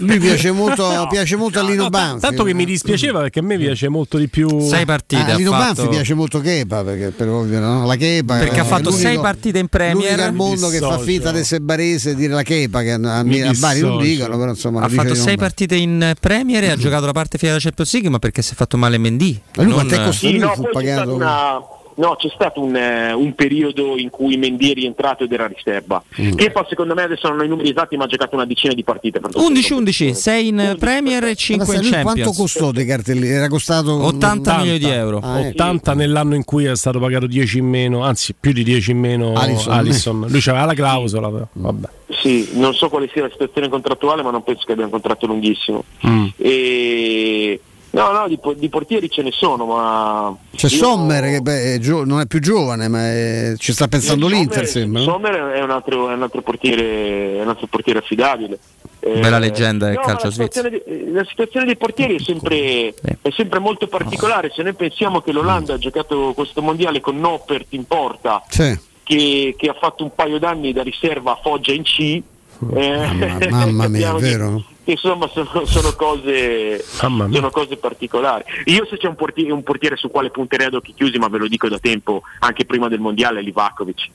[0.00, 2.20] Lui piace molto, piace molto a Lino Banfi.
[2.20, 4.60] tanto che mi dispiaceva perché a me piace molto di più.
[4.60, 5.74] Sei partite Ah, a ha Lino fatto.
[5.82, 7.86] Banfi piace molto Kepa perché per ovvio, no?
[7.94, 10.10] La Kepa Perché ha fatto l'unico- sei partite in Premier.
[10.10, 12.98] l'unico al mondo che fa finta di essere barese e dire la Kepa che a,
[12.98, 17.12] Bari non dicono però insomma Ha fatto sei partite in Premier e ha giocato la
[17.12, 19.40] parte finale della Champions League, ma perché si è fatto male Mendy.
[19.56, 20.32] Ma lui Non- quanto è costato?
[20.32, 21.58] Sì, no, fu pagato- una-
[21.96, 26.02] no, c'è stato un, eh, un periodo in cui Mendy è rientrato ed era riserva.
[26.20, 26.34] Mm.
[26.34, 28.84] Kepa secondo me adesso non ho i numeri esatti, ma ha giocato una decina di
[28.84, 29.20] partite.
[29.20, 32.36] per tutto 11-11, 6 in Premier e 5 Ma in lui quanto Champions.
[32.36, 33.28] costò dei cartellini?
[33.28, 35.20] Era costato 80 milioni di euro.
[35.22, 35.62] Ah, ecco.
[35.62, 38.98] 80 nell'anno in cui è stato pagato 10 in meno, anzi più di 10 in
[38.98, 39.72] meno Alisson.
[39.72, 40.26] Alisson.
[40.28, 41.46] Lui aveva la clausola, però.
[41.52, 41.88] vabbè.
[42.08, 45.26] Sì, non so quale sia la situazione contrattuale, ma non penso che abbia un contratto
[45.26, 45.84] lunghissimo.
[46.06, 46.26] Mm.
[46.36, 47.60] E...
[47.94, 50.36] No, no, di, di portieri ce ne sono, ma...
[50.56, 53.86] C'è io- Sommer che beh, è gio- non è più giovane ma è- ci sta
[53.86, 55.00] pensando Sommer- l'Inter sembra.
[55.04, 55.06] no?
[55.12, 58.58] Sommer è un altro, è un altro portiere, è un altro portiere affidabile.
[58.98, 62.94] Eh, Bella leggenda del no, calcio la situazione, di- la situazione dei portieri è sempre,
[63.22, 64.50] è sempre molto particolare.
[64.52, 68.76] Se noi pensiamo che l'Olanda ha giocato questo mondiale con Noppert in porta, Sì.
[69.04, 73.46] che, che ha fatto un paio d'anni da riserva a Foggia in C, eh, Mamma,
[73.50, 74.56] mamma mia, è vero?
[74.56, 78.44] che insomma sono, sono cose, sono cose particolari.
[78.66, 81.38] Io se c'è un portiere, un portiere su quale punterei ad occhi chiusi, ma ve
[81.38, 84.08] lo dico da tempo, anche prima del mondiale, è Livakovic.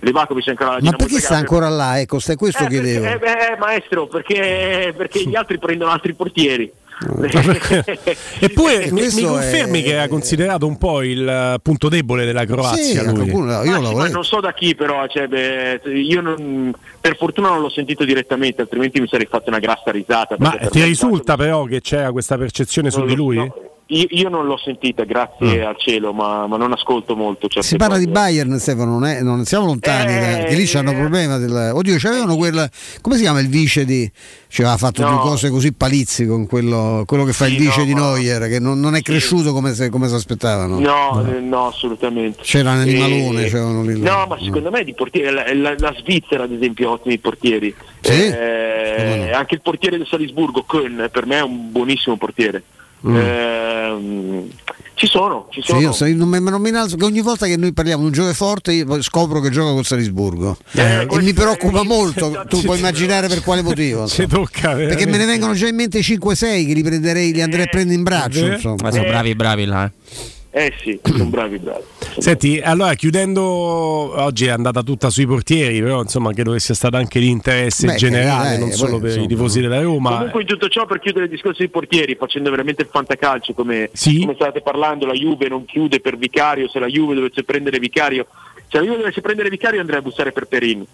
[0.00, 1.98] Livakovic è ancora la Ma perché sta ancora là?
[1.98, 3.06] Ecco, stai questo Eh, perché- chiedevo.
[3.06, 6.70] eh, beh, maestro, perché, perché gli altri prendono altri portieri.
[8.40, 12.44] Eppure mi, mi confermi è- che era considerato un po' il eh, punto debole della
[12.44, 13.00] Croazia.
[13.00, 13.14] Sì, lui.
[13.14, 17.48] qualcuno- io Ma ma non so da chi però, cioè, beh, io non- per fortuna
[17.48, 20.36] non l'ho sentito direttamente, altrimenti mi sarei fatto una grassa risata.
[20.38, 23.36] Ma ti risulta però che c'era questa percezione su Non di lo- lui?
[23.36, 23.54] no,
[23.86, 27.48] io, io non l'ho sentita, grazie al cielo, ma, ma non ascolto molto.
[27.60, 28.06] Si parla cose.
[28.06, 30.94] di Bayern, Stefano, non, è- non siamo lontani, Eh, da- che lì c'hanno eh.
[30.94, 31.72] problema del.
[31.74, 32.68] Oddio, c'avevano quel.
[33.00, 34.10] come si chiama il vice di.
[34.48, 35.10] Ci aveva fatto No.
[35.10, 38.48] due cose così palizzi con quello, quello che fa il Sì, vice no, di Neuer,
[38.48, 40.78] che non, non è cresciuto come, se- come si aspettavano.
[40.78, 42.38] No, eh, no, assolutamente.
[42.42, 44.00] C'era un animalone, Eh, c'erano lì.
[44.00, 47.74] No, ma secondo me di portieri, la, la- la Svizzera ad esempio ha ottimi portieri.
[48.00, 48.12] Sì?
[48.12, 49.36] Eh, no?
[49.36, 52.62] Anche il portiere del Salisburgo, Köln, per me è un buonissimo portiere.
[53.06, 53.16] Mm.
[53.16, 54.48] Ehm,
[54.94, 55.80] ci sono, ci Sì, sono.
[55.80, 58.12] io so- non, mi, non mi innalzo, che ogni volta che noi parliamo di un
[58.12, 62.62] giocatore forte io scopro che gioca col Salisburgo Eh, e questo mi preoccupa molto, tu
[62.62, 64.06] puoi immaginare per quale motivo.
[64.08, 67.64] Ci tocca Perché me ne vengono già in mente 5-6 che li prenderei, li andrei
[67.64, 68.46] a prendere in braccio.
[68.82, 69.84] Ma sono bravi, bravi là.
[69.84, 70.32] eh.
[70.56, 71.82] Eh sì, sono bravi, bravi.
[72.18, 76.96] Senti, allora chiudendo, oggi è andata tutta sui portieri, però insomma credo che sia stato
[76.96, 80.10] anche di interesse Beh, generale, dai, non poi, solo per insomma, i tifosi della Roma.
[80.10, 83.90] Comunque in tutto ciò per chiudere il discorso dei portieri, facendo veramente il fantacalcio come,
[83.94, 84.20] Sì.
[84.20, 88.28] come state parlando, la Juve non chiude per Vicario, se la Juve dovesse prendere Vicario,
[88.68, 90.86] se la Juve dovesse prendere Vicario andrei a bussare per Perin.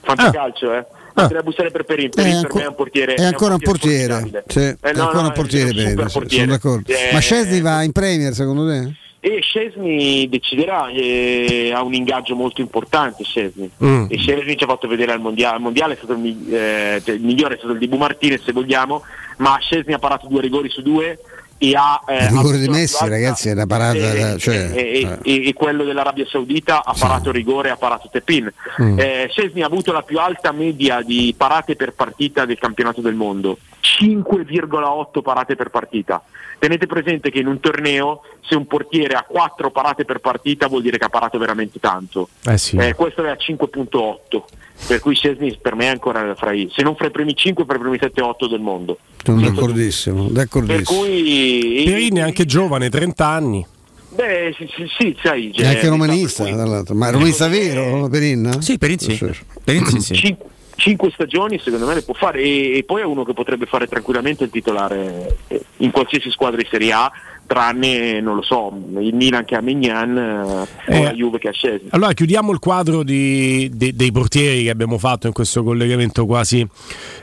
[0.00, 0.84] Fantacalcio, eh.
[1.22, 2.38] Andrei a bussare per Perin, Perin Ah.
[2.38, 3.14] È per anco- me è un portiere.
[3.14, 5.88] è ancora un portiere, sì, Eh, è no, ancora no, un portiere è un Perin,
[5.90, 6.44] super sì, portiere.
[6.44, 6.92] sono d'accordo.
[6.92, 8.92] Eh, Ma Scesni va in Premier secondo te?
[9.20, 13.68] E Scesni deciderà, eh, ha un ingaggio molto importante Scesni.
[13.82, 14.06] Mm.
[14.08, 17.14] E Scesni ci ha fatto vedere al mondiale, al mondiale è stato il, eh, cioè,
[17.14, 19.02] il migliore è stato il di Bu Martinez se vogliamo,
[19.38, 21.18] ma Scesni ha parato due rigori su due
[21.58, 22.02] e ha...
[22.06, 23.96] eh, Il rigore di Messi, ragazzi, è una parata.
[23.96, 25.18] e, cioè, e- eh.
[25.22, 28.52] e- e quello dell'Arabia Saudita ha parato rigore, ha parato Tepin.
[28.82, 28.98] Mm.
[28.98, 33.14] Eh, Scesni ha avuto la più alta media di parate per partita del campionato del
[33.14, 36.22] mondo, 5,8 parate per partita.
[36.58, 40.80] Tenete presente che in un torneo se un portiere ha 4 parate per partita vuol
[40.82, 42.28] dire che ha parato veramente tanto.
[42.46, 42.76] Eh sì.
[42.76, 44.42] Eh, questo è a 5.8,
[44.86, 47.64] per cui Scesni per me è ancora fra i, se non fra i primi 5,
[47.64, 48.98] fra i primi 7-8 del mondo.
[49.24, 51.00] Sono d'accordissimo, Per d'accordissimo.
[51.00, 53.66] cui Perin è anche giovane, 30 anni.
[54.10, 56.94] Beh, sì, sì, sì, sai, È anche cioè, romanista, tra l'altro.
[56.94, 58.62] ma è romanista vero Perin?
[58.62, 59.30] Sì, Perin sì.
[59.62, 60.14] Perin sì, sì.
[60.14, 60.36] Cin-
[60.76, 63.86] cinque stagioni secondo me le può fare e, e poi è uno che potrebbe fare
[63.86, 67.10] tranquillamente il titolare eh, in qualsiasi squadra di Serie A
[67.46, 71.48] tranne, non lo so, il Milan che ha Mignan eh, Eh, o la Juve che
[71.48, 71.86] ha Scesi.
[71.90, 76.66] Allora chiudiamo il quadro di- de- dei portieri che abbiamo fatto in questo collegamento quasi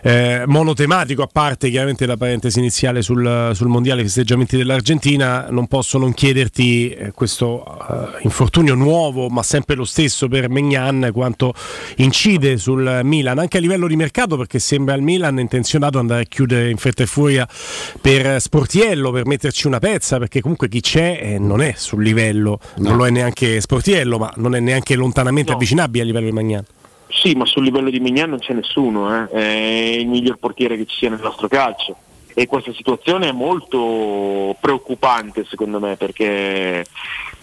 [0.01, 5.97] eh, monotematico, a parte chiaramente la parentesi iniziale sul, sul mondiale festeggiamenti dell'Argentina, non posso
[5.97, 11.53] non chiederti eh, questo eh, infortunio nuovo, ma sempre lo stesso per Megnan, quanto
[11.97, 16.25] incide sul Milan, anche a livello di mercato, perché sembra il Milan intenzionato andare a
[16.25, 17.47] chiudere in fretta e furia
[18.01, 22.59] per Sportiello, per metterci una pezza, perché comunque chi c'è eh, non è sul livello,
[22.77, 26.65] non lo è neanche Sportiello, ma non è neanche lontanamente avvicinabile a livello di Magnan.
[27.13, 29.29] Sì, ma sul livello di Mignan non c'è nessuno, eh.
[29.29, 31.95] è il miglior portiere che ci sia nel nostro calcio.
[32.33, 36.83] E questa situazione è molto preoccupante secondo me perché,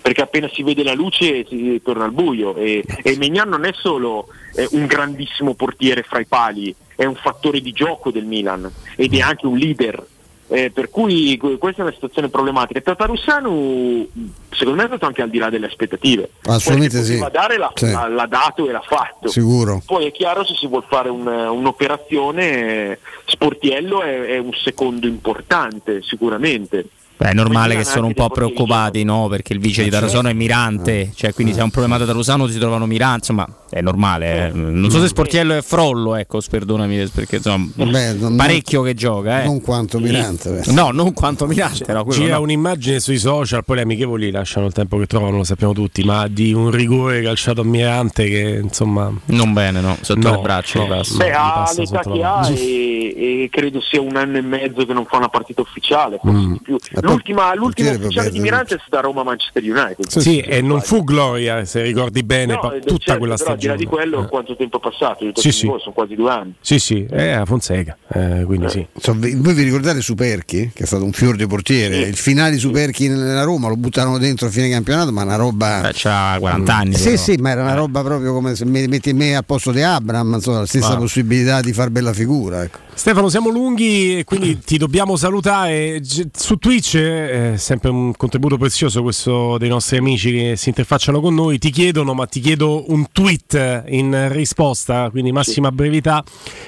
[0.02, 3.70] perché appena si vede la luce si torna al buio e, e Mignan non è
[3.72, 4.26] solo
[4.56, 9.14] eh, un grandissimo portiere fra i pali, è un fattore di gioco del Milan ed
[9.14, 10.04] è anche un leader.
[10.52, 12.80] Eh, per cui que- questa è una situazione problematica.
[12.80, 14.08] Tatarussanu
[14.50, 16.30] secondo me è stato anche al di là delle aspettative.
[16.42, 17.24] Assolutamente sì.
[17.30, 17.88] dare l'ha, Sì.
[17.88, 19.28] l'ha- dato e l'ha fatto.
[19.28, 19.80] Sicuro.
[19.86, 26.02] Poi è chiaro se si vuole fare un- un'operazione, Sportiello è, è un secondo importante
[26.02, 26.86] sicuramente.
[27.20, 29.28] Beh, è normale che sono un po' preoccupati, no?
[29.28, 30.06] Perché il vice di certo.
[30.06, 33.46] Tarasano è Mirante, cioè quindi se è un problema da Tarasano si trovano Mirante, insomma
[33.68, 34.48] è normale.
[34.48, 34.52] eh.
[34.52, 39.42] Non so se Sportiello è Frollo, ecco, perdonami perché insomma Vabbè, non- parecchio che gioca,
[39.42, 39.44] eh.
[39.44, 40.62] Non quanto Mirante.
[40.64, 40.72] eh.
[40.72, 42.40] No, non quanto Mirante, no, Gira no.
[42.40, 46.26] un'immagine sui social, poi le amichevoli lasciano il tempo che trovano, lo sappiamo tutti, ma
[46.26, 49.12] di un rigore calciato a Mirante che insomma...
[49.26, 49.98] Non bene, no?
[50.00, 51.02] Sotto No, le braccia no.
[51.16, 55.04] Beh, ha l'età che ha e, e credo sia un anno e mezzo che non
[55.04, 56.52] fa una partita ufficiale, forse Mm.
[56.52, 56.78] di più.
[57.12, 60.06] L'ultima, l'ultima ufficiale di Mirante è stata Roma-Manchester United.
[60.06, 63.50] Sì, e non fu gloria, se ricordi bene, No, pa- eh, tutta certo, quella però
[63.52, 63.76] al di là stagione.
[63.76, 64.28] di quello Eh.
[64.28, 65.24] quanto tempo è passato?
[65.34, 65.66] Sì, sì, sì.
[65.66, 66.54] Sono quasi due anni.
[66.60, 68.86] Sì, sì, è a Fonseca, eh, quindi sì.
[68.98, 71.98] So, vi- voi vi ricordate Superchi, che è stato un fior di portiere?
[71.98, 75.80] Il finale di Superchi nella Roma lo buttarono dentro a fine campionato, ma una roba.
[75.82, 76.94] Beh, c'ha 40 anni.
[76.94, 77.16] Sì, però.
[77.16, 80.34] sì, ma era una roba proprio come se me- metti me al posto di Abram,
[80.34, 80.96] insomma, la stessa Ah.
[80.96, 82.62] possibilità di far bella figura.
[82.62, 82.78] Ecco.
[83.00, 86.02] Stefano, siamo lunghi e quindi ti dobbiamo salutare.
[86.34, 91.34] Su Twitch è sempre un contributo prezioso questo dei nostri amici che si interfacciano con
[91.34, 91.56] noi.
[91.58, 96.22] Ti chiedono, ma ti chiedo un tweet in risposta, quindi massima brevità,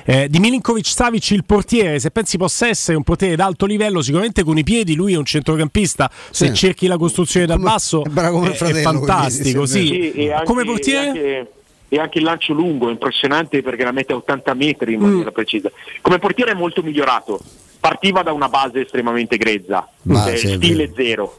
[0.07, 1.99] eh, di Milinkovic Savic, il portiere.
[2.01, 5.27] Se pensi possa essere un portiere d'alto livello, sicuramente con i piedi, lui è un
[5.27, 6.11] centrocampista.
[6.31, 6.55] Se Sì.
[6.55, 8.11] cerchi la costruzione dal basso, è è,
[8.55, 9.65] fratello, è fantastico.
[9.65, 10.13] quindi, sì, Sì.
[10.15, 11.09] Sì, anche- Come portiere?
[11.09, 11.51] Anche,
[11.93, 15.29] e anche il lancio lungo è impressionante perché la mette a 80 metri in maniera
[15.29, 15.35] Mm.
[15.35, 15.71] precisa.
[16.01, 17.39] Come portiere è molto migliorato.
[17.79, 21.35] Partiva da una base estremamente grezza, Ma eh, sì, è stile zero.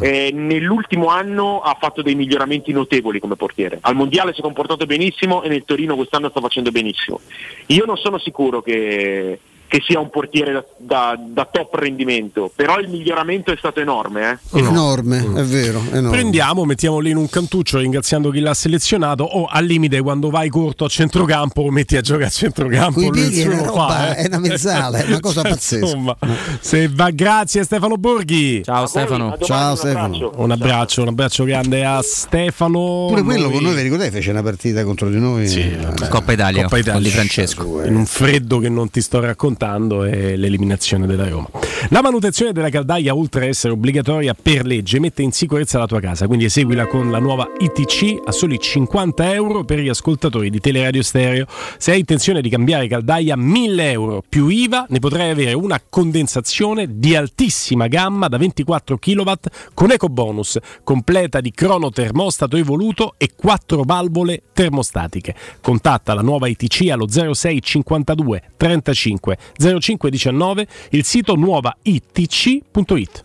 [0.00, 3.78] Eh, nell'ultimo anno ha fatto dei miglioramenti notevoli come portiere.
[3.82, 7.20] Al mondiale si è comportato benissimo e nel Torino quest'anno sta facendo benissimo.
[7.66, 12.78] Io non sono sicuro che, che sia un portiere da, da- da top rendimento, però
[12.80, 14.38] il miglioramento è stato enorme.
[14.52, 14.58] eh.
[14.60, 15.80] Enorme, è vero.
[15.92, 16.08] Enorme.
[16.10, 20.48] Prendiamo, mettiamo lì in un cantuccio ringraziando chi l'ha selezionato o al limite quando vai
[20.48, 22.98] corto a centrocampo metti a giocare a centrocampo.
[22.98, 24.22] Lui il piedi è una roba- fa, eh.
[24.22, 25.84] è una mezzala, è una cosa pazzesca.
[25.84, 26.16] Insomma,
[26.60, 28.62] se va, grazie Stefano Borghi.
[28.64, 29.36] Ciao Stefano.
[29.42, 30.32] Ciao Stefano.
[30.36, 33.06] Un abbraccio, un abbraccio grande a Stefano.
[33.08, 35.46] Pure quello con noi, vi ricordate, fece una partita contro di noi?
[35.46, 36.08] Sì, Eh.
[36.08, 36.92] Coppa Italia, Coppa Italia.
[36.94, 37.82] con Di Francesco.
[37.84, 41.48] in un freddo che non ti sto raccontando è l'eliminazione della Roma.
[41.90, 46.00] La manutenzione della caldaia, oltre a essere obbligatoria per legge, mette in sicurezza la tua
[46.00, 50.60] casa, quindi eseguila con la nuova ITC a soli 50 euro per gli ascoltatori di
[50.60, 51.46] Teleradio Stereo.
[51.76, 56.98] Se hai intenzione di cambiare caldaia, 1000 euro più IVA, ne potrai avere una condensazione
[56.98, 59.32] di altissima gamma da 24 kW
[59.74, 65.34] con eco bonus, completa di crono termostato evoluto e 4 valvole termostatiche.
[65.60, 73.24] Contatta la nuova ITC allo 06 52 35 05 19 il sito nuovaitc.it.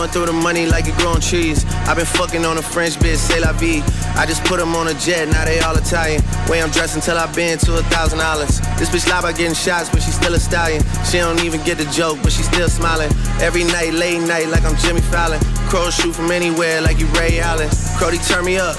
[0.00, 1.64] Blowing through the money like it growing trees.
[1.84, 3.84] I've been fucking on a French bitch, say la vie.
[4.16, 6.22] I just put them on a jet, now they all Italian.
[6.48, 8.60] Way I'm dressed until I've been to a thousand dollars.
[8.78, 10.82] This bitch lie by getting shots, but she still a stallion.
[11.04, 13.12] She don't even get the joke, but she still smiling.
[13.44, 15.40] Every night, late night, like I'm Jimmy Fallon.
[15.68, 17.68] Crows shoot from anywhere, like you Ray Allen.
[17.98, 18.76] Crody, turn me up.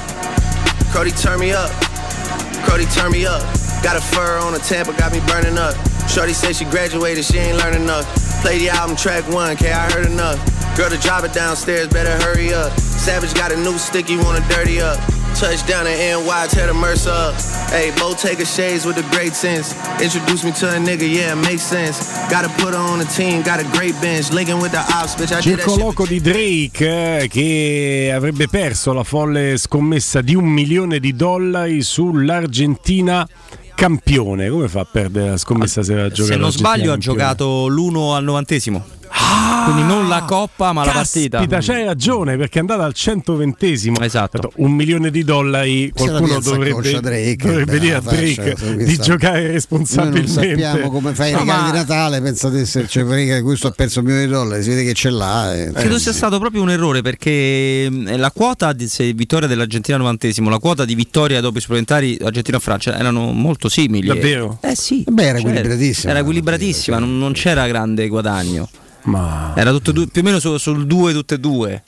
[0.90, 1.70] Crody, turn me up.
[2.66, 3.42] Crody, turn me up.
[3.84, 5.76] Got a fur on a Tampa, got me burning up.
[6.10, 8.06] Shorty said she graduated, she ain't learned enough.
[8.42, 10.61] Play the album track one, K, I heard enough.
[10.76, 12.72] Girl to drive it downstairs, better hurry up.
[12.80, 15.00] Savage got a new stick, you wanna dirty up.
[15.36, 17.36] Touchdown in NY, tear the Mercer up.
[17.72, 19.74] Hey, Bo Taker shades with a great sense.
[20.02, 22.00] Introduce me to a nigga, yeah, makes sense.
[22.30, 24.30] Gotta put her on the team, got a great bench.
[24.32, 29.04] Linking with the ops, bitch, I Circo Loco di Drake eh, che avrebbe perso la
[29.04, 33.28] folle scommessa di un milione di dollari sull'Argentina
[33.74, 34.50] campione.
[34.50, 37.68] Come fa a perdere la scommessa se va a giocare Se non sbaglio ha giocato
[37.68, 39.00] l'1 al novantesimo.
[39.66, 41.38] Quindi non la coppa ma la partita.
[41.40, 44.52] Caspita, c'hai ragione perché è andata al 120 Esatto.
[44.56, 48.56] Un milione di dollari, qualcuno dovrebbe, Drake, dovrebbe beh, dire a Drake
[48.86, 50.32] di giocare Noi non responsabilmente.
[50.32, 53.72] sappiamo come fai i No, regali ma- di Natale, pensa di esserci perché questo ha
[53.72, 55.56] perso un milione di dollari, si vede che ce l'ha.
[55.56, 55.72] eh.
[55.72, 60.04] Credo sia stato proprio un errore perché mh, la quota di se vittoria dell'Argentina al
[60.04, 64.08] novantesimo, la quota di vittoria dopo i supplementari Argentina-Francia erano molto simili.
[64.08, 64.58] Davvero?
[64.62, 65.04] Eh sì.
[65.08, 65.48] Beh, era certo.
[65.50, 66.12] equilibratissima.
[66.12, 68.68] Era equilibratissima, non, non c'era grande guadagno.
[69.04, 69.54] Ma...
[69.56, 71.84] Era tutto due- più o meno su- sul 2 tutte e due.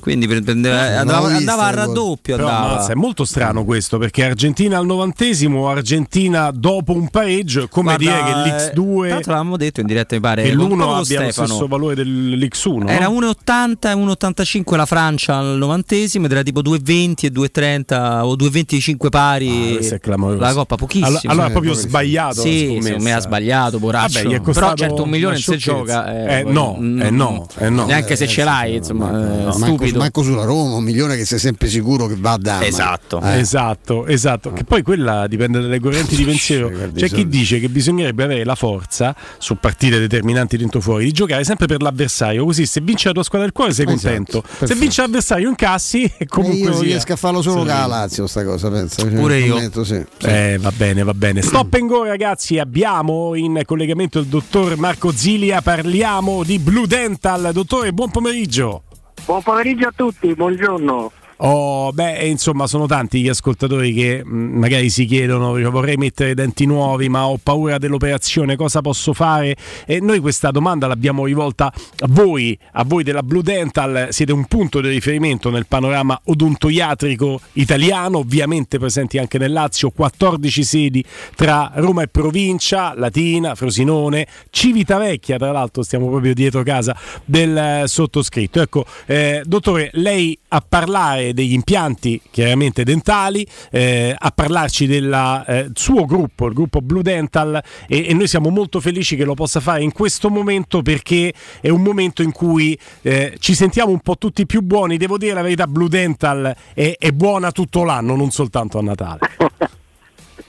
[0.00, 2.36] Quindi pre- prendeva- Eh, andava, andava a raddoppio.
[2.36, 2.72] Però, andava.
[2.74, 7.94] ammazza, è molto strano questo perché Argentina al novantesimo, Argentina dopo un pareggio, è come
[7.96, 10.56] Guarda, dire che eh, l'X2 tra l'altro l'avevamo detto in diretta mi pare che con-
[10.58, 11.46] l'uno proprio con abbia lo Stefano.
[11.48, 12.88] stesso valore dell'X1.
[12.88, 13.20] Era no?
[13.20, 19.08] 1,80 e 1,85 la Francia al novantesimo ed era tipo 2,20 e 2,30 o 2,25
[19.08, 19.78] pari.
[19.78, 21.06] Ah, la coppa pochissimo.
[21.06, 24.22] Allora, allora ha proprio sbagliato Sì, me ha sbagliato, poraccio.
[24.22, 26.38] Vabbè, Però certo un milione se gioca.
[26.40, 27.86] Eh, no, eh, no, eh, no.
[27.86, 29.98] Neanche se Eh, ce l'hai, insomma, eh, Manco, stupido.
[29.98, 32.64] manco sulla Roma, un milione che sei sempre sicuro che va a dama.
[32.66, 33.20] Esatto.
[33.22, 33.38] Eh.
[33.38, 34.52] Esatto, esatto.
[34.52, 36.70] Che poi quella dipende dalle correnti di pensiero.
[36.94, 41.44] C'è chi dice che bisognerebbe avere la forza su partite determinanti dentro fuori di giocare
[41.44, 42.44] sempre per l'avversario.
[42.44, 44.42] Così se vince la tua squadra del cuore sei Esatto, contento.
[44.46, 44.80] Se perfetto.
[44.80, 46.86] vince l'avversario incassi e Eh, comunque io non sia.
[46.86, 47.66] riesco a farlo solo Sì.
[47.68, 49.06] con la Lazio, sta cosa, penso.
[49.06, 49.56] Pure io.
[49.56, 50.02] Ammetto, sì.
[50.18, 50.26] Sì.
[50.26, 51.40] Eh, va bene, va bene.
[51.42, 52.58] Stop and go, ragazzi.
[52.58, 55.60] Abbiamo in collegamento il dottor Marco Zilia.
[55.62, 57.50] Parliamo di Blue Dental.
[57.52, 58.84] Dottore, buon pomeriggio.
[59.24, 61.10] Buon pomeriggio a tutti, buongiorno.
[61.38, 66.34] Oh, beh, insomma, sono tanti gli ascoltatori che mh, magari si chiedono: dico, vorrei mettere
[66.34, 69.54] denti nuovi, ma ho paura dell'operazione, cosa posso fare?
[69.84, 74.08] E noi questa domanda l'abbiamo rivolta a voi, a voi della Blue Dental.
[74.10, 80.64] Siete un punto di riferimento nel panorama odontoiatrico italiano, ovviamente presenti anche nel Lazio, 14
[80.64, 81.04] sedi
[81.34, 86.96] tra Roma e provincia, Latina, Frosinone, Civitavecchia, tra l'altro stiamo proprio dietro casa
[87.26, 88.62] del eh, sottoscritto.
[88.62, 96.06] Ecco, eh, dottore, lei a parlare degli impianti chiaramente dentali, eh, a parlarci del suo
[96.06, 99.82] gruppo, il gruppo Blue Dental, e, e noi siamo molto felici che lo possa fare
[99.82, 104.46] in questo momento perché è un momento in cui eh, ci sentiamo un po' tutti
[104.46, 104.96] più buoni.
[104.96, 109.20] Devo dire la verità, Blue Dental è, è buona tutto l'anno, non soltanto a Natale.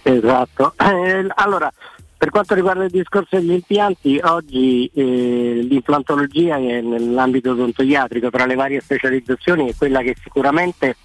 [0.08, 0.74] Esatto.
[0.78, 1.70] Eh, allora,
[2.18, 8.56] per quanto riguarda il discorso degli impianti, oggi eh, l'implantologia è nell'ambito odontoiatrico tra le
[8.56, 10.96] varie specializzazioni è quella che sicuramente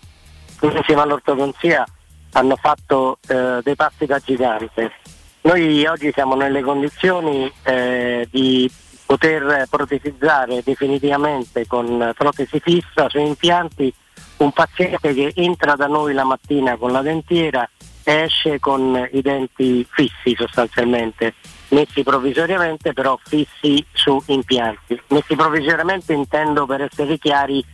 [0.62, 1.84] insieme all'ortodonzia
[2.32, 4.92] hanno fatto eh, dei passi da gigante.
[5.42, 8.70] Noi oggi siamo nelle condizioni eh, di
[9.04, 13.92] poter protesizzare definitivamente con protesi fissa su impianti
[14.38, 17.68] un paziente che entra da noi la mattina con la dentiera
[18.04, 21.34] esce con i denti fissi sostanzialmente,
[21.68, 25.00] messi provvisoriamente però fissi su impianti.
[25.08, 27.64] Messi provvisoriamente intendo per essere chiari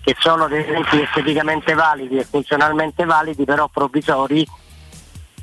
[0.00, 4.46] che sono dei denti esteticamente validi e funzionalmente validi però provvisori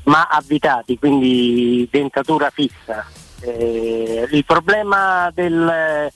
[0.04, 3.06] ma avvitati, quindi dentatura fissa.
[3.42, 6.12] Eh, il problema del,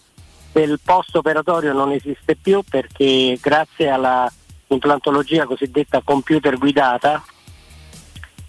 [0.52, 4.32] del post operatorio non esiste più perché grazie alla
[4.68, 7.24] implantologia cosiddetta computer guidata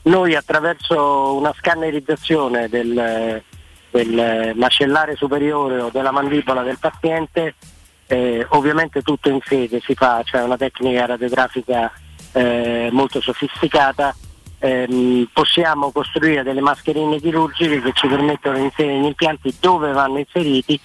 [0.03, 3.43] noi attraverso una scannerizzazione del,
[3.91, 7.55] del macellare superiore o della mandibola del paziente
[8.11, 11.93] eh, ovviamente tutto in sede si fa, cioè una tecnica radiografica
[12.33, 14.15] eh, molto sofisticata.
[14.61, 20.19] Ehm, possiamo costruire delle mascherine chirurgiche che ci permettono di inserire gli impianti dove vanno
[20.19, 20.81] inseriti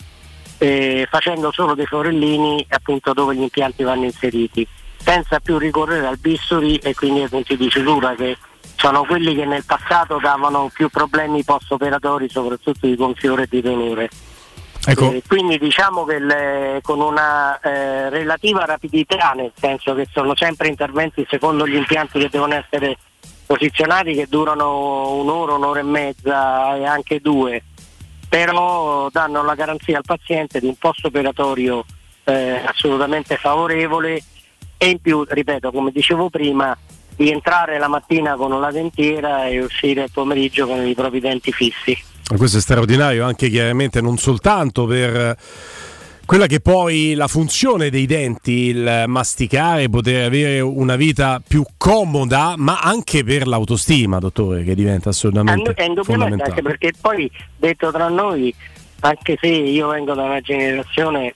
[0.59, 4.67] eh, facendo solo dei forellini appunto dove gli impianti vanno inseriti
[4.97, 8.37] senza più ricorrere al bisturi e quindi ai punti di sutura che
[8.75, 13.61] sono quelli che nel passato davano più problemi post operatori soprattutto di gonfiore e di
[13.61, 14.09] dolore
[14.85, 15.11] Ecco.
[15.11, 20.67] Eh, quindi diciamo che le- con una eh, relativa rapidità, nel senso che sono sempre
[20.67, 22.97] interventi secondo gli impianti che devono essere
[23.45, 27.63] posizionati che durano un'ora, un'ora e mezza e anche due,
[28.27, 31.85] però danno la garanzia al paziente di un post operatorio
[32.25, 34.21] eh, assolutamente favorevole
[34.77, 36.77] e in più, ripeto, come dicevo prima,
[37.15, 41.51] di entrare la mattina con la dentiera e uscire il pomeriggio con i propri denti
[41.51, 41.97] fissi.
[42.35, 45.37] Questo è straordinario anche chiaramente non soltanto per eh,
[46.25, 52.53] quella che poi la funzione dei denti, il masticare, poter avere una vita più comoda,
[52.57, 56.49] ma anche per l'autostima, dottore, che diventa assolutamente È indubbiamente fondamentale.
[56.49, 58.55] anche perché poi detto tra noi,
[59.01, 61.35] anche se io vengo da una generazione,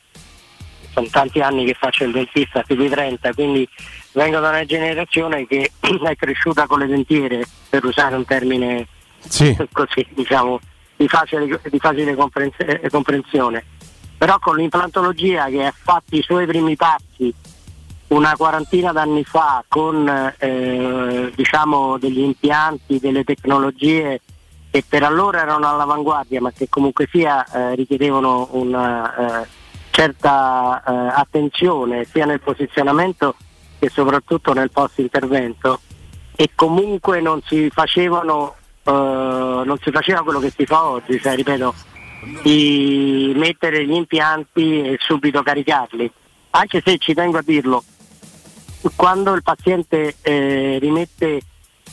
[0.93, 3.67] sono tanti anni che faccio il dentista, più di 30, quindi
[4.13, 8.87] vengo da una generazione che è cresciuta con le dentiere, per usare un termine
[9.27, 9.55] Sì.
[9.71, 10.59] così, diciamo,
[10.95, 12.15] di facile, di facile
[12.57, 13.65] eh, comprensione.
[14.17, 17.33] Però con l'implantologia che ha fatto i suoi primi passi
[18.07, 20.07] una quarantina d'anni fa con
[20.37, 24.21] eh, diciamo degli impianti, delle tecnologie
[24.71, 29.47] che per allora erano all'avanguardia ma che comunque sia eh, richiedevano una eh,
[29.91, 33.35] certa eh, attenzione sia nel posizionamento
[33.79, 35.79] che soprattutto nel post intervento
[36.35, 38.55] e comunque non si facevano
[38.87, 41.73] eh, non si faceva quello che si fa oggi, cioè ripeto
[42.41, 46.11] di mettere gli impianti e subito caricarli.
[46.51, 47.83] Anche se ci tengo a dirlo,
[48.95, 51.41] quando il paziente eh, rimette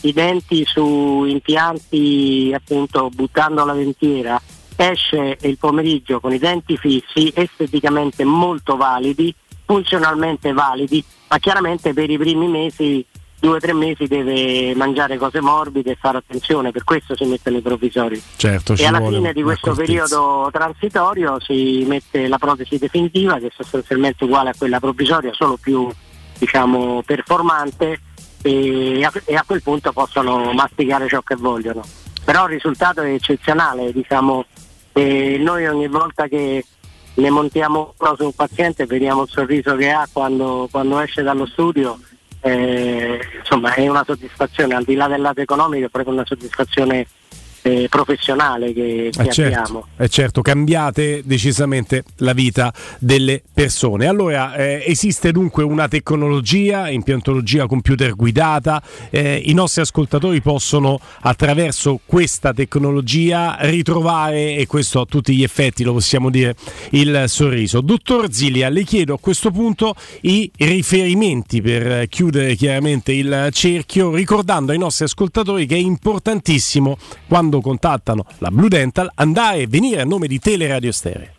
[0.01, 4.41] i denti su impianti appunto buttando la dentiera,
[4.75, 9.33] esce il pomeriggio con i denti fissi, esteticamente molto validi,
[9.65, 11.03] funzionalmente validi,
[11.35, 13.05] ma chiaramente per i primi mesi,
[13.37, 17.57] due o tre mesi deve mangiare cose morbide e fare attenzione, per questo si mettono
[17.57, 18.21] i provvisori.
[18.37, 20.05] Certo, E alla fine di questo un'accortezza.
[20.05, 25.57] periodo transitorio si mette la protesi definitiva che è sostanzialmente uguale a quella provvisoria, solo
[25.57, 25.89] più
[26.37, 27.99] diciamo, performante
[28.41, 31.83] e a, e a quel punto possono masticare ciò che vogliono.
[32.23, 34.45] Però il risultato è eccezionale, diciamo,
[34.93, 36.63] e noi ogni volta che
[37.15, 41.45] ne montiamo uno su un paziente vediamo il sorriso che ha quando, quando esce dallo
[41.45, 41.99] studio,
[42.41, 47.07] eh, insomma è una soddisfazione, al di là del lato economico è proprio una soddisfazione
[47.65, 49.87] eh, professionale che, che Eh certo, abbiamo.
[49.97, 54.05] eh certo, cambiate decisamente la vita delle persone.
[54.05, 61.99] Allora, eh, esiste dunque una tecnologia, impiantologia computer guidata, eh, i nostri ascoltatori possono attraverso
[62.05, 66.55] questa tecnologia ritrovare, e questo a tutti gli effetti lo possiamo dire,
[66.91, 67.81] il sorriso.
[67.81, 74.71] Dottor Zilia, le chiedo a questo punto i riferimenti per chiudere chiaramente il cerchio, ricordando
[74.71, 76.97] ai nostri ascoltatori che è importantissimo
[77.27, 81.33] quando contattano la Blue Dental andare e venire a nome di Teleradio Stereo.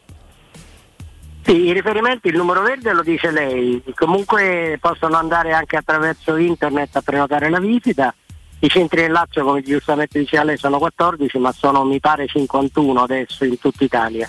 [1.46, 6.96] Sì, i riferimenti, il numero verde lo dice lei, comunque possono andare anche attraverso internet
[6.96, 8.12] a prenotare la visita.
[8.58, 13.00] I centri del Lazio, come giustamente diceva lei, sono 14, ma sono mi pare 51
[13.00, 14.28] adesso in tutta Italia.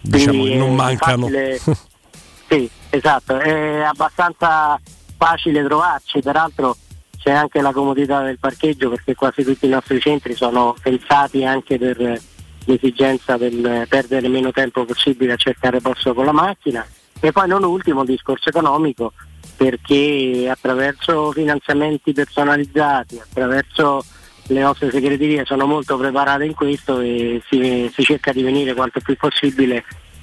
[0.00, 1.26] Diciamo Quindi non mancano.
[1.26, 1.60] facile-
[2.48, 4.80] sì, esatto, è abbastanza
[5.18, 6.76] facile trovarci, peraltro
[7.24, 11.78] c'è anche la comodità del parcheggio perché quasi tutti i nostri centri sono pensati anche
[11.78, 12.20] per
[12.66, 16.86] l'esigenza del perdere meno tempo possibile a cercare posto con la macchina.
[17.18, 19.14] E poi non ultimo il discorso economico
[19.56, 24.04] perché attraverso finanziamenti personalizzati, attraverso
[24.48, 29.00] le nostre segreterie sono molto preparate in questo e si, si cerca di venire quanto
[29.00, 29.82] più possibile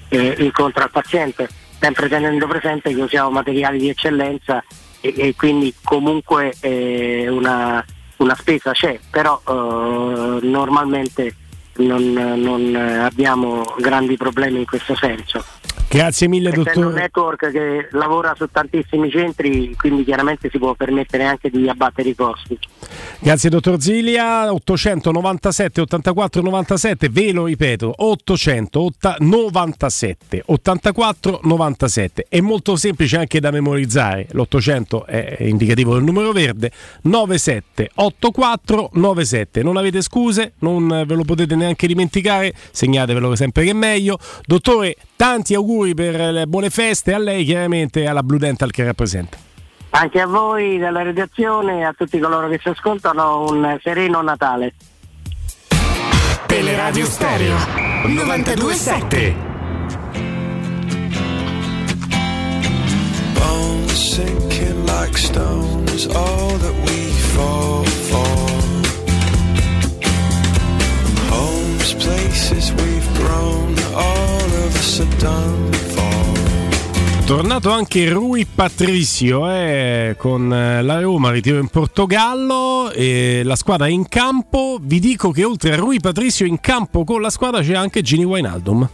[0.10, 1.50] eh, incontro al paziente,
[1.80, 4.64] sempre tenendo presente che usiamo materiali di eccellenza
[5.02, 7.84] e, e quindi comunque eh, una,
[8.18, 11.36] una spesa c'è, però eh, normalmente
[11.78, 15.44] non, non abbiamo grandi problemi in questo senso.
[15.92, 16.94] Grazie mille, Essendo un dottor.
[17.02, 22.16] network che lavora su tantissimi centri, quindi chiaramente si può permettere anche di abbattere i
[22.16, 22.58] costi.
[23.20, 24.54] Grazie, dottor Zilia.
[24.54, 32.26] 897 84 97, ve lo ripeto, 897 84 97.
[32.30, 34.28] È molto semplice anche da memorizzare.
[34.32, 36.72] L'800 è indicativo del numero verde.
[37.02, 39.62] 97 84 97.
[39.62, 42.54] Non avete scuse, non ve lo potete neanche dimenticare.
[42.72, 44.18] Segnatevelo sempre che è meglio.
[44.46, 48.84] Dottore, tanti auguri per le buone feste a lei, chiaramente e alla Blue Dental che
[48.84, 49.38] rappresenta.
[49.92, 54.74] Anche a voi della redazione e a tutti coloro che ci ascoltano un sereno Natale.
[56.48, 57.56] Teleradio Stereo
[58.08, 59.36] 927
[63.36, 68.26] Bones sinking like stone is all that we fall for.
[71.30, 74.41] Homes, places we've grown, all
[77.26, 83.88] Tornato anche Rui Patricio eh, con eh, la Roma, ritiro in Portogallo e la squadra
[83.88, 84.80] è in campo.
[84.82, 88.26] Vi dico che oltre a Rui Patricio in campo con la squadra c'è anche Gini
[88.26, 88.90] Wijnaldum.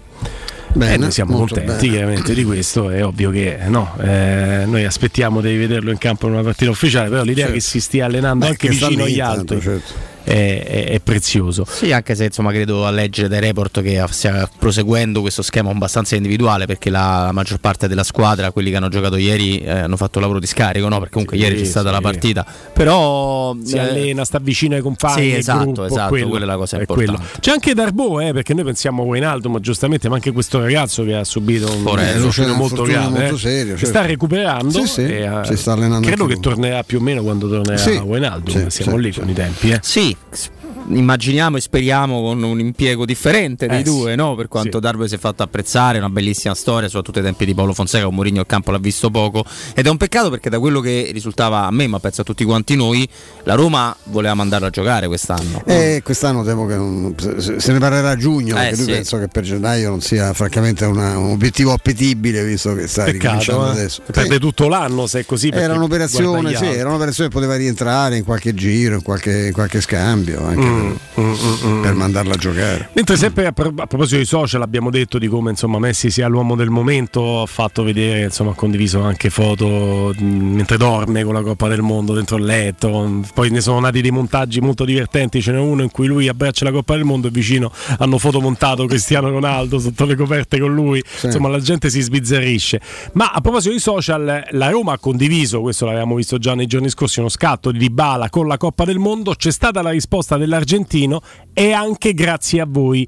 [0.74, 1.96] Bene, e noi siamo contenti bene.
[1.98, 6.34] chiaramente di questo, è ovvio che no, eh, noi aspettiamo di vederlo in campo in
[6.34, 7.54] una partita ufficiale, però l'idea Certo.
[7.54, 9.94] che si stia allenando Beh, anche vicino agli altri certo.
[10.28, 11.66] È, è- è prezioso.
[11.70, 16.16] Sì, anche se insomma credo a leggere dai report che stia proseguendo questo schema abbastanza
[16.16, 19.96] individuale perché la, la maggior parte della squadra, quelli che hanno giocato ieri, eh, hanno
[19.98, 20.98] fatto lavoro di scarico, no?
[20.98, 21.94] Perché comunque Sì, ieri c'è stata sì.
[21.94, 22.46] la partita.
[22.74, 25.22] Però si eh, allena, sta vicino ai compagni.
[25.30, 27.12] Sì, esatto, gruppo, esatto, quello, quella è la cosa è importante.
[27.22, 27.30] quello.
[27.40, 31.04] C'è anche Darbo, eh, perché noi pensiamo a Wijnaldum, ma giustamente, ma anche questo ragazzo
[31.04, 31.84] che ha subito un
[32.30, 33.10] C'è un molto grave.
[33.20, 33.38] molto eh.
[33.38, 33.98] serio, Si certo.
[33.98, 34.70] sta recuperando.
[34.72, 36.42] Sì, sì, e, eh, si sta allenando credo che lui.
[36.42, 38.68] tornerà più o meno quando tornerà Sì, Wijnaldum.
[38.68, 39.20] sì, Siamo sì, lì sì.
[39.20, 39.70] con i tempi.
[39.72, 39.80] Eh.
[39.82, 40.50] Sì, week's
[40.90, 43.90] immaginiamo e speriamo con un impiego differente dei Eh, sì.
[43.92, 44.36] due, no?
[44.36, 44.84] per quanto Sì.
[44.84, 48.16] Darbe si è fatto apprezzare, una bellissima storia, soprattutto ai tempi di Paolo Fonseca, con
[48.16, 49.44] Mourinho il campo l'ha visto poco
[49.74, 52.44] ed è un peccato perché da quello che risultava a me, ma penso a tutti
[52.46, 53.08] quanti noi,
[53.44, 55.62] la Roma voleva mandarlo a giocare quest'anno.
[55.66, 57.16] E quest'anno temo che non-
[57.58, 58.92] se ne parlerà a giugno, Eh, perché lui sì.
[58.92, 63.62] penso che per gennaio non sia francamente una- un obiettivo appetibile visto che sta ricominciando
[63.64, 63.82] Peccato, eh.
[63.82, 64.02] adesso.
[64.12, 64.40] perde Sì.
[64.40, 65.50] tutto l'anno se è così.
[65.50, 69.82] Era un'operazione, sì, era un'operazione che poteva rientrare in qualche giro, in qualche, in qualche
[69.82, 70.77] scambio, anche Mm,
[71.14, 72.90] per, per mandarla a giocare.
[72.94, 76.28] Mentre sempre a, pro- a proposito dei social abbiamo detto di come insomma Messi sia
[76.28, 81.42] l'uomo del momento, ha fatto vedere, insomma ha condiviso anche foto mentre dorme con la
[81.42, 85.52] Coppa del Mondo dentro il letto, poi ne sono nati dei montaggi molto divertenti, ce
[85.52, 89.30] n'è uno in cui lui abbraccia la Coppa del Mondo e vicino hanno fotomontato Cristiano
[89.30, 92.82] Ronaldo sotto le coperte con lui, insomma la gente si sbizzarrisce.
[93.14, 96.90] Ma a proposito di social, la Roma ha condiviso, questo l'avevamo visto già nei giorni
[96.90, 100.38] scorsi, uno scatto di Dybala con la Coppa del Mondo, c'è stata la risposta
[100.68, 101.22] dell'argentino
[101.60, 103.08] e anche grazie a voi.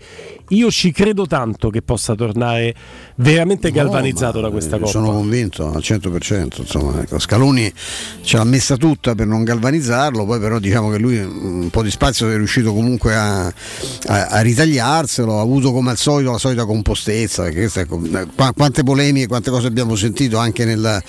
[0.52, 2.74] Io ci credo tanto che possa tornare
[3.18, 4.90] veramente galvanizzato da questa Eh, Coppa.
[4.92, 6.62] Sono convinto al 100%.
[6.62, 7.72] Insomma, ecco, Scaloni
[8.24, 11.92] ce l'ha messa tutta per non galvanizzarlo, poi però diciamo che lui un po' di
[11.92, 13.54] spazio è riuscito comunque a, a-
[14.30, 18.02] a ritagliarselo, ha avuto come al solito la solita compostezza, questa, ecco,
[18.36, 21.00] qua- quante polemiche, quante cose abbiamo sentito anche nel,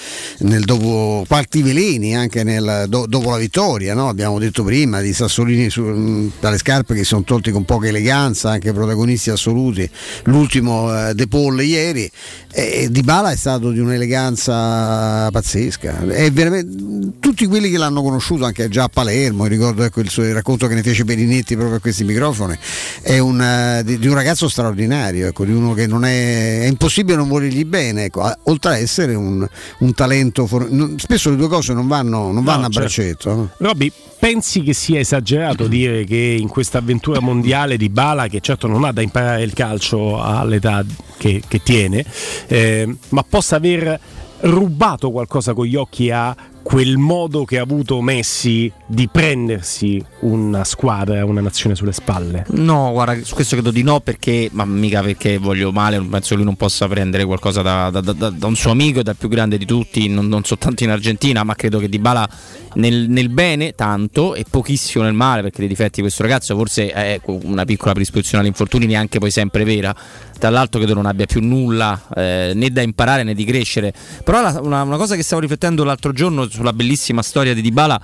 [0.41, 4.09] nel dopo, quanti veleni anche nel, do- dopo la vittoria, no?
[4.09, 8.51] abbiamo detto prima di Sassolini su- mh, dalle scarpe che sono tolti con poca eleganza,
[8.51, 9.89] anche protagonisti assoluti,
[10.24, 12.11] l'ultimo eh, De Paul ieri,
[12.52, 16.09] e Di Bala è stato di un'eleganza pazzesca.
[16.09, 20.24] È veramente- tutti quelli che l'hanno conosciuto anche già a Palermo, ricordo ecco, il, suo,
[20.24, 22.59] il racconto che ne fece Perinetti proprio a questi microfoni,
[23.01, 26.66] è un, eh, di, di un ragazzo straordinario, ecco, di uno che non è, è
[26.66, 29.47] impossibile non volergli bene, ecco, a- oltre a essere un,
[29.78, 30.47] un talento.
[30.47, 32.81] for- non- spesso le due cose non vanno, non vanno a certo.
[32.81, 33.35] braccetto.
[33.35, 33.51] no?
[33.59, 38.67] Robby, pensi che sia esagerato dire che in questa avventura mondiale di Bala, che certo
[38.67, 40.85] non ha da imparare il calcio all'età
[41.17, 42.05] che, che tiene,
[42.47, 43.99] eh, ma possa aver
[44.41, 50.65] rubato qualcosa con gli occhi a quel modo che ha avuto Messi di prendersi una
[50.65, 52.45] squadra, una nazione sulle spalle?
[52.51, 56.35] No, guarda, su questo credo di no perché, ma mica perché voglio male, penso che
[56.37, 59.59] lui non possa prendere qualcosa da, da- da- da un suo amico, dal più grande
[59.59, 62.28] di tutti, non, non soltanto in Argentina, ma credo che Dybala
[62.74, 66.91] nel, nel bene tanto e pochissimo nel male, perché dei difetti di questo ragazzo forse
[66.93, 69.95] è una piccola predisposizione agli infortuni neanche poi sempre vera,
[70.39, 73.93] tra l'altro credo non abbia più nulla eh, né da imparare né di crescere,
[74.24, 78.01] però la- una, una cosa che stavo riflettendo l'altro giorno sulla bellissima storia di Dybala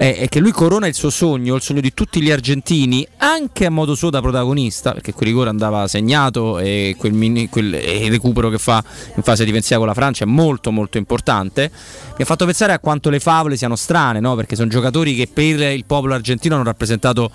[0.00, 3.70] è, che lui corona il suo sogno, il sogno di tutti gli argentini, anche a
[3.70, 8.48] modo suo da protagonista, perché quel rigore andava segnato e quel, mini- quel- e recupero
[8.48, 8.82] che fa
[9.14, 11.70] in fase difensiva con la Francia è molto molto importante.
[12.16, 14.34] Mi ha fatto pensare a quanto le favole siano strane, no?
[14.36, 17.30] perché sono giocatori che per il popolo argentino hanno rappresentato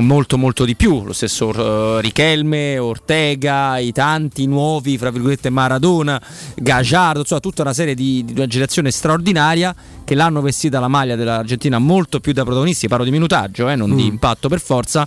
[0.00, 6.20] molto molto di più, lo stesso eh, Richelme, Ortega, i tanti nuovi, fra virgolette Maradona,
[6.54, 9.74] Gagliardo, insomma tutta una serie di, di una generazione straordinaria
[10.04, 13.94] che l'hanno vestita la maglia dell'Argentina molto più da protagonisti, parlo di minutaggio, eh, non
[13.94, 14.06] di Mm.
[14.06, 15.06] impatto per forza,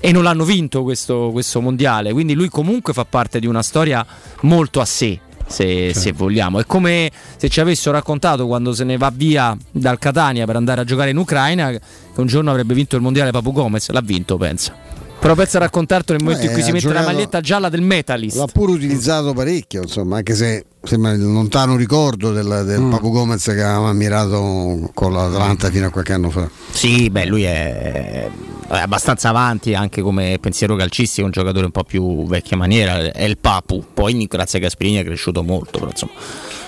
[0.00, 4.04] e non l'hanno vinto questo, questo mondiale, quindi lui comunque fa parte di una storia
[4.40, 5.20] molto a sé.
[5.46, 9.98] Se, se vogliamo, è come se ci avessero raccontato quando se ne va via dal
[9.98, 11.80] Catania per andare a giocare in Ucraina che
[12.16, 13.90] un giorno avrebbe vinto il mondiale Papu Gomez.
[13.90, 14.81] L'ha vinto, pensa.
[15.22, 17.80] Però pensa a raccontartelo nel momento in Eh, cui si mette la maglietta gialla del
[17.80, 18.36] Metalist.
[18.36, 22.90] L'ha pure utilizzato parecchio, insomma, anche se sembra il lontano ricordo del, del Mm.
[22.90, 26.50] Papu Gomez che avevamo ammirato con l'Atalanta fino a qualche anno fa.
[26.72, 28.28] Sì, beh, lui è,
[28.68, 33.22] è abbastanza avanti anche come pensiero calcistico, un giocatore un po' più vecchia maniera, è
[33.22, 33.84] il Papu.
[33.94, 36.12] Poi grazie a Gasperini è cresciuto molto, però insomma.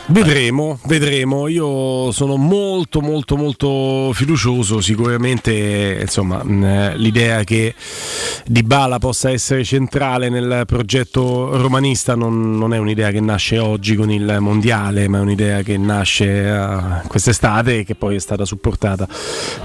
[0.07, 1.49] Vedremo, vedremo.
[1.49, 4.83] Io sono molto, molto, molto fiducioso.
[4.83, 6.43] Sicuramente, insomma,
[6.95, 7.75] l'idea che
[8.45, 14.11] Dybala possa essere centrale nel progetto romanista non, non è un'idea che nasce oggi con
[14.11, 19.09] il mondiale, ma è un'idea che nasce uh, quest'estate e che poi è stata supportata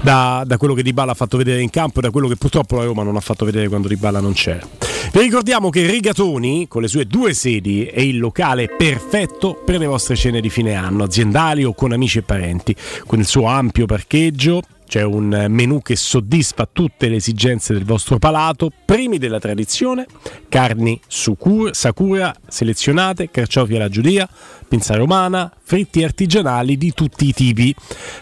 [0.00, 2.76] da, da quello che Dybala ha fatto vedere in campo e da quello che purtroppo
[2.76, 4.66] la Roma non ha fatto vedere quando Dybala non c'era.
[5.12, 9.86] Vi ricordiamo che Rigatoni, con le sue due sedi, è il locale perfetto per le
[9.86, 12.76] vostre cene di fine anno, aziendali o con amici e parenti,
[13.06, 14.62] con il suo ampio parcheggio.
[14.90, 20.04] C'è un menù che soddisfa tutte le esigenze del vostro palato, primi della tradizione,
[20.48, 24.28] carni sucur, sakura selezionate, carciofi alla giudia,
[24.66, 27.72] pinza romana, fritti artigianali di tutti i tipi.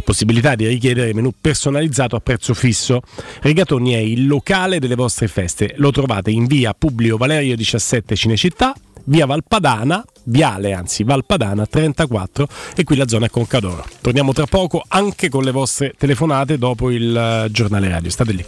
[0.04, 3.00] Possibilità di richiedere menù personalizzato a prezzo fisso.
[3.40, 5.72] Rigatoni è il locale delle vostre feste.
[5.76, 8.74] Lo trovate in via Publio Valerio 17 Cinecittà,
[9.08, 13.84] via Valpadana, viale anzi Valpadana 34 e qui la zona è Concadoro.
[14.00, 18.10] Torniamo tra poco anche con le vostre telefonate dopo il eh, giornale radio.
[18.10, 18.44] State lì.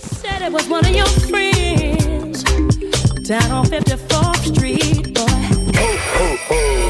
[3.30, 6.89] Down on 54th Street, boy.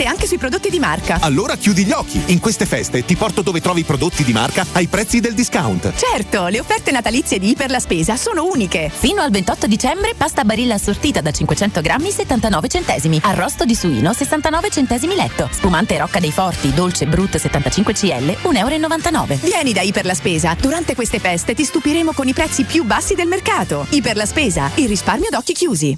[0.05, 1.17] anche sui prodotti di marca.
[1.21, 2.21] Allora chiudi gli occhi.
[2.27, 5.93] In queste feste ti porto dove trovi prodotti di marca ai prezzi del discount.
[5.93, 8.91] Certo, le offerte natalizie di Iper la Spesa sono uniche.
[8.93, 13.19] Fino al 28 dicembre pasta barilla assortita da 500 grammi 79 centesimi.
[13.23, 15.47] Arrosto di suino 69 centesimi letto.
[15.51, 19.39] Spumante Rocca dei Forti dolce brut 75 cl 1,99 euro.
[19.41, 20.55] Vieni da Iper la Spesa.
[20.59, 23.85] Durante queste feste ti stupiremo con i prezzi più bassi del mercato.
[23.89, 25.97] Iper la Spesa, il risparmio d'occhi chiusi.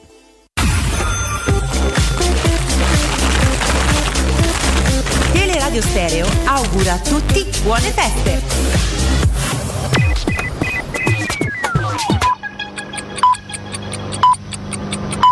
[5.71, 8.41] Teleradio Stereo augura a tutti buone feste.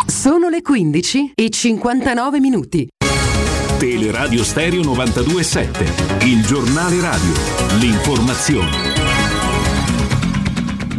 [0.08, 2.88] Sono le 15 e 59 minuti.
[3.78, 7.34] Teleradio Stereo 927, il giornale radio,
[7.80, 9.09] l'informazione.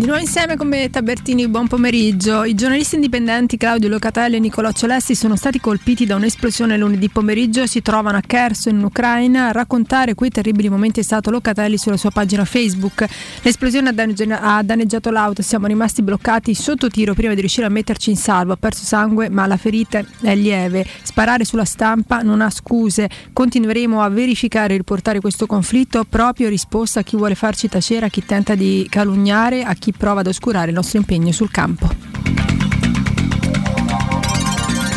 [0.00, 2.44] Di nuovo insieme con me Tabertini, buon pomeriggio.
[2.44, 7.66] I giornalisti indipendenti Claudio Locatelli e Nicolò Celesti sono stati colpiti da un'esplosione lunedì pomeriggio.
[7.66, 9.48] Si trovano a Kherson in Ucraina.
[9.48, 13.04] A raccontare quei terribili momenti è stato Locatelli sulla sua pagina Facebook.
[13.42, 18.16] L'esplosione ha danneggiato l'auto, siamo rimasti bloccati sotto tiro prima di riuscire a metterci in
[18.16, 18.54] salvo.
[18.54, 20.82] Ha perso sangue ma la ferita è lieve.
[21.02, 23.06] Sparare sulla stampa non ha scuse.
[23.34, 28.08] Continueremo a verificare e riportare questo conflitto proprio risposta a chi vuole farci tacere, a
[28.08, 32.10] chi tenta di calunniare, a chi prova ad oscurare il nostro impegno sul campo.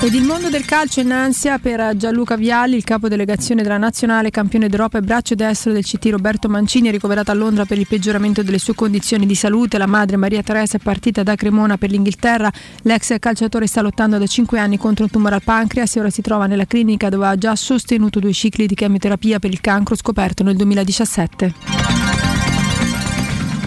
[0.04, 3.78] Ed il mondo del calcio è in ansia per Gianluca Vialli, il capo delegazione della
[3.78, 7.88] nazionale, campione d'Europa e braccio destro del CT Roberto Mancini, ricoverato a Londra per il
[7.88, 9.78] peggioramento delle sue condizioni di salute.
[9.78, 12.52] La madre Maria Teresa è partita da Cremona per l'Inghilterra.
[12.82, 16.22] L'ex calciatore sta lottando da 5 anni contro un tumore al pancreas e ora si
[16.22, 20.44] trova nella clinica dove ha già sostenuto due cicli di chemioterapia per il cancro scoperto
[20.44, 22.23] nel 2017.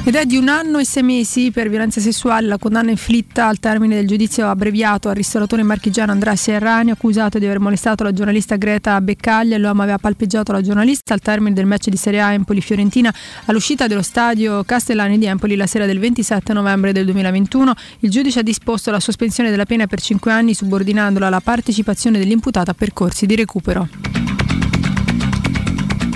[0.07, 3.59] Ed è di un anno e sei mesi per violenza sessuale la condanna inflitta al
[3.59, 8.55] termine del giudizio abbreviato al ristoratore marchigiano Andrea Serrani, accusato di aver molestato la giornalista
[8.55, 9.59] Greta Beccaglia.
[9.59, 13.13] L'uomo aveva palpeggiato la giornalista al termine del match di Serie A Empoli-Fiorentina
[13.47, 17.75] all'uscita dello stadio Castellani di Empoli la sera del 27 novembre del 2021.
[17.99, 22.71] Il giudice ha disposto la sospensione della pena per 5 anni subordinandola alla partecipazione dell'imputato
[22.71, 24.46] a percorsi di recupero.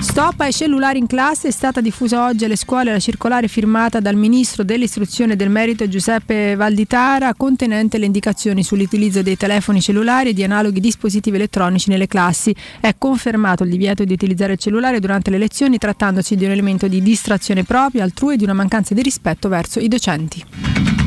[0.00, 4.16] Stop ai cellulari in classe è stata diffusa oggi alle scuole la circolare firmata dal
[4.16, 10.32] ministro dell'istruzione e del merito Giuseppe Valditara contenente le indicazioni sull'utilizzo dei telefoni cellulari e
[10.32, 12.54] di analoghi dispositivi elettronici nelle classi.
[12.80, 16.88] È confermato il divieto di utilizzare il cellulare durante le lezioni trattandosi di un elemento
[16.88, 20.99] di distrazione propria, altrui e di una mancanza di rispetto verso i docenti.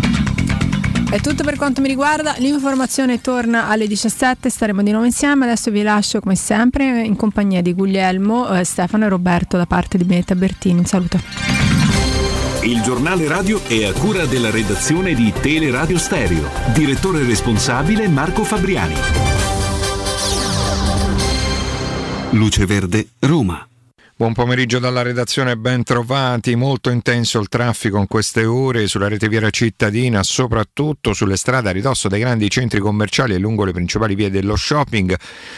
[1.14, 5.70] È tutto per quanto mi riguarda, l'informazione torna alle 17, staremo di nuovo insieme, adesso
[5.70, 10.06] vi lascio come sempre in compagnia di Guglielmo, eh, Stefano e Roberto da parte di
[10.06, 11.20] Benetta Bertini, un saluto.
[12.64, 16.50] Il giornale radio è a cura della redazione di Teleradio Stereo.
[16.74, 18.96] Direttore responsabile Marco Fabriani.
[22.32, 23.68] Luce Verde, Roma.
[24.24, 26.56] Buon pomeriggio dalla redazione, ben trovati.
[26.56, 31.72] Molto intenso il traffico in queste ore sulla rete viaria cittadina, soprattutto sulle strade a
[31.74, 35.14] ridosso dei grandi centri commerciali e lungo le principali vie dello shopping.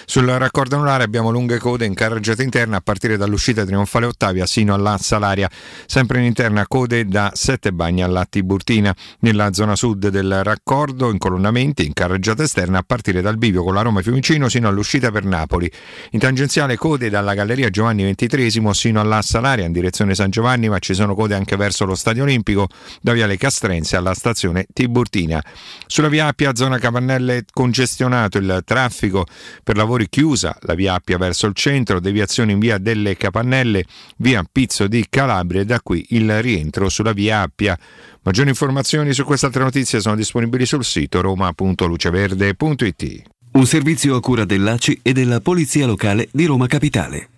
[0.06, 4.74] Sul raccordo anulare abbiamo lunghe code in carreggiata interna a partire dall'uscita trionfale Ottavia sino
[4.74, 5.48] alla Salaria.
[5.86, 8.96] Sempre in interna code da Sette Bagni alla Tiburtina.
[9.20, 13.84] Nella zona sud del raccordo incolonnamenti in carreggiata esterna a partire dal bivio con la
[13.84, 15.72] Roma Fiumicino sino all'uscita per Napoli.
[16.12, 20.80] In tangenziale code dalla Galleria Giovanni XXIII sino alla Salaria in direzione San Giovanni, ma
[20.80, 22.68] ci sono code anche verso lo Stadio Olimpico,
[23.02, 25.44] da Viale Castrense alla stazione Tiburtina.
[25.88, 29.26] Sulla via Appia, zona Capannelle, congestionato il traffico
[29.64, 33.86] per lavori chiusa, la via Appia verso il centro, deviazione in via delle Capannelle,
[34.18, 37.78] via Pizzo di Calabria e da qui il rientro sulla via Appia.
[38.24, 43.22] Maggiori informazioni su queste altre notizie sono disponibili sul sito roma.luceverde.it.
[43.52, 47.30] Un servizio a cura dell'ACI e della Polizia Locale di Roma Capitale.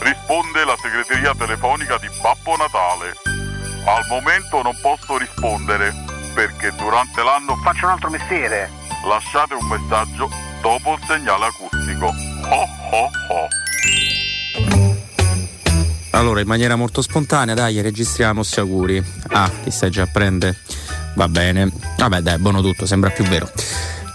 [0.00, 3.14] Risponde la segreteria telefonica di Babbo Natale.
[3.84, 5.92] Al momento non posso rispondere
[6.34, 8.70] perché durante l'anno faccio un altro mestiere.
[9.06, 10.30] Lasciate un messaggio
[10.60, 12.06] dopo il segnale acustico.
[12.06, 13.48] Oh oh oh.
[16.10, 19.04] Allora, in maniera molto spontanea, dai, registriamo sti auguri.
[19.28, 20.58] Ah, ti stai già a prendere?
[21.14, 21.70] Va bene.
[21.96, 23.50] Vabbè, dai, buono tutto, sembra più vero.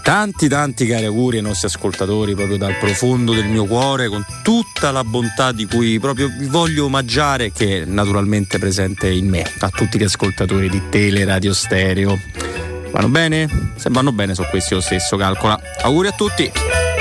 [0.02, 4.90] Tanti tanti cari auguri ai nostri ascoltatori proprio dal profondo del mio cuore con tutta
[4.90, 9.68] la bontà di cui proprio vi voglio omaggiare che è naturalmente presente in me a
[9.68, 12.18] tutti gli ascoltatori di Tele Radio Stereo.
[12.90, 13.72] Vanno bene?
[13.76, 15.60] Se vanno bene sono questi lo stesso, calcola.
[15.82, 16.97] Auguri a tutti!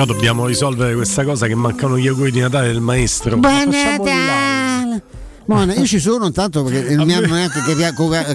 [0.00, 3.36] Però dobbiamo risolvere questa cosa che mancano gli auguri di Natale del maestro.
[3.36, 3.68] Buon.
[3.68, 5.02] Natale!
[5.44, 7.60] Buona, io ci sono intanto perché non mi hanno neanche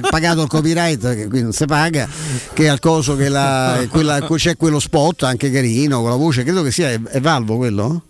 [0.08, 2.08] pagato il copyright, che qui non si paga,
[2.54, 6.62] che al coso che la, quella- c'è quello spot anche carino, con la voce, credo
[6.62, 8.04] che sia, è, è Valvo quello?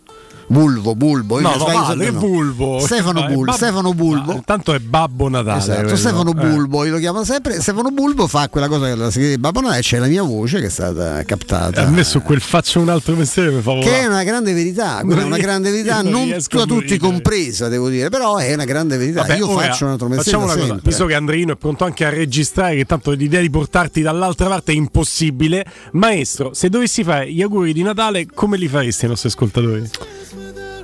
[0.47, 2.19] Bulbo, io No, no, che no.
[2.19, 2.79] Bulbo.
[2.79, 4.33] Stefano, No, è Bul- Babbo- Stefano Bulbo.
[4.33, 5.57] Ma Tanto è Babbo Natale.
[5.59, 5.95] Esatto, quello.
[5.95, 6.33] Stefano Eh.
[6.33, 7.59] Bulbo, io lo chiamo sempre.
[7.61, 10.59] Stefano Bulbo fa quella cosa che la segreteria di Babbo Natale, c'è la mia voce
[10.59, 11.85] che è stata captata.
[11.85, 14.99] A me su quel faccio un altro mestiere mi fa Che è una grande verità,
[15.01, 18.53] quella è Non una grande verità, non non a tutti compresa, devo dire, però è
[18.53, 19.21] una grande verità.
[19.21, 20.37] Vabbè, Io ora faccio un altro mestiere.
[20.37, 20.89] Facciamo una cosa, sempre.
[20.89, 24.71] visto che Andrino è pronto anche a registrare, che tanto l'idea di portarti dall'altra parte
[24.71, 25.65] è impossibile.
[25.93, 29.89] Maestro, se dovessi fare gli auguri di Natale, come li faresti ai nostri ascoltatori?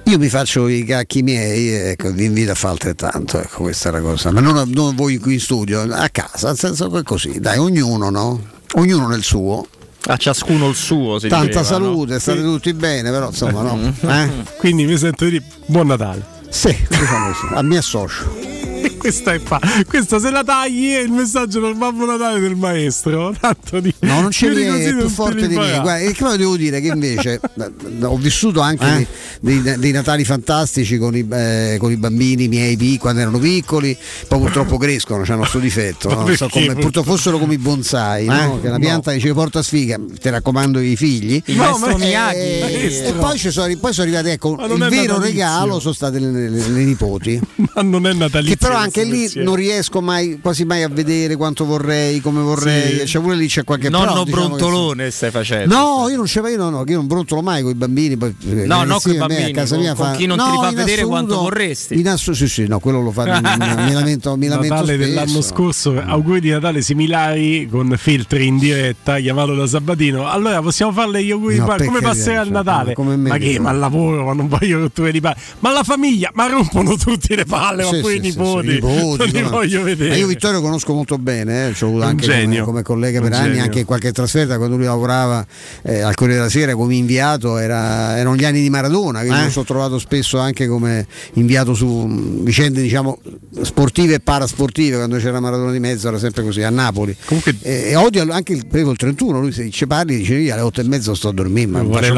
[0.06, 3.92] Io mi faccio i cacchi miei, ecco, vi invito a fare altrettanto, ecco, questa è
[3.94, 4.32] la cosa.
[4.32, 7.58] Ma non, non voi qui in studio, a casa, nel senso che è così, dai,
[7.58, 8.42] ognuno, no?
[8.74, 9.66] Ognuno nel suo.
[10.08, 11.86] A ciascuno il suo, si Tanta diceva, no?
[11.86, 13.94] salute, state tutti bene, però insomma, no?
[14.02, 14.30] Eh?
[14.58, 16.26] Quindi mi sento di dire buon Natale.
[16.50, 18.61] Sì, diciamo così, a mi associo.
[18.98, 19.60] Questa è fa.
[19.88, 23.34] Questa se la tagli è il messaggio del Babbo Natale del maestro.
[23.40, 23.94] Tanto di.
[24.00, 25.80] No, non c'è più non più te forte di me.
[25.80, 29.08] Guarda, e come devo dire che invece eh, ho vissuto anche
[29.40, 33.96] dei, dei- dei Natali fantastici con i, eh, con i bambini miei quando erano piccoli,
[34.28, 36.10] poi purtroppo crescono, hanno questo difetto.
[36.10, 36.26] Ma no?
[36.26, 38.58] Non so come, purtroppo fossero come i bonsai, no?
[38.58, 38.62] Eh?
[38.62, 38.80] che una No.
[38.80, 41.42] pianta dice porta sfiga, ti raccomando i figli.
[41.46, 42.38] Il maestro ma- Miyagi.
[42.38, 45.20] e, e poi, ci sono, poi sono arrivati, ecco, il vero natalizio.
[45.20, 47.40] regalo sono state le, le- le nipoti.
[47.74, 48.56] Ma non è natalizio.
[48.56, 53.00] Che però anche lì non riesco mai, quasi mai a vedere quanto vorrei, come vorrei.
[53.00, 53.08] Sì.
[53.08, 55.76] Cioè, pure lì c'è qualche Nonno però, diciamo che brontolone stai facendo.
[55.76, 58.18] No, io non ce io no, no, io non brontolo mai con i bambini.
[58.18, 60.38] Poi, eh, No, no, a me, bambini, a casa con- mia con fa- chi non
[60.38, 62.00] no, ti li fa vedere assoluto- quanto vorresti.
[62.00, 63.24] In asso- sì, sì, no, quello lo fa.
[63.26, 63.42] mi,
[63.94, 65.10] lamento, mi lamento Natale spesso.
[65.10, 70.28] dell'anno scorso, auguri di Natale similari con filtri in diretta, chiamato da Sabatino.
[70.30, 71.86] Allora possiamo farle gli auguri No, di Natale?
[71.86, 72.94] Come passerà il Natale?
[72.94, 73.60] come me ma che che?
[73.60, 75.36] Ma al lavoro, ma non voglio rotture di palle.
[75.60, 78.32] Ma la famiglia, ma rompono tutti le palle, ma poi i sì,
[78.62, 78.94] nipoti.
[78.96, 80.10] nipoti, non li voglio vedere.
[80.10, 83.34] Ma io Vittorio conosco molto bene, eh, ci ho avuto anche come, come collega per
[83.34, 85.46] anni, anche in qualche trasferta quando lui lavorava
[85.84, 89.44] eh, al Corriere della Sera come inviato, era- erano gli anni di Maradona, quindi Eh?
[89.46, 93.20] lo sono trovato spesso anche come inviato su mh, vicende diciamo
[93.62, 97.16] sportive e parasportive, quando c'era Maradona di mezzo era sempre così, a Napoli.
[97.26, 100.54] Comunque, E, e odio anche il, prego, il 31, lui se ci parli dice io
[100.54, 102.12] alle 8 e mezzo sto a dormire, ma, lavorare,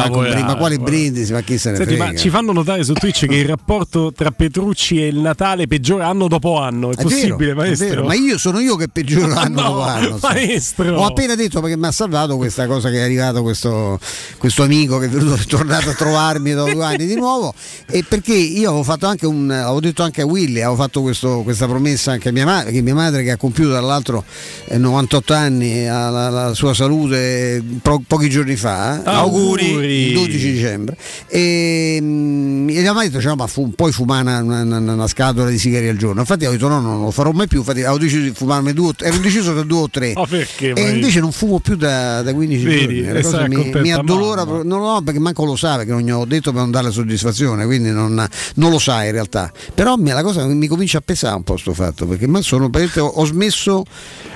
[0.44, 2.12] ma vuole- brindisi, ma chi se ne Senti, frega.
[2.12, 6.08] ma ci fanno notare su Twitch che il rapporto tra Petrucci e il Natale peggiora
[6.08, 6.90] anno dopo anno.
[6.90, 7.88] È, È vero, possibile, è maestro?
[7.88, 10.18] vero, ma io sono io che peggioro Ma l'anno no, dopo anno.
[10.18, 10.26] sì.
[10.26, 10.96] maestro.
[10.98, 14.00] Ho appena detto perché mi ha salvato questa cosa che è arrivato questo,
[14.38, 17.54] questo amico che è venuto è tornato a trovarmi dopo due anni di nuovo
[17.90, 21.42] e perché io avevo fatto anche un avevo detto anche a Willy, avevo fatto questo-
[21.44, 24.24] questa promessa anche a mia madre, che mia madre che ha compiuto tra l'altro
[24.66, 30.08] eh, 98 anni ha la, la sua salute eh, pro- pochi giorni fa, eh, Auguri.
[30.08, 30.98] il 12 dicembre
[31.28, 35.50] e mm, e avevamo detto cioè, ma fu, poi fumare una, una- una- una scatola
[35.50, 37.80] di sigari al giorno infatti ho detto no, no non lo farò mai più infatti
[37.82, 40.74] avevo deciso di fumarne due o tre- ero indeciso tra due o tre Ma perché?
[40.74, 43.50] e ma- invece non fumo più da, da 15 Vedi, giorni La e cosa stai
[43.50, 44.64] mi, mi addolora mamma.
[44.64, 46.92] non lo so perché manco lo sa perché non gli ho detto per non dare
[46.92, 51.02] soddisfazione quindi non, non lo sa in realtà però mi- la cosa mi comincia a
[51.06, 53.84] pesare un po' sto fatto perché ma sono praticamente- ho, ho smesso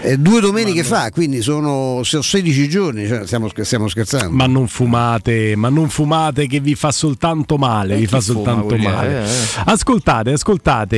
[0.02, 4.46] eh, due domeniche fa quindi sono se ho 16 giorni cioè, stiamo, stiamo scherzando Ma
[4.48, 8.90] non fumate, ma non fumate che vi fa soltanto male, vi fa fuma, soltanto voglio
[8.90, 9.24] male.
[9.24, 9.28] eh, eh.
[9.66, 10.98] Ascoltate, ascoltate,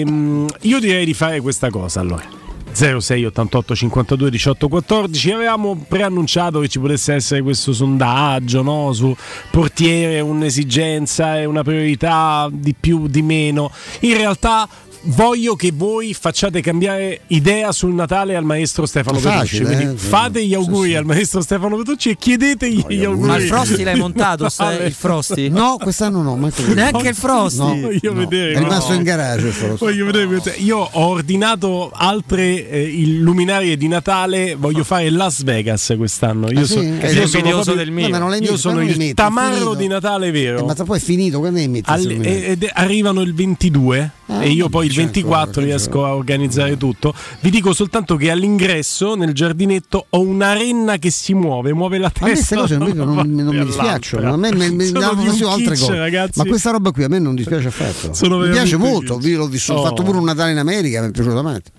[0.00, 2.38] ehm, io direi di fare questa cosa allora.
[2.72, 8.92] 06 88 52 18 14 avevamo preannunciato che ci potesse essere questo sondaggio no?
[8.92, 9.14] su
[9.50, 14.68] portiere un'esigenza e una priorità di più di meno in realtà
[15.02, 19.62] voglio che voi facciate cambiare idea sul Natale al maestro Stefano È Petrucci.
[19.62, 19.92] eh?
[19.96, 23.28] fate gli auguri al maestro Stefano Petrucci e chiedetegli gli auguri.
[23.28, 24.44] Ma il Frosty l'hai montato?
[24.84, 25.48] Il Frosty?
[25.48, 26.36] No, quest'anno no.
[26.74, 27.58] Neanche il Frosty?
[27.58, 28.20] No, Voglio no.
[28.20, 28.96] vedere, È rimasto no.
[28.98, 29.78] in garage il Frosty.
[29.84, 34.54] Voglio vedere Io ho ordinato altre eh, illuminarie di Natale.
[34.56, 36.50] Voglio fare Las Vegas quest'anno.
[36.50, 36.72] Io, Ah, sì?
[36.74, 38.28] so- Che io sei sono invidioso proprio- del mio.
[38.28, 40.60] Le io sono il metti, è tamarro di Natale vero.
[40.60, 41.58] Eh, ma tra poi è finito, quando?
[41.84, 42.44] Al- secondo me?
[42.46, 46.76] ed arrivano il 22 Ah, e io poi il c'è 24 ancora, riesco a organizzare
[46.76, 47.12] tutto.
[47.40, 52.06] Vi dico soltanto che all'ingresso nel giardinetto ho una renna che si muove, muove la
[52.06, 52.54] A me testa.
[52.56, 55.08] queste cose non, non- non mi dispiacciono, a me mi, mi danno
[55.48, 55.96] altre kitsch, cose.
[55.98, 56.38] ragazzi.
[56.38, 58.14] Ma questa roba qui a me non dispiace affatto.
[58.14, 59.86] Sono mi piace molto, l'ho vissuto, ho Oh.
[59.86, 61.70] fatto pure un Natale in America, mi è piaciuto tanto.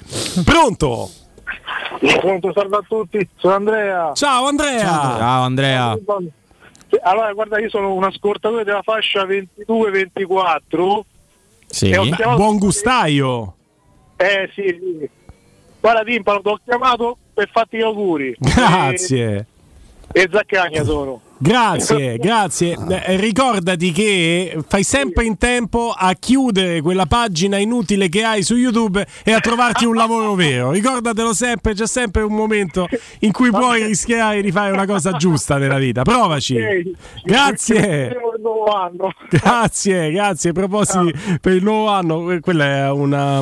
[0.43, 1.09] Pronto?
[2.19, 4.11] Pronto, salve a tutti, sono Andrea.
[4.13, 4.79] Ciao Andrea.
[4.79, 5.97] Ciao Andrea.
[7.03, 11.05] Allora, guarda, io sono un ascoltatore della fascia 22-24.
[11.71, 11.89] Sì.
[11.89, 13.55] Chiamato- Buon gustaio.
[14.17, 15.09] Eh sì, sì.
[15.79, 18.35] Guarda Timpano, ti ho chiamato per farti gli auguri.
[18.39, 19.45] Grazie.
[20.11, 21.19] E, e Zaccagna sono.
[21.41, 22.75] Grazie, grazie.
[22.75, 23.01] Ah.
[23.03, 28.55] Eh, ricordati che fai sempre in tempo a chiudere quella pagina inutile che hai su
[28.55, 30.71] YouTube e a trovarti un lavoro vero.
[30.71, 32.87] Ricordatelo sempre, c'è sempre un momento
[33.19, 36.03] in cui puoi rischiare di fare una cosa giusta nella vita.
[36.03, 36.57] Provaci.
[37.23, 38.15] Grazie.
[39.29, 40.51] Grazie, grazie.
[40.51, 43.39] Propositi per il nuovo anno, quella è una,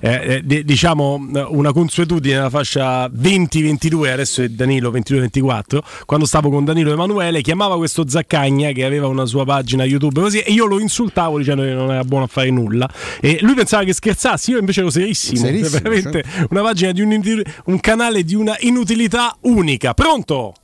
[0.00, 5.78] eh, eh, di- diciamo, una consuetudine nella fascia 20-22, adesso è Danilo 22-24.
[6.04, 10.40] Quando stavo con Danilo Emanuele, chiamava questo Zaccagna che aveva una sua pagina YouTube così,
[10.40, 12.88] e io lo insultavo dicendo che non era buono a fare nulla.
[13.20, 15.40] E lui pensava che scherzassi, io invece ero serissimo.
[15.40, 16.46] Serissimo, Cioè, veramente certo.
[16.50, 19.94] una pagina di un, un canale di una inutilità unica.
[19.94, 20.54] Pronto?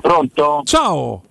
[0.00, 0.62] Pronto?
[0.64, 1.22] Ciao.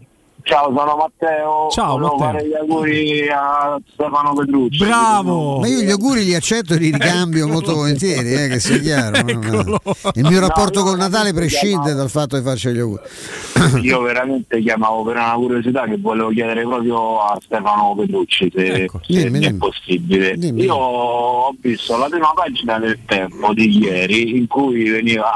[0.47, 1.67] Ciao, sono Matteo.
[1.71, 2.31] Ciao, Volevo Matteo.
[2.31, 4.77] fare gli auguri a Stefano Petrucci.
[4.85, 5.59] Bravo.
[5.59, 9.21] Ma io gli auguri li accetto e li ricambio molto volentieri, eh, che sia chiaro.
[9.23, 9.77] no?
[10.13, 13.01] Il mio rapporto No, col Natale prescinde dal fatto di farci gli auguri.
[13.83, 18.83] Io veramente chiamavo per una curiosità che volevo chiedere proprio a Stefano Petrucci se, se
[18.83, 19.57] Ecco, dimmi, mi è dimmi.
[19.57, 20.37] possibile.
[20.37, 20.63] Dimmi.
[20.63, 25.29] Io ho visto la prima pagina del tempo di ieri in cui veniva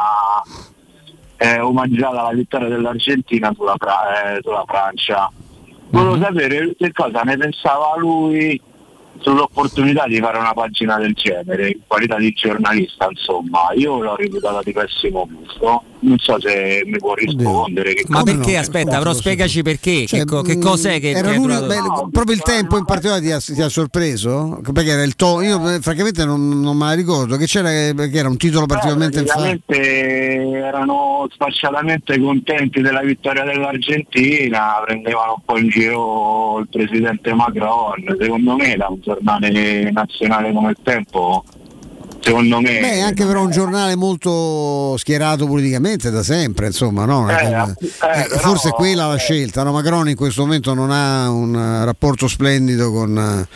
[1.41, 5.31] eh, omaggiata la vittoria dell'Argentina sulla, Fra- eh, sulla Francia.
[5.89, 6.21] Volevo Mhm.
[6.21, 8.61] sapere che cosa ne pensava lui
[9.19, 14.61] sull'opportunità di fare una pagina del genere in qualità di giornalista insomma io l'ho reputata
[14.63, 18.57] di pessimo gusto non so se mi può rispondere che Ma cosa- perché?
[18.57, 20.05] Aspetta, però spiegaci perché.
[20.07, 22.77] Cioè, che, co- che mh, cos'è che era che hai l'unico- beh, proprio il tempo
[22.77, 24.61] in particolare ti ha, ti ha sorpreso?
[24.73, 28.17] Perché era il tono, io eh, francamente non, non me la ricordo, che c'era perché
[28.17, 35.57] era un titolo particolarmente Eh, praticamente erano sfacciatamente contenti della vittoria dell'Argentina, prendevano un po'
[35.57, 41.43] in giro il presidente Macron, secondo me da un giornale nazionale come il tempo,
[42.21, 42.79] secondo me...
[42.79, 47.29] Beh, anche però un giornale molto schierato politicamente da sempre, insomma, no?
[47.29, 49.63] Eh, Eh, eh, eh, forse è quella la scelta.
[49.63, 49.71] No?
[49.71, 53.47] Macron in questo momento non ha un eh, rapporto splendido con, eh,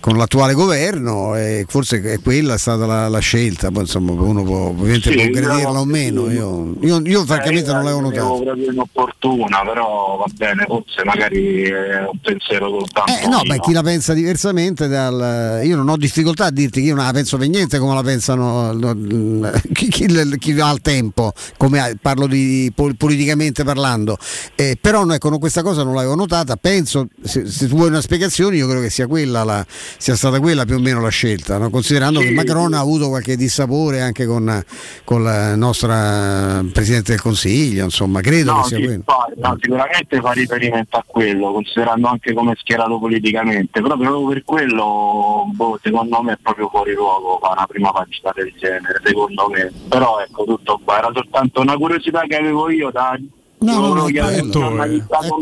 [0.00, 3.70] con l'attuale governo e forse è quella è stata la, la scelta.
[3.70, 6.30] Poi, insomma, uno può, ovviamente Sì, può gradirla no, o meno.
[6.30, 8.42] Io, io, io francamente Eh, non l'avevo io la notato.
[8.42, 13.72] proprio inopportuna, però va bene, forse magari è un pensiero soltanto Eh, no, beh, chi
[13.72, 15.60] la pensa diversamente dal...
[15.64, 18.02] Io non ho difficoltà a dirti che io non la penso per niente come la
[18.14, 20.06] pensano no, chi, chi-
[20.38, 24.16] chi ha il tempo, come parlo di pol- politicamente parlando.
[24.54, 28.00] Eh, però ecco, no, questa cosa non l'avevo notata, penso, se, se tu vuoi una
[28.00, 31.58] spiegazione, io credo che sia quella la- sia stata quella più o meno la scelta,
[31.58, 31.70] no?
[31.70, 34.62] considerando che Macron ha avuto qualche dissapore anche con,
[35.04, 39.02] con la nostra Presidente del Consiglio, insomma, credo No, che sia sì, quello.
[39.04, 44.44] fa- no, sicuramente fa riferimento a quello, considerando anche come schierato politicamente, però proprio per
[44.44, 49.48] quello boh, secondo me è proprio fuori luogo fare una prima pagina del genere, secondo
[49.48, 49.72] me.
[49.88, 53.18] Però ecco tutto qua, era soltanto una curiosità che avevo io da
[53.64, 54.82] No, no, no, è quello,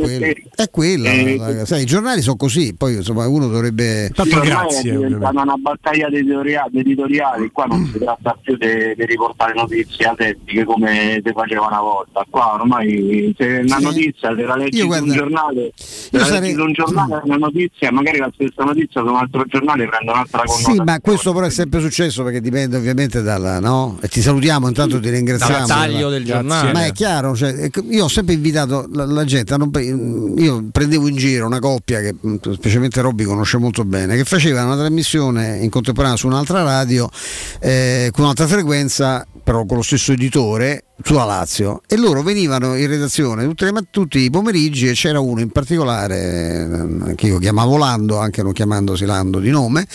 [0.06, 4.10] è è quella, Eh, la- sai, i giornali sono così, poi insomma uno dovrebbe...
[4.16, 10.06] Ormai è diventata una battaglia di editoriali, qua non si tratta più di riportare notizie
[10.06, 13.82] asettiche come si faceva una volta, qua ormai se una Sì.
[13.84, 17.20] notizia se la leggi su un giornale, se la sarei- leggi su un giornale è
[17.24, 20.78] una notizia, magari la stessa notizia su un altro giornale prende un'altra connotazione.
[20.78, 23.58] Sì, ma questo però è sempre successo perché dipende ovviamente dalla...
[23.60, 23.98] No?
[24.00, 25.66] E ti salutiamo, intanto ti ringraziamo.
[25.66, 26.72] Dal taglio del giornale.
[26.72, 31.08] Ma è chiaro, cioè, io ho sempre invitato la, la gente, non pre- io prendevo
[31.08, 35.58] in giro una coppia che mh, specialmente Robby conosce molto bene, che faceva una trasmissione
[35.58, 37.08] in contemporanea su un'altra radio
[37.60, 42.86] eh, con un'altra frequenza però con lo stesso editore sulla Lazio e loro venivano in
[42.86, 47.76] redazione tutte le, tutti i pomeriggi e c'era uno in particolare eh, che io chiamavo
[47.76, 49.86] Lando, anche non chiamandosi Lando di nome,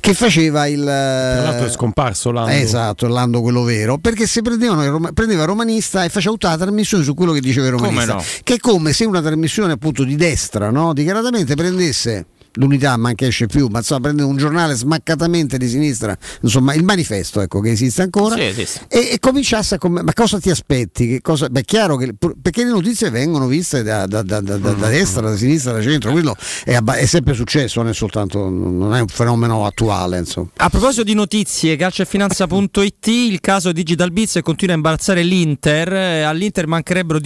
[0.00, 0.82] che faceva il...
[0.82, 2.52] Tra l'altro è scomparso Lando.
[2.52, 7.14] Esatto, Lando quello vero, perché se prendevano, prendeva romanista e faceva tutta la trasmissione su
[7.14, 8.24] quello che diceva il romanista, no?
[8.42, 10.92] che è come se una trasmissione appunto di destra, no?
[10.92, 16.74] dichiaratamente prendesse l'unità manca esce più, ma insomma prendere un giornale smaccatamente di sinistra, insomma
[16.74, 18.80] il manifesto ecco, che esiste ancora, Sì, esiste.
[18.88, 21.06] E, e cominciasse a comm- ma cosa ti aspetti?
[21.08, 24.56] Che cosa, beh, è chiaro che perché le notizie vengono viste da, da- da- da-
[24.58, 27.94] da- da destra, da sinistra, da centro, quello è, abba- è sempre successo, non è
[27.94, 30.18] soltanto non è un fenomeno attuale.
[30.18, 30.48] Insomma.
[30.56, 35.92] A proposito di notizie, calciofinanza.it, il caso Digital Biz continua a imbarazzare l'Inter.
[35.92, 37.18] Eh, All'Inter mancherebbero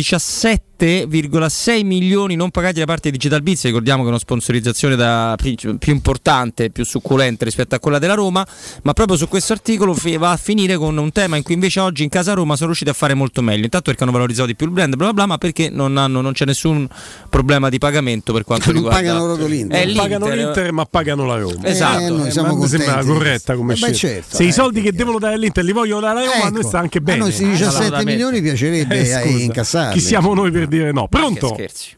[0.79, 3.65] 17,6 milioni non pagati da parte di Digital Biz.
[3.65, 8.15] Ricordiamo che è una sponsorizzazione da- più più importante, più succulente rispetto a quella della
[8.15, 8.47] Roma.
[8.83, 12.03] Ma proprio su questo articolo va a finire con un tema in cui invece oggi
[12.03, 13.65] in casa Roma sono riusciti a fare molto meglio.
[13.65, 16.21] Intanto perché hanno valorizzato di più il brand, bla bla bla, ma perché non, hanno-
[16.21, 16.87] non c'è nessun
[17.31, 19.01] problema di pagamento per quanto Non riguarda.
[19.01, 19.81] pagano proprio l'Inter.
[19.81, 21.65] Eh, Non pagano l'Inter ma pagano la Roma.
[21.65, 22.01] Esatto.
[22.01, 23.97] Eh, noi Eh, mi sembra corretta come Eh, scelta.
[23.97, 26.49] certo, Se eh, i soldi che devono dare all'Inter li vogliono dare alla Roma, a
[26.51, 26.69] noi Ecco.
[26.69, 27.19] sta anche A bene.
[27.19, 28.11] noi questi 17 Assolutamente.
[28.13, 29.99] milioni piacerebbe Eh, eh, scusa, incassarli.
[29.99, 31.09] Chi siamo noi per dire no?
[31.09, 31.49] Pronto?
[31.49, 31.97] scherzi.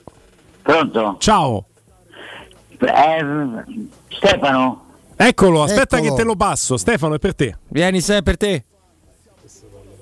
[0.63, 1.17] Pronto?
[1.19, 1.65] Ciao.
[2.79, 3.25] Eh,
[4.09, 4.85] Stefano?
[5.17, 6.15] Eccolo, aspetta Eccolo.
[6.15, 6.77] che te lo passo.
[6.77, 7.57] Stefano, è per te.
[7.69, 8.65] Vieni, sei per te.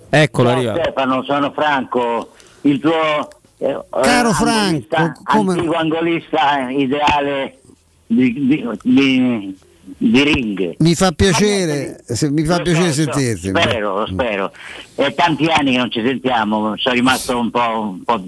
[0.08, 0.74] Eccolo, Ciao, arriva.
[0.74, 2.30] Stefano, sono Franco,
[2.62, 3.28] il tuo
[3.58, 7.60] eh, Caro eh, Franco, angolista, come- antico angolista ideale
[8.06, 9.58] di, di, di,
[9.98, 10.74] di ring.
[10.78, 13.48] Mi fa piacere, se- mi fa piacere so, so, sentirti.
[13.48, 14.52] Spero, lo spero.
[14.94, 18.22] È tanti anni che non ci sentiamo, sono rimasto un po', un po'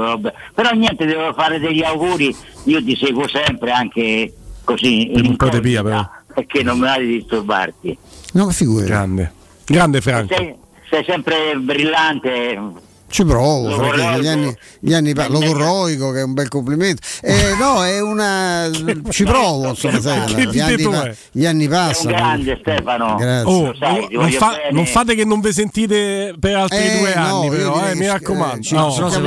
[0.00, 0.32] roba.
[0.54, 2.34] però niente, devo fare degli auguri,
[2.64, 4.32] io ti seguo sempre anche
[4.64, 6.08] così Per in un po' di via, però.
[6.34, 7.98] perché non mi va di disturbarti.
[8.32, 8.88] No, ma figurati.
[8.90, 9.32] Grande.
[9.64, 10.34] Grande Franco.
[10.34, 10.54] Sei,
[10.90, 12.88] sei sempre brillante.
[13.10, 17.02] Ci provo, Lo perché gli anni, gli anni pa- logorroico, che è un bel complimento.
[17.20, 18.70] Eh, no, è una.
[19.10, 21.16] ci provo, insomma, sai, gli, anni, pa- è?
[21.32, 22.10] gli anni passano.
[22.14, 23.16] grande Stefano.
[23.16, 23.52] Grazie.
[23.52, 27.22] Oh, sai, non, fa- non fate che non vi sentite per altri Eh, due no,
[27.40, 28.56] anni, però, eh, mi che- raccomando.
[28.58, 28.90] eh, ci- No.
[28.90, 29.20] se no se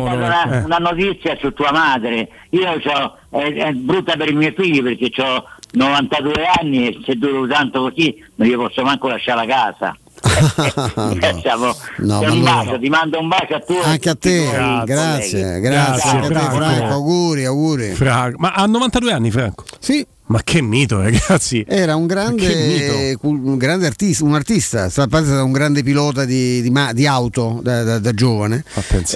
[0.00, 0.16] Ma noi.
[0.16, 0.64] una, Eh.
[0.64, 2.28] una notizia su tua madre.
[2.50, 5.44] Io c'ho, è, è brutta per i miei figli perché ho
[5.74, 9.96] 92 anni e se duro tanto così non gli posso manco lasciare la casa.
[11.42, 13.78] Siamo- No, ma un allora- bacio, ti mando un bacio a tutti.
[13.88, 14.50] Anche a te,
[14.84, 16.56] grazie, grazie, anche a te, Franco.
[16.56, 16.84] Franco.
[16.92, 17.90] Auguri, auguri.
[17.94, 18.36] Franco.
[18.38, 19.64] Ma ha 92 anni, Franco?
[19.78, 20.06] Sì.
[20.32, 21.62] Ma che mito, ragazzi.
[21.68, 26.24] Era un Che grande, un grande artista, un artista, sta parte da un grande pilota
[26.24, 28.64] di, di di auto da, da- da giovane,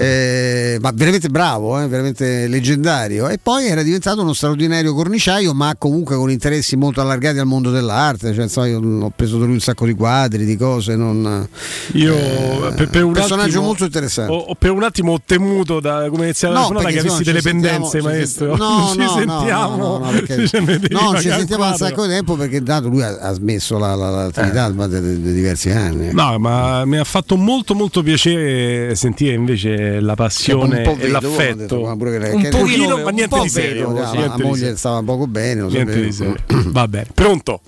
[0.05, 3.29] Eh, ma veramente bravo, eh, veramente leggendario.
[3.31, 7.71] E poi era diventato uno straordinario corniciaio, ma comunque con interessi molto allargati al mondo
[7.71, 8.35] dell'arte.
[8.35, 10.97] Cioè, io ho preso da lui un sacco di quadri, di cose.
[10.97, 11.49] Non,
[11.93, 14.33] Io eh, per, per un personaggio attimo, molto interessante.
[14.33, 17.25] Ho, per un attimo ho temuto da come iniziare la No, telefonata che perché avessi
[17.25, 18.57] no delle pendenze, maestro.
[18.57, 19.77] no, ci no, no, sentiamo.
[19.77, 20.61] no, no, no, perché- Cioè,
[21.13, 23.95] No, ci sentiamo un un sacco di tempo perché intanto lui ha, ha smesso la-
[23.95, 26.13] la- l'attività ma da diversi anni.
[26.13, 30.95] No, ma mi ha fatto molto molto piacere sentire invece la passione un po' e
[31.09, 31.55] vedovo, ho l'affetto.
[31.57, 33.89] detto, ma pure che- un che- pochino, ma niente po' di serio.
[33.89, 34.77] vedovo, niente la di moglie serio.
[34.77, 36.35] stava poco bene, lo Niente di serio.
[36.67, 37.61] Va bene, pronto?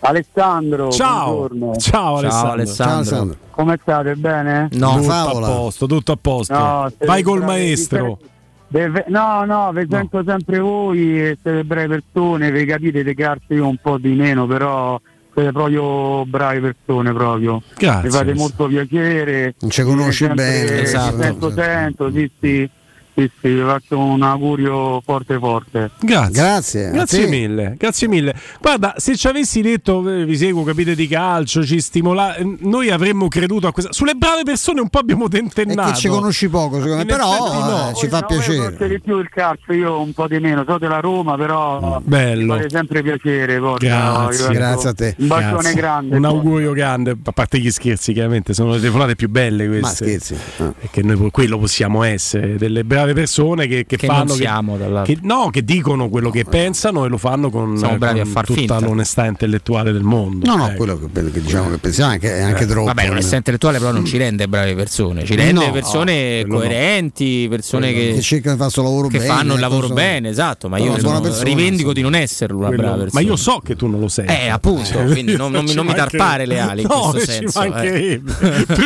[0.00, 1.34] Alessandro, Ciao.
[1.48, 1.76] buongiorno.
[1.76, 2.52] Ciao Alessandro.
[2.52, 2.84] Alessandro.
[2.84, 3.36] Ciao, Alessandro.
[3.50, 4.14] Come state?
[4.14, 4.68] Bene?
[4.72, 5.46] No, tutto favola.
[5.46, 6.52] a posto, tutto a posto.
[6.54, 8.18] No, Vai col maestro.
[8.20, 8.36] siete-
[8.68, 13.54] ve- No, no, vi sento sempre voi, e siete brave persone, vi capite di carte
[13.54, 15.00] io un po' di meno, però
[15.34, 17.62] siete proprio brave persone proprio.
[17.76, 18.02] Grazie.
[18.08, 19.54] Mi fate molto piacere.
[19.60, 20.80] Non ci conosci Sempre- bene.
[20.82, 21.16] Esatto.
[21.22, 22.70] Sento, sento, sì, sì,
[23.18, 25.90] sì, sì, vi faccio un augurio forte forte.
[26.00, 26.32] Grazie.
[26.32, 26.90] Grazie.
[26.90, 28.34] Grazie mille, grazie mille.
[28.60, 32.90] Guarda, se ci avessi detto eh, vi seguo, capite di calcio, ci stimola, eh, noi
[32.90, 33.92] avremmo creduto a questa.
[33.92, 35.90] Sulle brave persone un po' abbiamo tentennato.
[35.90, 37.90] che ci conosci poco, secondo me, In però effetti no.
[37.90, 38.56] eh, ci fa no, piacere.
[38.58, 42.54] conoscete di più il calcio, io un po' di meno, so della Roma, però Bello.
[42.54, 43.58] mi fate sempre piacere.
[43.58, 45.14] porca, Grazie, ecco, grazie a te.
[45.18, 45.74] Un bacione Grazie.
[45.74, 46.16] grande.
[46.16, 49.80] Un augurio grande, a parte gli scherzi, chiaramente, sono le telefonate più belle queste.
[49.80, 50.36] Ma scherzi.
[50.58, 50.72] Ah.
[50.78, 54.24] Perché noi po- quello possiamo essere, delle brave persone che, che Che fanno.
[54.24, 55.14] non siamo, dall'altro.
[55.14, 58.30] che, no, che dicono quello che pensano e lo fanno con, Siamo bravi con a
[58.30, 58.78] far tutta finta.
[58.80, 60.46] l'onestà intellettuale del mondo.
[60.46, 60.76] No, no, Ecco.
[60.76, 62.86] quello che, quello che diciamo che pensiamo è anche, è anche troppo.
[62.86, 66.56] Vabbè, l'onestà intellettuale però non ci rende brave persone, ci rende No, persone no.
[66.56, 69.30] coerenti, persone che, che cercano di fare il suo lavoro che bene.
[69.30, 71.92] fanno il lavoro bene, esatto, ma io buona sono- persona, rivendico insomma.
[71.94, 73.10] di non esserlo una brava persona.
[73.12, 74.26] ma io so che tu non lo sei.
[74.26, 77.62] Eh, appunto, quindi non, non mi, tarpare le ali in no, questo ci senso.
[77.62, 77.68] eh.
[77.68, 78.32] mancherebbe.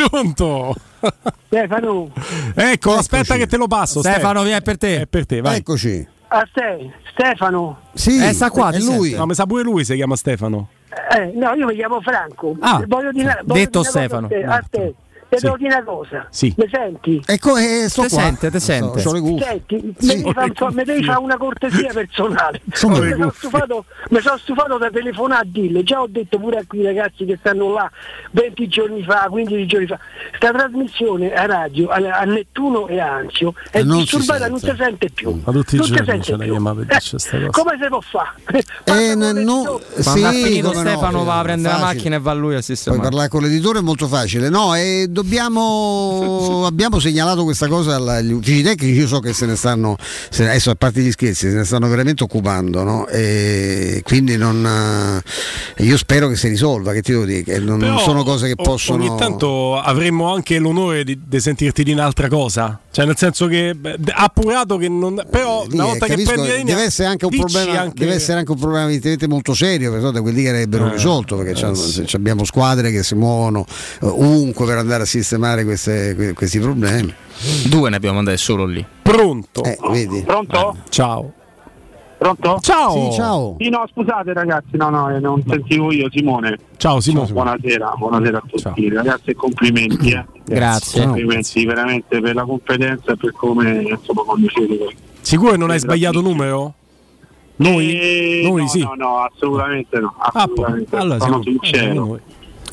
[0.09, 0.75] Pronto?
[1.47, 2.09] Stefano,
[2.55, 3.99] Ecco, aspetta che te lo passo.
[3.99, 5.01] Stefano, vieni per te.
[5.01, 5.57] È per te, vai.
[5.57, 6.07] Eccoci.
[6.29, 9.09] a te, Stefano, Sì, Eh, sta qua, è lui.
[9.09, 9.17] sente.
[9.17, 10.69] No, mi sa pure lui si chiama Stefano.
[11.15, 12.55] Eh, no, io mi chiamo Franco.
[12.59, 14.25] Ah, voglio dire, voglio detto dire Stefano.
[14.27, 14.93] A te, a te.
[15.35, 16.27] Ti devo dire una cosa.
[16.29, 16.53] Sì.
[16.57, 17.21] Mi senti?
[17.25, 18.21] Ecco, eh, sto Te qua.
[18.21, 19.01] sente, te sente.
[19.03, 19.39] Cuffie.
[19.43, 20.15] Senti, Sì.
[20.23, 22.61] mi, devi fa- mi devi fare una cortesia personale.
[22.73, 26.57] Sono mi sono stufato, mi sono stufato da telefonare a dirle, già ho detto pure
[26.59, 27.89] a quei ragazzi che stanno là
[28.31, 29.99] 20 giorni fa, 15 giorni fa,
[30.35, 34.47] sta trasmissione a radio, a, a Nettuno e a Anzio, è Eh, non si disturbata,
[34.49, 35.09] non si sente.
[35.13, 35.41] più.
[35.43, 37.49] Ma tutti i non si giorni sente ce la e dice sta cosa.
[37.49, 38.63] Come si può fare?
[38.85, 42.63] Eh, no, sì, Stefano sì, va a prendere la macchina e va lui a Poi
[42.63, 43.01] sistemare.
[43.01, 44.49] parlare con l'editore è molto facile.
[44.49, 46.65] No, e dobbiamo.
[46.65, 48.93] abbiamo segnalato questa cosa agli uffici tecnici.
[48.99, 49.95] Io so che se ne stanno,
[50.29, 52.83] se- adesso a parte gli scherzi, se ne stanno veramente occupando.
[52.83, 53.07] No?
[53.07, 55.21] E quindi non.
[55.77, 56.91] eh, io spero che si risolva.
[56.93, 57.43] Che ti devo dire?
[57.43, 59.03] Che non, Però sono cose che possono.
[59.03, 62.79] Ogni tanto avremmo anche l'onore di, di sentirti dire un'altra cosa.
[62.91, 65.21] Cioè, nel senso che beh, appurato che non.
[65.29, 67.79] Però Lì, una eh, volta che capisco, prendi la linea, deve essere anche un problema
[67.81, 70.91] anche- deve essere anche un problema evidentemente molto serio perché da quelli che avrebbero Eh,
[70.91, 72.15] risolto perché eh, sì.
[72.15, 73.65] abbiamo squadre che si muovono
[74.01, 77.13] eh, ovunque per andare a sistemare queste- que- questi problemi
[77.67, 78.85] Due ne abbiamo mandati solo lì.
[79.01, 79.63] Pronto?
[79.63, 80.21] Eh, vedi?
[80.21, 80.77] Pronto?
[80.89, 81.31] Ciao.
[82.17, 82.57] Pronto?
[82.61, 82.91] Ciao.
[83.11, 83.55] Sì, ciao.
[83.59, 86.57] Sì, no, scusate ragazzi, no, no, eh, non sentivo io, Simone.
[86.77, 87.31] Ciao Simone.
[87.33, 90.11] Buonasera, buonasera a tutti, ragazzi e complimenti.
[90.11, 90.25] Eh.
[90.45, 91.03] Grazie.
[91.03, 94.95] Complimenti veramente per la competenza e per come insomma conducete.
[95.19, 96.73] Sicuro che non hai sbagliato numero?
[97.57, 97.99] Noi?
[97.99, 98.79] Eh, Noi no, sì.
[98.79, 100.13] No, no, assolutamente no.
[100.17, 100.95] Assolutamente.
[100.95, 101.93] Allora Sono siamo- sincero.
[101.93, 102.19] noi.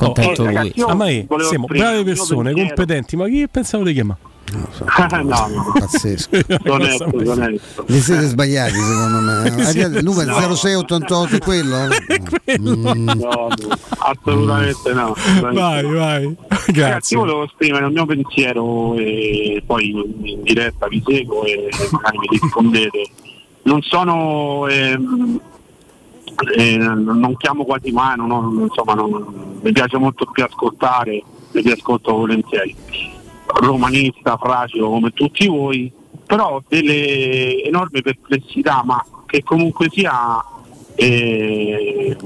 [0.04, 0.54] Contento Oh, lui.
[0.54, 4.18] ragazzi, Ah, ma volevo siamo esprimere brave persone, competenti, ma chi pensavo di chiamare?
[5.22, 5.72] no, no.
[5.78, 6.28] pazzesco
[6.66, 7.84] Onesto, onesto.
[7.86, 10.54] vi siete sbagliati secondo me numero No.
[10.56, 11.76] 0688 è quello?
[12.58, 12.82] Mm.
[12.82, 13.48] No, no,
[13.98, 15.14] assolutamente no.
[15.52, 16.36] Vai, vai.
[16.48, 17.16] Ragazzi, Grazie.
[17.16, 19.90] io volevo esprimere il mio pensiero e poi
[20.22, 23.02] in diretta vi seguo e magari mi rispondete.
[23.62, 25.40] Non sono, ehm,
[26.56, 31.22] eh, non chiamo quasi mai, non ho- insomma, non- mi piace molto più ascoltare,
[31.52, 32.74] mi vi ascolto volentieri.
[33.46, 35.90] Romanista, fragile come tutti voi,
[36.24, 40.42] però ho delle enormi perplessità, ma che comunque sia
[40.94, 42.16] eh,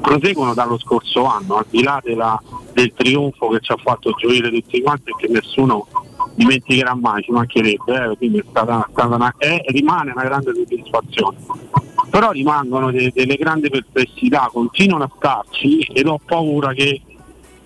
[0.00, 2.40] proseguono dallo scorso anno, al di là della-
[2.72, 5.86] del trionfo che ci ha fatto gioire tutti quanti e che nessuno
[6.34, 11.36] dimenticherà mai, ci mancherebbe, eh, quindi è stata, stata una, è- rimane una grande soddisfazione.
[12.10, 17.00] Però rimangono de- delle grandi perplessità, continuano a starci ed ho paura che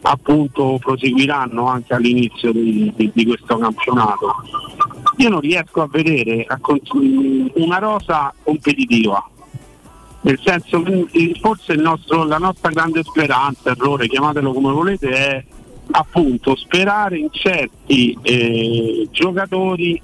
[0.02, 4.34] appunto proseguiranno anche all'inizio di, di- di questo campionato.
[5.18, 6.92] Io non riesco a vedere a cont-
[7.54, 9.28] una rosa competitiva,
[10.20, 15.44] nel senso che eh, forse nostro- la nostra grande speranza, errore, chiamatelo come volete, è
[15.90, 20.00] appunto sperare in certi eh, giocatori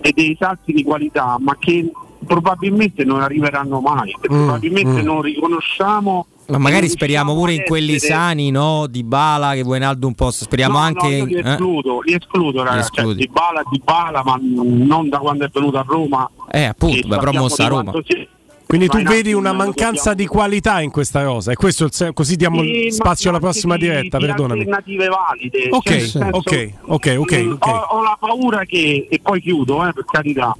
[0.00, 1.90] e dei salti di qualità, ma che
[2.26, 5.04] probabilmente non arriveranno mai, che probabilmente mm.
[5.04, 6.26] non riconosciamo.
[6.46, 8.86] Ma magari speriamo pure in quelli essere- sani, no?
[8.86, 10.30] Di Bala, che Wijnaldum un po'.
[10.30, 11.08] Speriamo No, anche.
[11.08, 11.50] no, io li eh?
[11.50, 12.90] escludo, li escludo ragazzi.
[12.92, 16.30] Cioè, di Bala, di Bala, ma non da quando è venuto a Roma.
[16.50, 17.90] Eh, appunto, beh, però sappiamo mo sta di a Roma.
[17.92, 18.28] quanto sia-
[18.76, 22.56] Quindi tu vedi una mancanza di qualità in questa rosa e questo se- così diamo
[22.60, 24.60] ma spazio alla prossima di- diretta, di perdonami.
[24.62, 25.68] alternative valide.
[25.70, 27.66] Ok, cioè, senso, ok, ok, ok, mm, ok.
[27.66, 30.56] Ho, ho la paura che, e poi chiudo, eh, per carità,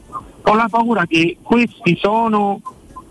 [0.47, 2.61] ho la paura che questi sono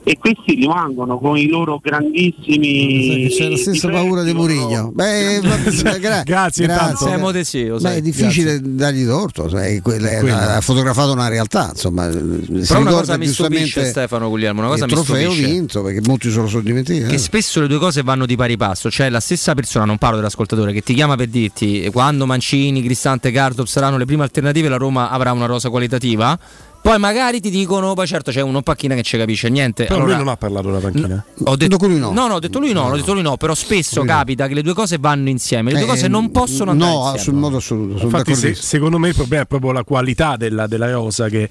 [0.04, 3.30] e questi rimangono con i loro grandissimi.
[3.30, 5.40] c'è la stessa difetti, paura di Murigno beh,
[6.00, 7.06] gra- Grazie, intanto.
[7.06, 9.82] Siamo de sì, lo Beh, è difficile dargli torto, sai,
[10.30, 14.60] ha fotografato una realtà, insomma, si Però una cosa mi stupisce, Stefano Guglielmo.
[14.60, 15.52] Una cosa il mi trofeo stupisce.
[15.52, 17.10] vinto, perché molti se lo sono dimenticati.
[17.10, 17.20] Che eh.
[17.20, 20.74] spesso le due cose vanno di pari passo, cioè la stessa persona, non parlo dell'ascoltatore,
[20.74, 24.70] che ti chiama per dirti eh, quando Mancini, Cristante e Gardop saranno le prime alternative,
[24.70, 26.38] la Roma avrà una rosa qualitativa.
[26.84, 29.86] Poi magari ti dicono, poi certo c'è uno in panchina che ci capisce niente.
[29.86, 31.24] Però allora, lui non ha parlato della panchina.
[31.46, 32.12] ho detto, lui no.
[32.12, 34.14] no, no, ho detto lui no, ho detto lui no, però spesso Lui no.
[34.16, 36.98] capita che le due cose vanno insieme, le due Eh, cose non possono andare No,
[37.00, 37.20] insieme.
[37.20, 40.92] sul modo assoluto, Infatti, se- secondo me il problema è proprio la qualità della, della
[40.92, 41.50] rosa che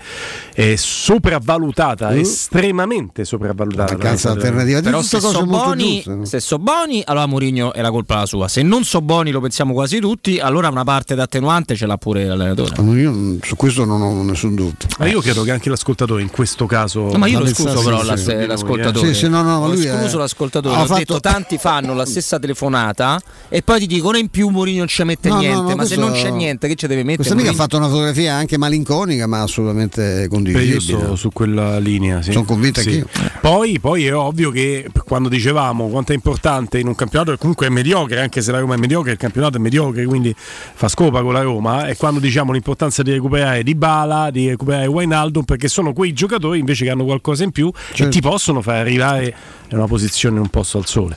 [0.53, 2.19] è sopravvalutata, Mm.
[2.19, 3.97] estremamente sopravvalutata.
[3.97, 4.81] La rosa della- alternativa.
[4.83, 6.25] Però Tutte se so, Boni, no?
[6.27, 8.49] se so Boni, allora Mourinho è la colpa la sua.
[8.49, 12.27] Se non so Boni, lo pensiamo quasi tutti, allora una parte d'attenuante ce l'ha pure
[12.27, 12.83] l'allenatore.
[13.01, 14.89] Io mm, su questo non ho nessun dubbio.
[14.99, 17.11] Ma io credo che anche l'ascoltatore in questo caso.
[17.11, 19.07] No, ma io lo pensasse scuso però sì, la- sì, di l'ascoltatore.
[19.09, 20.75] Sì, sì, no, no, ma Ho lui escluso è- l'ascoltatore.
[20.75, 24.49] ha Ho fatto- detto tanti fanno la stessa telefonata e poi ti dicono in più
[24.49, 25.57] Mourinho non ci mette No, niente.
[25.57, 27.17] no, ma se questo- non c'è niente, che ci deve mettere?
[27.17, 31.05] Questa amica ha fatto una fotografia anche malinconica, ma assolutamente Beh, io condivisibile.
[31.05, 32.33] sto su quella linea, sì.
[32.33, 32.89] Sono convinto Sì.
[32.89, 33.07] anch'io.
[33.41, 37.67] Poi, poi è ovvio che quando dicevamo quanto è importante in un campionato che comunque
[37.67, 41.23] è mediocre, anche se la Roma è mediocre, il campionato è mediocre, quindi fa scopa
[41.23, 41.87] con la Roma.
[41.87, 46.13] E quando diciamo l'importanza di recuperare Di Bala, di recuperare Wayne Wijnaldum perché sono quei
[46.13, 49.35] giocatori invece che hanno qualcosa in più e ti possono far arrivare
[49.69, 51.17] in una posizione un posto al sole.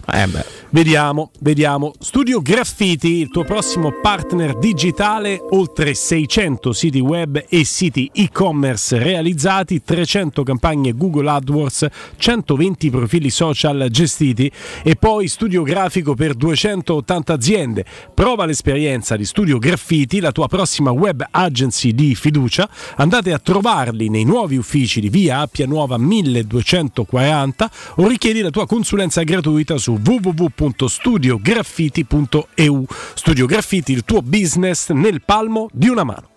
[0.69, 1.93] Vediamo, vediamo.
[1.99, 9.81] Studio Graffiti, il tuo prossimo partner digitale, oltre 600 siti web e siti e-commerce realizzati,
[9.83, 14.51] 300 campagne Google AdWords, 120 profili social gestiti
[14.83, 17.85] e poi studio grafico per 280 aziende.
[18.13, 22.69] Prova l'esperienza di Studio Graffiti, la tua prossima web agency di fiducia.
[22.95, 23.39] Andate a
[23.85, 29.77] trovarli nei nuovi uffici di via Appia Nuova 1240 o richiedi la tua consulenza gratuita
[29.77, 32.85] su www.studiograffiti.eu.
[33.13, 36.29] Studio Graffiti, il tuo business nel palmo di una mano.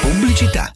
[0.00, 0.75] Pubblicità.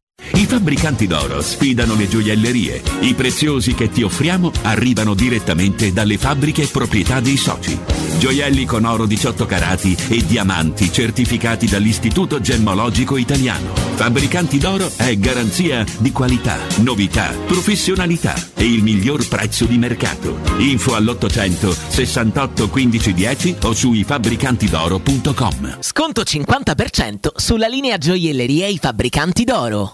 [0.33, 2.81] I fabbricanti d'oro sfidano le gioiellerie.
[3.01, 7.77] I preziosi che ti offriamo arrivano direttamente dalle fabbriche proprietà dei soci.
[8.17, 13.73] Gioielli con oro 18 carati e diamanti certificati dall'Istituto Gemmologico Italiano.
[13.95, 20.39] Fabbricanti d'oro è garanzia di qualità, novità, professionalità e il miglior prezzo di mercato.
[20.57, 25.77] Info all'800 68 15 10 o su ifabbricantidoro.com.
[25.79, 29.93] Sconto 50% sulla linea gioielleria e i fabbricanti d'oro.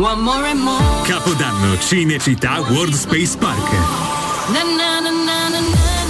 [0.00, 1.02] One more and more.
[1.04, 4.99] Capodanno Cinecittà World Space Park.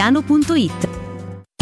[0.00, 1.09] centromedicotiziano.it.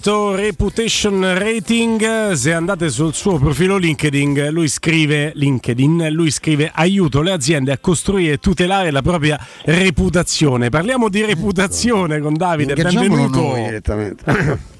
[0.00, 2.32] Ippolito Reputation Rating.
[2.32, 7.78] Se andate sul suo profilo LinkedIn, lui scrive LinkedIn, lui scrive aiuto le aziende a
[7.78, 10.70] costruire e tutelare la propria reputazione.
[10.70, 13.40] Parliamo di reputazione con Davide, benvenuto.
[13.40, 14.78] noi direttamente.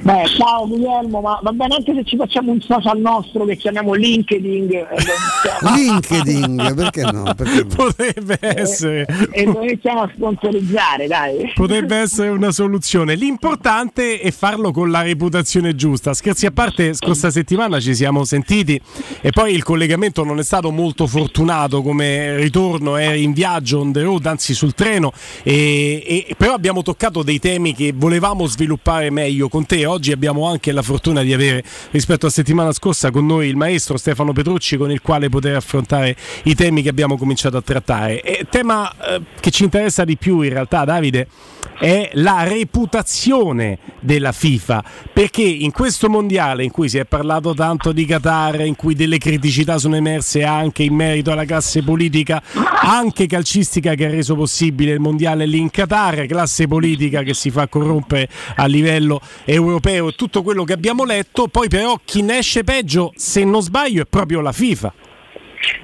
[0.00, 3.94] Beh, ciao Guglielmo, ma va bene anche se ci facciamo un social nostro che chiamiamo
[3.94, 7.32] LinkedIn e iniziamo- LinkedIn, perché no?
[7.34, 7.66] Perché no?
[7.74, 9.06] Potrebbe essere.
[9.30, 11.52] e lo iniziamo a sponsorizzare, dai.
[11.54, 13.14] Potrebbe essere una soluzione.
[13.14, 16.12] L'importante è farlo con la reputazione giusta.
[16.12, 18.80] Scherzi a parte, scorsa settimana ci siamo sentiti
[19.20, 23.92] e poi il collegamento non è stato molto fortunato come ritorno, eri in viaggio on
[23.92, 29.10] the road, anzi sul treno, e, e- però abbiamo toccato dei temi che volevamo sviluppare
[29.10, 29.82] meglio con te.
[29.86, 33.96] Oggi abbiamo anche la fortuna di avere rispetto a settimana scorsa con noi il maestro
[33.96, 38.22] Stefano Petrucci con il quale poter affrontare i temi che abbiamo cominciato a trattare.
[38.22, 41.28] E tema eh, che ci interessa di più in realtà, Davide,
[41.78, 47.92] è la reputazione della FIFA, perché in questo mondiale in cui si è parlato tanto
[47.92, 52.42] di Qatar, in cui delle criticità sono emerse anche in merito alla classe politica,
[52.80, 57.50] anche calcistica che ha reso possibile il mondiale lì in Qatar, classe politica che si
[57.50, 62.38] fa corrompere a livello europeo e tutto quello che abbiamo letto, poi però chi ne
[62.38, 64.94] esce peggio, se non sbaglio, è proprio la FIFA.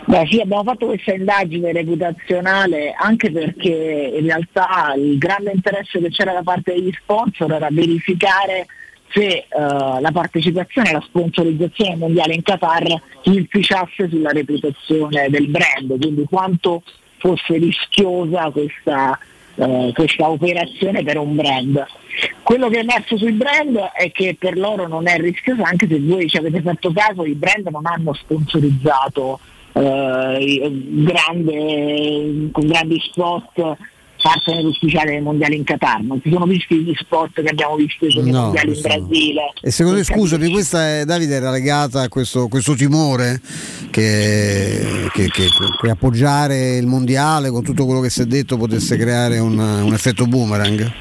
[0.05, 6.11] Beh sì, abbiamo fatto questa indagine reputazionale anche perché in realtà il grande interesse che
[6.11, 8.67] c'era da parte degli sponsor era verificare
[9.13, 12.85] se eh, la partecipazione e la sponsorizzazione mondiale in Qatar
[13.23, 16.83] inficiasse sulla reputazione del brand, quindi quanto
[17.17, 19.19] fosse rischiosa questa,
[19.61, 21.85] eh, questa operazione per un brand.
[22.43, 26.01] Quello che è emerso sui brand è che per loro non è rischioso, anche se
[26.01, 29.39] voi ci avete fatto caso, i brand non hanno sponsorizzato
[29.73, 33.77] eh, grande, con grandi spot
[34.21, 38.07] partner ufficiale dei mondiali in Qatar, non si sono visti gli spot che abbiamo visto
[38.13, 39.07] con i No, mondiali in questo no.
[39.07, 39.41] Brasile.
[39.63, 43.41] E secondo te, scusami, questa è, Davide era legata a questo, questo timore
[43.91, 45.49] che, che- che-
[45.81, 49.93] che appoggiare il mondiale con tutto quello che si è detto potesse creare un, un
[49.93, 50.93] effetto boomerang?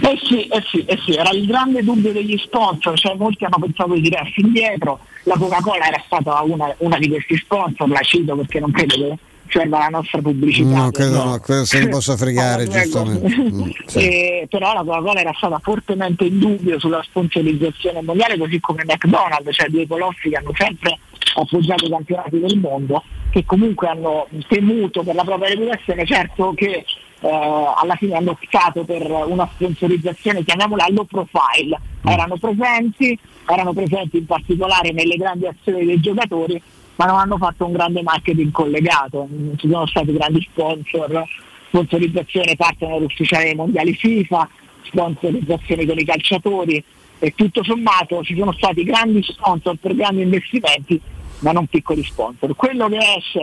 [0.00, 3.58] Eh sì, eh sì, eh sì, era il grande dubbio degli sponsor, cioè molti hanno
[3.60, 8.36] pensato di tirarsi indietro, la Coca-Cola era stata una, una di questi sponsor, la cito
[8.36, 10.68] perché non credo che serva la nostra pubblicità.
[10.68, 13.02] No, credo no, credo se ne possa fregare, Allora, prego.
[13.02, 13.36] giustamente.
[13.36, 13.98] Mm, sì.
[13.98, 19.54] Eh, però la Coca-Cola era stata fortemente in dubbio sulla sponsorizzazione mondiale, così come McDonald's,
[19.54, 20.98] cioè due colossi che hanno sempre
[21.34, 26.84] appoggiato i campionati del mondo, che comunque hanno temuto per la propria reputazione, certo che
[27.22, 34.18] eh, alla fine hanno optato per una sponsorizzazione, chiamiamola low profile, erano presenti, erano presenti
[34.18, 36.60] in particolare nelle grandi azioni dei giocatori,
[36.96, 41.24] ma non hanno fatto un grande marketing collegato, non ci sono stati grandi sponsor,
[41.68, 44.48] sponsorizzazione partner ufficiale dei mondiali FIFA,
[44.82, 46.84] sponsorizzazione con i calciatori
[47.20, 51.00] e tutto sommato ci sono stati grandi sponsor per grandi investimenti
[51.42, 52.54] ma non piccoli sponsor.
[52.56, 53.40] Quello che esce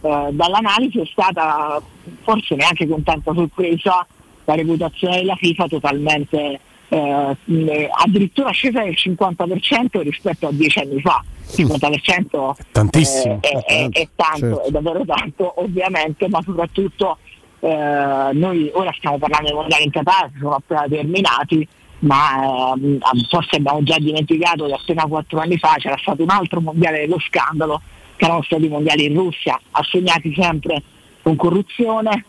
[0.00, 1.80] eh, dall'analisi è stata
[2.22, 4.06] forse neanche con tanta sorpresa
[4.44, 6.60] la reputazione della FIFA totalmente
[6.90, 11.22] eh, addirittura scesa del 50% rispetto a dieci anni fa.
[11.56, 13.38] Il 50% Tantissimo.
[13.42, 14.62] eh, è, è- è tanto, Certo.
[14.64, 17.18] è davvero tanto ovviamente, ma soprattutto
[17.60, 21.66] eh, noi ora stiamo parlando dei mondiali in Qatar, che sono appena terminati,
[22.00, 26.60] ma ehm, forse abbiamo già dimenticato che appena quattro anni fa c'era stato un altro
[26.60, 27.80] mondiale dello scandalo,
[28.16, 30.82] che erano stati mondiali in Russia, assegnati sempre
[31.22, 32.24] con corruzione,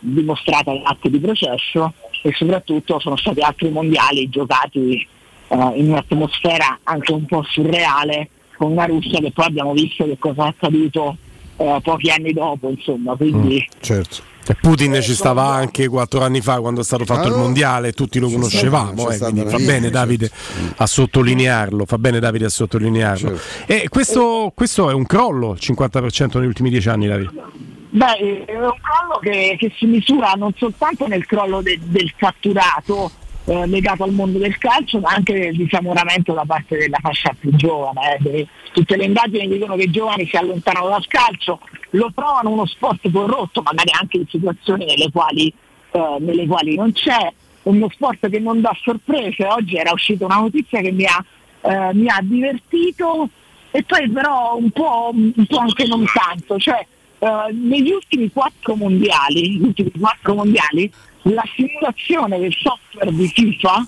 [0.00, 1.92] dimostrata in atti di processo
[2.22, 5.06] e soprattutto sono stati altri mondiali giocati
[5.48, 10.18] eh, in un'atmosfera anche un po' surreale con una Russia che poi abbiamo visto che
[10.18, 11.16] cosa è accaduto
[11.56, 14.22] eh, pochi anni dopo, insomma, quindi certo.
[14.46, 17.92] E Putin ci stava anche quattro anni fa quando è stato fatto il Allora, mondiale,
[17.92, 20.30] tutti lo conoscevamo, eh, quindi fa bene Davide
[20.76, 23.38] a sottolinearlo, fa bene Davide a sottolinearlo.
[23.66, 27.30] E questo, questo è un crollo, il 50% negli ultimi dieci anni Davide.
[27.90, 33.10] Beh, è un crollo che, che si misura non soltanto nel crollo de- del fatturato
[33.50, 37.50] eh, legato al mondo del calcio, ma anche del disamoramento da parte della fascia più
[37.56, 38.16] giovane.
[38.22, 38.46] eh.
[38.72, 41.58] Tutte le indagini dicono che i giovani si allontanano dal calcio,
[41.90, 45.52] lo trovano uno sport corrotto, magari anche in situazioni nelle quali,
[45.90, 47.32] eh, nelle quali non c'è,
[47.64, 49.44] uno sport che non dà sorprese.
[49.44, 51.24] Oggi era uscita una notizia che mi ha,
[51.62, 53.28] eh, mi ha divertito
[53.72, 56.56] e poi però un po', un po' anche non tanto.
[56.56, 56.86] Cioè,
[57.18, 60.88] eh, negli ultimi quattro mondiali, ultimi quattro mondiali,
[61.22, 63.86] la simulazione del software di FIFA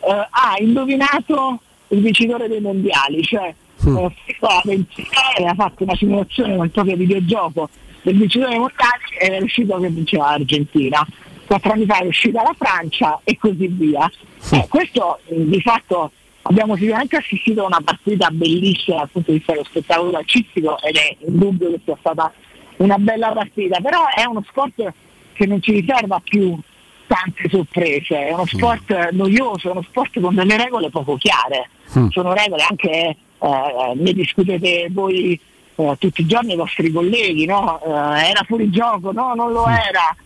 [0.00, 3.54] eh, ha indovinato il vincitore dei mondiali, cioè
[3.86, 7.68] eh, FIFA 26 ha fatto una simulazione con il proprio videogioco
[8.02, 11.06] del vincitore dei mondiali ed è riuscito che vinceva l'Argentina.
[11.46, 14.10] quattro anni fa è uscita la Francia e così via.
[14.50, 16.10] Eh, questo eh, di fatto
[16.42, 20.96] abbiamo sicuramente assistito a una partita bellissima dal punto di vista dello spettacolo calcistico ed
[20.96, 22.32] è indubbio che sia stata
[22.76, 24.92] una bella partita, però è uno sport
[25.34, 26.58] che non ci riserva più
[27.06, 32.08] tante sorprese, è uno sport noioso, è uno sport con delle regole poco chiare, Mm.
[32.08, 35.38] sono regole anche, eh, ne discutete voi
[35.76, 37.80] eh, tutti i giorni i vostri colleghi, no?
[37.84, 40.16] Eh, era fuori gioco, no, non lo era,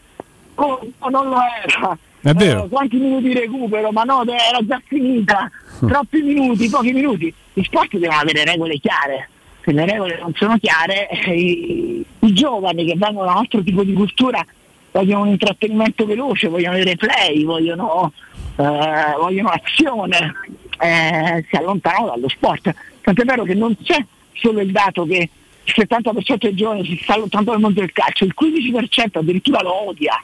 [0.55, 1.99] oh, no, non lo era.
[2.21, 2.65] È vero.
[2.65, 7.33] Eh, quanti minuti recupero, ma no, era già finita, troppi minuti, pochi minuti.
[7.53, 9.29] Gli sport devono avere regole chiare,
[9.63, 13.63] se le regole non sono chiare, eh, i, i giovani che vengono da un altro
[13.63, 14.45] tipo di cultura
[14.91, 18.13] vogliono un intrattenimento veloce, vogliono i replay, vogliono,
[18.57, 20.35] eh, vogliono azione,
[20.81, 22.75] eh, si allontanano dallo sport.
[23.01, 25.29] Tant'è vero che non c'è solo il dato che
[25.65, 29.89] il 70% dei giovani si sta allontanando dal mondo del calcio, il 15% addirittura lo
[29.89, 30.23] odia.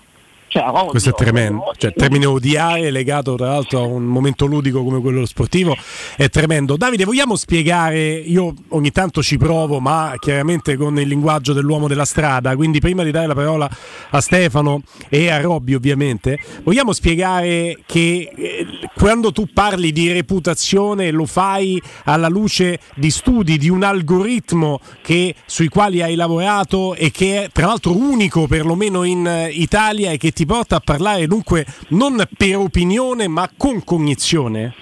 [0.54, 4.46] Cioè, odio, Questo è tremendo, cioè, il termine odiare legato tra l'altro a un momento
[4.46, 5.76] ludico come quello sportivo.
[6.16, 6.76] È tremendo.
[6.76, 12.04] Davide, vogliamo spiegare, io ogni tanto ci provo, ma chiaramente con il linguaggio dell'uomo della
[12.04, 13.68] strada, quindi prima di dare la parola
[14.10, 21.10] a Stefano e a Robby ovviamente, vogliamo spiegare che eh, quando tu parli di reputazione
[21.10, 27.10] lo fai alla luce di studi, di un algoritmo che, sui quali hai lavorato e
[27.10, 31.26] che è tra l'altro unico perlomeno in eh, Italia e che ti porta a parlare
[31.26, 34.74] dunque non per opinione ma con cognizione?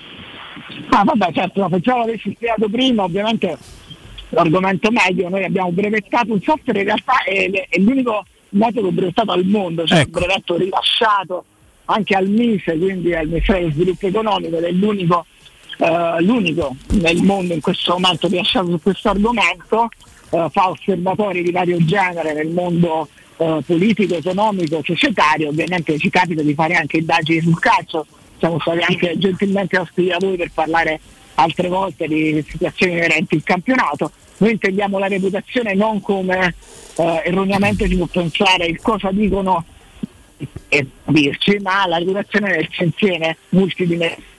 [0.90, 3.56] Ah vabbè certo, no, pensavo l'avessi spiegato prima, ovviamente
[4.30, 9.44] l'argomento medio, noi abbiamo brevettato un software in realtà è, è l'unico metodo brevettato al
[9.44, 10.18] mondo, cioè Ecco.
[10.18, 11.44] un brevetto rilasciato
[11.86, 15.26] anche al MISE, quindi al Ministero dello Sviluppo Economico, ed è l'unico,
[15.78, 19.88] eh, l'unico nel mondo in questo momento rilasciato su questo argomento,
[20.30, 23.08] eh, fa osservatori di vario genere nel mondo
[23.42, 28.06] eh, politico, economico, societario, ovviamente ci capita di fare anche indagini sul calcio,
[28.38, 31.00] siamo stati anche gentilmente ospiti da voi per parlare
[31.34, 34.12] altre volte di situazioni inerenti al campionato.
[34.38, 36.54] Noi intendiamo la reputazione non come
[36.96, 39.64] eh, erroneamente si può pensare il cosa dicono
[40.68, 44.30] e dirci, ma la reputazione nel suo insieme multidimensionale.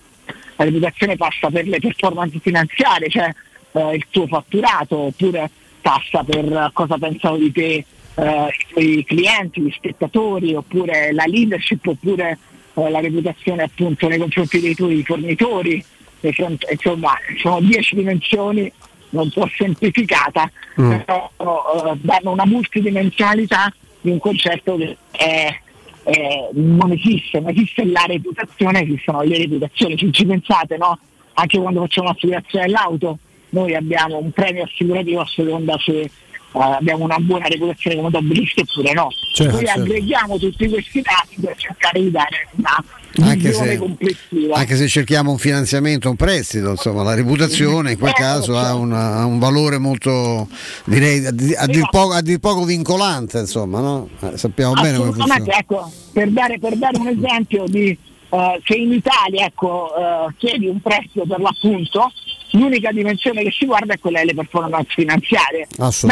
[0.55, 3.33] La reputazione passa per le performance finanziarie, cioè
[3.71, 5.49] eh, il tuo fatturato, oppure
[5.81, 7.85] passa per cosa pensano di te
[8.15, 12.37] eh, i clienti, gli spettatori, oppure la leadership, oppure
[12.73, 15.83] eh, la reputazione appunto nei confronti dei tuoi fornitori.
[16.31, 18.71] front- insomma, sono dieci dimensioni,
[19.09, 20.89] un po' semplificata, Mm.
[21.05, 25.59] però eh, danno una multidimensionalità di un concetto che è
[26.05, 30.97] eh, non esiste, non esiste la reputazione, esistono le reputazioni, ci, ci pensate no?
[31.33, 33.17] Anche quando facciamo l'assicurazione dell'auto,
[33.49, 36.09] noi abbiamo un premio assicurativo a seconda se
[36.53, 39.07] abbiamo una buona reputazione come automobilisti oppure no.
[39.33, 39.81] Certo, noi certo.
[39.81, 42.83] aggreghiamo tutti questi dati per cercare di dare una
[43.29, 44.55] Anche visione se- complessiva.
[44.55, 48.73] Anche se cerchiamo un finanziamento, un prestito, insomma, la reputazione in quel Eh, caso ha,
[48.75, 50.47] una- ha un valore molto,
[50.85, 54.09] direi, a, di- a dir poco, a dir poco vincolante, insomma, no?
[54.21, 55.57] Eh, sappiamo bene come funziona.
[55.57, 57.97] ecco, per dare, per dare un esempio di
[58.29, 62.11] eh, se in Italia ecco, eh, chiedi un prestito per l'appunto,
[62.53, 65.67] l'unica dimensione che si guarda è quella delle performance finanziarie.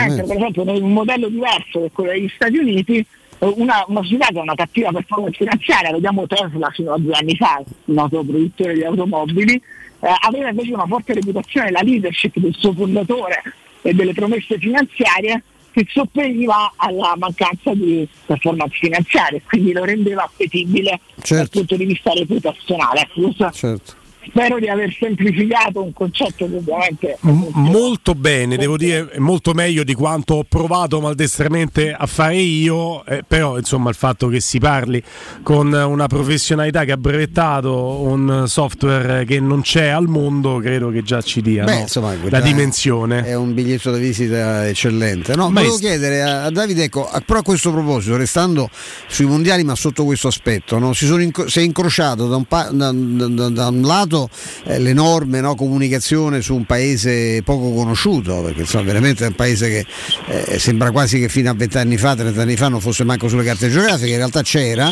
[0.05, 4.27] Mentre per esempio un modello diverso che quello degli Stati Uniti, eh, una, una società
[4.27, 8.23] che ha una cattiva performance finanziaria, vediamo Tesla fino a due anni fa, un noto
[8.23, 13.41] produttore di automobili, eh, aveva invece una forte reputazione, la leadership del suo fondatore
[13.83, 20.99] e delle promesse finanziarie che sopperiva alla mancanza di performance finanziarie, quindi lo rendeva appetibile
[21.27, 23.01] dal punto di vista reputazionale.
[23.01, 23.99] Ecco, Certo.
[24.23, 29.83] Spero di aver semplificato un concetto che ovviamente M- molto bene, devo dire, molto meglio
[29.83, 34.59] di quanto ho provato maldestramente a fare io, eh, però insomma il fatto che si
[34.59, 35.01] parli
[35.41, 41.01] con una professionalità che ha brevettato un software che non c'è al mondo, credo che
[41.01, 41.79] già ci dia Beh, no?
[41.79, 43.25] insomma, la dimensione.
[43.25, 45.35] È un biglietto da visita eccellente.
[45.35, 48.69] No, Ma volevo chiedere a, a Davide, ecco, a, però a questo proposito, restando
[49.07, 50.93] sui mondiali, ma sotto questo aspetto, no?
[50.93, 54.10] si, sono inco- si è incrociato da un, pa- da- da- da- da un lato
[54.65, 59.69] eh, l'enorme no, comunicazione su un paese poco conosciuto, perché insomma veramente è un paese
[59.69, 59.85] che
[60.27, 63.43] eh, sembra quasi che fino a vent'anni fa, 30 anni fa non fosse manco sulle
[63.43, 64.91] carte geografiche, in realtà c'era,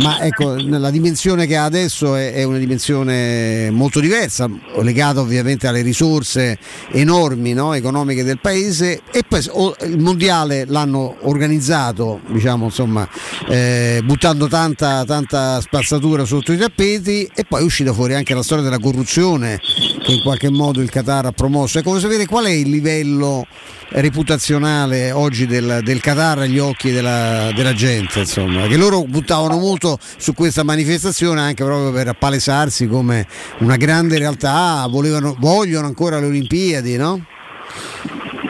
[0.00, 4.48] ma ecco, la dimensione che ha adesso è, è una dimensione molto diversa,
[4.80, 6.58] legata ovviamente alle risorse
[6.92, 13.08] enormi no, economiche del paese e poi o- il mondiale l'hanno organizzato, diciamo insomma,
[13.48, 18.42] eh, buttando tanta, tanta spazzatura sotto i tappeti e poi è uscita fuori anche la
[18.42, 19.58] storia storia della corruzione
[20.02, 21.78] che in qualche modo il Qatar ha promosso.
[21.78, 23.46] Ecco, voglio sapere qual è il livello
[23.88, 29.98] reputazionale oggi del, del Qatar agli occhi della, della gente, insomma, che loro buttavano molto
[30.00, 33.26] su questa manifestazione anche proprio per appalesarsi come
[33.58, 37.24] una grande realtà, volevano, vogliono ancora le Olimpiadi, no?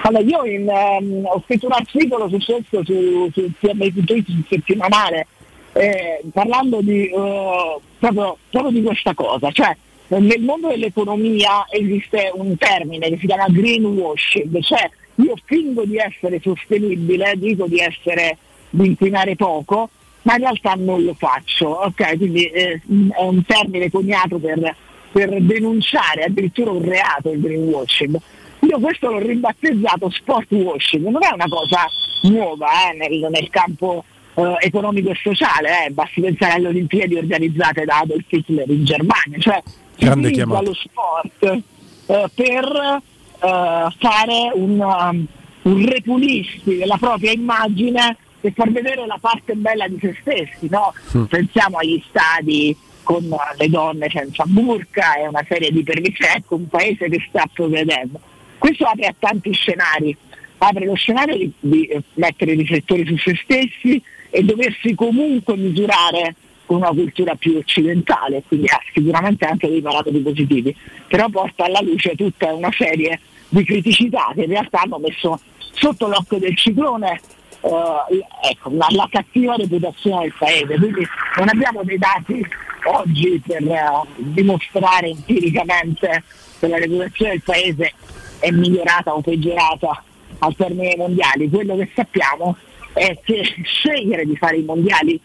[0.03, 5.27] Allora, io in, ehm, ho scritto un articolo su questo su, su settimanale
[5.73, 9.77] eh, parlando di, eh, proprio, proprio di questa cosa, cioè
[10.19, 16.41] nel mondo dell'economia esiste un termine che si chiama greenwashing, cioè io fingo di essere
[16.41, 18.37] sostenibile, dico di essere
[18.71, 19.91] di inquinare poco,
[20.23, 21.69] ma in realtà non lo faccio.
[21.69, 22.17] ok?
[22.17, 24.75] Quindi eh, è un termine coniato per,
[25.13, 28.19] per denunciare addirittura un reato il greenwashing.
[28.61, 31.87] Io questo l'ho ribattezzato sport washing, non è una cosa
[32.23, 35.91] nuova eh, nel, nel, campo eh, economico e sociale, eh.
[35.91, 39.63] basti pensare alle Olimpiadi organizzate da Adolf Hitler in Germania, cioè
[40.01, 41.63] si utilizza lo sport
[42.07, 45.27] eh, per uh, fare un, um,
[45.63, 50.69] un repulisti della propria immagine e far vedere la parte bella di se stessi.
[50.69, 50.93] No?
[51.17, 51.25] Mm.
[51.25, 56.69] Pensiamo agli stadi con le donne senza burca e una serie di permessi, ecco un
[56.69, 58.21] paese che sta progredendo.
[58.59, 60.17] Questo apre a tanti scenari,
[60.59, 66.35] apre lo scenario di, di mettere i riflettori su se stessi e doversi comunque misurare
[66.71, 70.77] con una cultura più occidentale, quindi ha sicuramente anche dei parametri positivi,
[71.09, 73.19] però porta alla luce tutta una serie
[73.49, 75.41] di criticità che in realtà hanno messo
[75.73, 77.21] sotto l'occhio del ciclone
[77.63, 80.79] eh, ecco, la, la, cattiva reputazione del paese.
[80.79, 81.09] Quindi
[81.39, 82.47] non abbiamo dei dati
[82.85, 86.23] oggi per eh, dimostrare empiricamente
[86.61, 87.93] che la reputazione del paese
[88.39, 90.05] è migliorata o peggiorata
[90.39, 91.51] al termine dei mondiali.
[91.51, 92.57] Quello che sappiamo
[92.93, 95.21] è che scegliere di fare i mondiali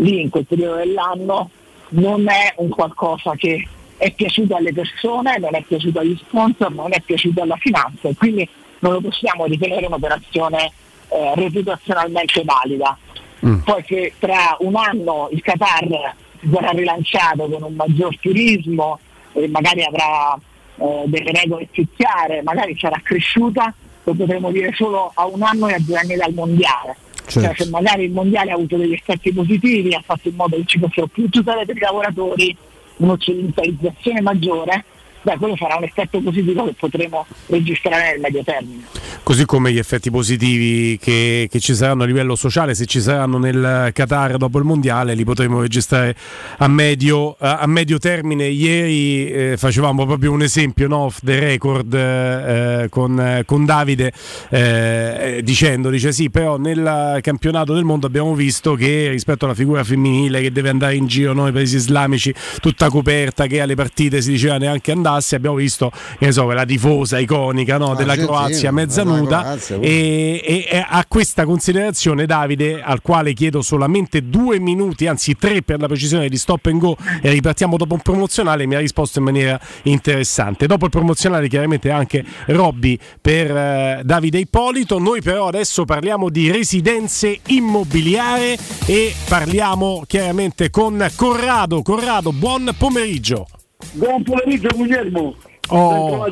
[0.00, 1.50] lì in quel periodo dell'anno
[1.90, 6.92] non è un qualcosa che è piaciuto alle persone, non è piaciuto agli sponsor, non
[6.92, 8.48] è piaciuto alla finanza e quindi
[8.80, 10.72] non lo possiamo ritenere un'operazione
[11.08, 12.96] eh, reputazionalmente valida.
[13.44, 13.60] Mm.
[13.60, 16.14] Poi che tra un anno il Qatar
[16.50, 18.98] sarà rilanciato con un maggior turismo
[19.32, 20.38] e magari avrà
[20.76, 23.72] eh, delle regole più chiare, magari sarà cresciuta,
[24.04, 26.96] lo potremo dire solo a un anno e a due anni dal mondiale.
[27.26, 27.40] Certo.
[27.40, 30.64] Cioè se magari il mondiale ha avuto degli effetti positivi, ha fatto in modo che
[30.66, 32.56] ci fossero più tutele per i lavoratori,
[32.96, 34.84] un'occidentalizzazione maggiore,
[35.22, 38.84] beh, quello sarà un effetto positivo che potremo registrare nel medio termine.
[39.22, 43.38] Così come gli effetti positivi che, che, ci saranno a livello sociale, se ci saranno
[43.38, 46.16] nel Qatar dopo il mondiale, li potremo registrare
[46.58, 48.46] a medio, a medio termine.
[48.46, 54.12] Ieri eh, facevamo proprio un esempio no, off the record eh, con, con, Davide
[54.48, 59.84] eh, dicendo, dice sì, però nel campionato del mondo abbiamo visto che rispetto alla figura
[59.84, 64.30] femminile che deve andare in giro noi paesi islamici tutta coperta, che alle partite si
[64.30, 65.92] diceva neanche andare andasse abbiamo visto
[66.30, 69.56] so, la tifosa iconica no, della Croazia mezza nuda.
[69.80, 75.62] E, e, e, a questa considerazione Davide al quale chiedo solamente due minuti anzi tre
[75.62, 79.18] per la precisione di stop and go e ripartiamo dopo un promozionale mi ha risposto
[79.18, 80.66] in maniera interessante.
[80.66, 84.98] Dopo il promozionale chiaramente anche Robby per eh, Davide Ippolito.
[84.98, 88.56] Noi però adesso parliamo di residenze immobiliari
[88.86, 91.82] e parliamo chiaramente con Corrado.
[91.82, 93.46] Corrado buon pomeriggio
[93.92, 95.34] Buon pomeriggio Guglielmo.
[95.72, 96.26] Oh,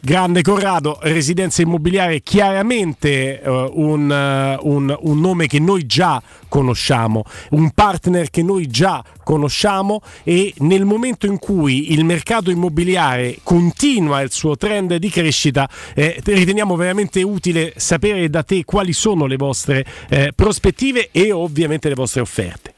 [0.00, 7.22] grande Corrado, residenza immobiliare chiaramente uh, un, uh, un, un, nome che noi già conosciamo,
[7.50, 14.22] un partner che noi già conosciamo e nel momento in cui il mercato immobiliare continua
[14.22, 19.36] il suo trend di crescita eh, riteniamo veramente utile sapere da te quali sono le
[19.36, 22.73] vostre eh, prospettive e ovviamente le vostre offerte.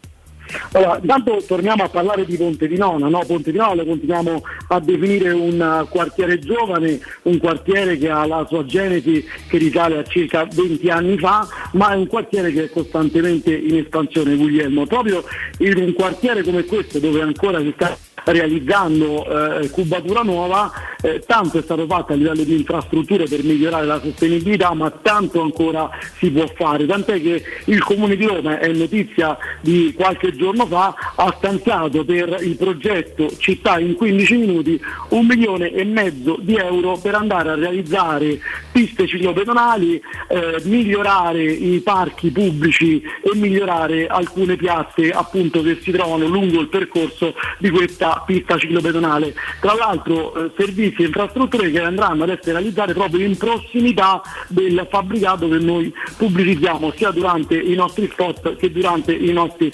[0.73, 3.23] Allora, intanto torniamo a parlare di Ponte di Nona, no?
[3.27, 8.27] Ponte di Nona lo continuiamo a definire un uh, quartiere giovane, un quartiere che ha
[8.27, 12.65] la sua genesi che risale a circa 20 anni fa, ma è un quartiere che
[12.65, 14.87] è costantemente in espansione, Guglielmo.
[14.87, 15.25] Proprio
[15.59, 21.59] in un quartiere come questo, dove ancora si sta realizzando eh, cubatura nuova, eh, tanto
[21.59, 26.31] è stato fatto a livello di infrastrutture per migliorare la sostenibilità, ma tanto ancora si
[26.31, 31.35] può fare, tant'è che il Comune di Roma, è notizia di qualche giorno fa, ha
[31.37, 37.15] stanziato per il progetto Città in 15 minuti un milione e mezzo di euro per
[37.15, 38.41] andare a realizzare
[38.73, 46.27] piste ciclopedonali, eh, migliorare i parchi pubblici e migliorare alcune piazze appunto che si trovano
[46.27, 49.35] lungo il percorso di questa pista ciclopedonale.
[49.61, 54.87] Tra l'altro eh, servizi e infrastrutture che andranno ad essere realizzate proprio in prossimità del
[54.91, 59.73] fabbricato che noi pubblicizziamo sia durante i nostri spot che durante i nostri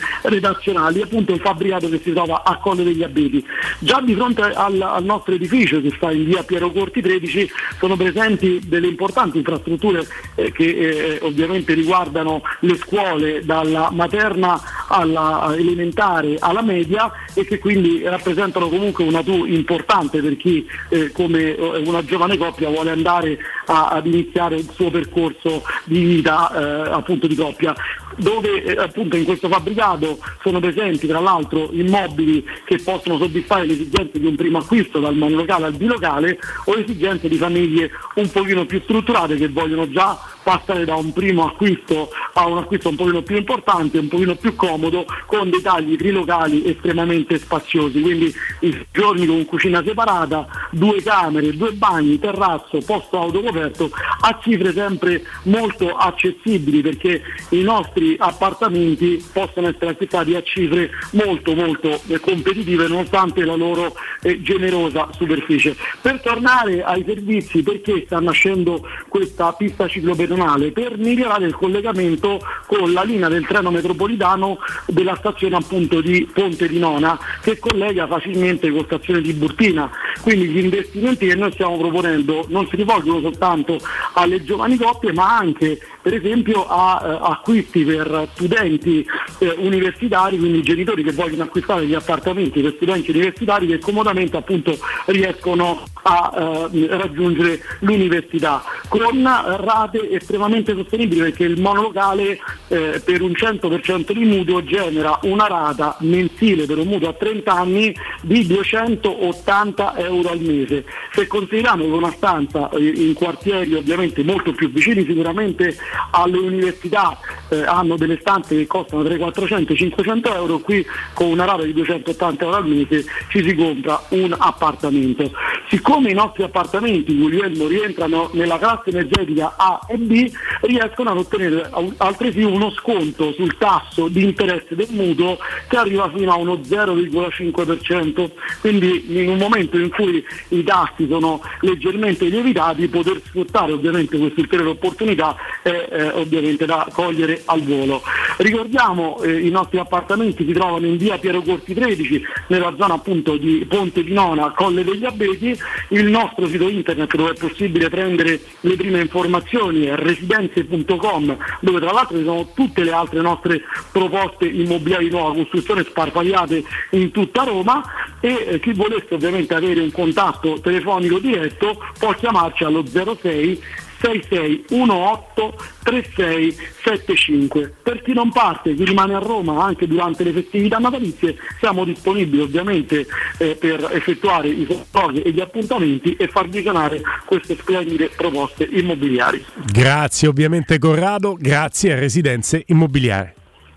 [0.52, 3.44] redazionali, appunto un fabbricato che si trova a Colle degli Abeti.
[3.78, 7.96] Già di fronte al, al nostro edificio che sta in via Piero Corti 13 sono
[7.96, 16.36] presenti delle importanti infrastrutture eh, che eh, ovviamente riguardano le scuole dalla materna alla elementare
[16.38, 21.82] alla media e che quindi rappresentano comunque una tu importante per chi eh, come eh,
[21.86, 27.26] una giovane coppia vuole andare a, ad iniziare il suo percorso di vita eh, appunto
[27.26, 27.74] di coppia
[28.16, 33.72] dove eh, appunto in questo fabbricato sono presenti tra l'altro immobili che possono soddisfare le
[33.74, 38.66] esigenze di un primo acquisto dal monolocale al bilocale o esigenze di famiglie un pochino
[38.66, 43.22] più strutturate che vogliono già passare da un primo acquisto a un acquisto un pochino
[43.22, 49.26] più importante, un pochino più comodo, con dei tagli trilocali estremamente spaziosi, quindi i giorni
[49.26, 53.90] con cucina separata, due camere, due bagni, terrazzo, posto autocoperto,
[54.20, 61.54] a cifre sempre molto accessibili perché i nostri appartamenti possono essere acquistati a cifre molto
[61.54, 65.76] molto eh, competitive nonostante la loro eh, generosa superficie.
[66.00, 69.86] Per tornare ai servizi, perché sta nascendo questa pista
[70.32, 70.72] ciclopedonale?
[70.72, 76.68] Per migliorare il collegamento con la linea del treno metropolitano della stazione appunto di Ponte
[76.68, 79.90] di Nona che collega facilmente con stazione di Burtina.
[80.22, 83.78] Quindi gli investimenti che noi stiamo proponendo non si rivolgono soltanto
[84.14, 89.06] alle giovani coppie ma anche per esempio a eh, acquisti per studenti
[89.38, 94.76] eh, universitari, quindi genitori che vogliono acquistare gli appartamenti per studenti universitari che comodamente appunto
[95.06, 103.30] riescono a eh, raggiungere l'università con rate estremamente sostenibili perché il monolocale eh, per un
[103.30, 109.96] 100% di mutuo genera una rata mensile per un mutuo a 30 anni di 280
[109.96, 110.84] euro al mese.
[111.12, 115.76] Se consideriamo che una stanza eh, in quartieri ovviamente molto più vicini sicuramente
[116.10, 120.58] alle università eh, hanno delle stanze che costano tra i 400 e i 500 euro,
[120.58, 125.30] qui con una rata di 280 euro al mese ci si compra un appartamento.
[125.68, 130.30] Siccome i nostri appartamenti, Guglielmo, rientrano nella classe energetica A e B,
[130.62, 135.38] riescono ad ottenere altresì uno sconto sul tasso di interesse del mutuo
[135.68, 138.30] che arriva fino a uno 0,5%.
[138.60, 144.40] Quindi in un momento in cui i tassi sono leggermente lievitati, poter sfruttare ovviamente questa
[144.40, 148.02] ulteriore opportunità è eh, ovviamente da cogliere al volo.
[148.38, 153.36] Ricordiamo eh, i nostri appartamenti si trovano in via Piero Corti 13, nella zona appunto
[153.36, 158.40] di Ponte di Nona, Colle degli Abeti, il nostro sito internet dove è possibile prendere
[158.60, 164.46] le prime informazioni è residenze.com dove tra l'altro ci sono tutte le altre nostre proposte
[164.46, 167.82] immobiliari di nuova costruzione sparpagliate in tutta Roma
[168.20, 173.62] e eh, chi volesse ovviamente avere un contatto telefonico diretto può chiamarci allo 06
[174.02, 177.74] 6618 3675.
[177.82, 182.42] Per chi non parte, chi rimane a Roma anche durante le festività natalizie, siamo disponibili
[182.42, 183.06] ovviamente
[183.38, 189.44] eh, per effettuare i controlli e gli appuntamenti e far visionare queste splendide proposte immobiliari.
[189.64, 193.32] Grazie ovviamente Corrado, grazie a Residenze Immobiliari.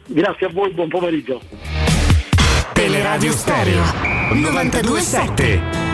[0.07, 1.41] Grazie a voi, buon pomeriggio.
[2.73, 3.83] Teleradio Stereo
[4.33, 5.84] 927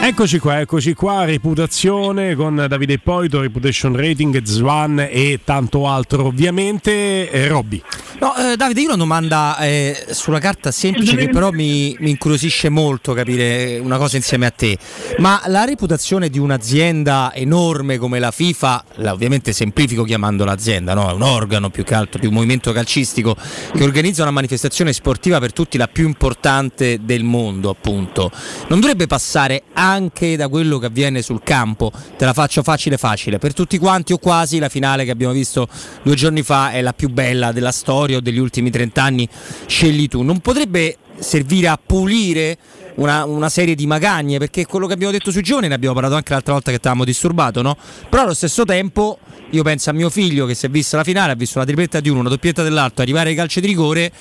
[0.00, 7.28] Eccoci qua, eccoci qua, reputazione con Davide Poito, reputation rating, Zwan e tanto altro ovviamente.
[7.30, 7.82] Eh, Robby.
[8.20, 12.10] No, eh, Davide, io ho una domanda eh, sulla carta semplice che però mi, mi,
[12.10, 14.76] incuriosisce molto capire una cosa insieme a te.
[15.18, 21.10] Ma la reputazione di un'azienda enorme come la FIFA, la, ovviamente semplifico chiamando l'azienda, no?
[21.10, 23.36] è un organo più che altro di un movimento calcistico
[23.72, 28.32] che organizza una manifestazione sportiva per tutti la più importante del mondo, appunto.
[28.68, 31.90] Non dovrebbe passare anche da quello che avviene sul campo?
[32.16, 33.38] Te la faccio facile facile.
[33.38, 35.68] Per tutti quanti o quasi la finale che abbiamo visto
[36.02, 39.28] due giorni fa è la più bella della storia o degli ultimi 30 anni,
[39.66, 40.22] scegli tu.
[40.22, 42.56] Non potrebbe servire a pulire
[42.96, 46.16] una, una, serie di magagne, perché quello che abbiamo detto sui giovani ne abbiamo parlato
[46.16, 47.76] anche l'altra volta che ti avevamo disturbato, no?
[48.08, 49.18] Però allo stesso tempo
[49.50, 52.00] io penso a mio figlio che si è vista la finale, ha visto la tripletta
[52.00, 54.12] di uno, una doppietta dell'altro, arrivare ai calci di rigore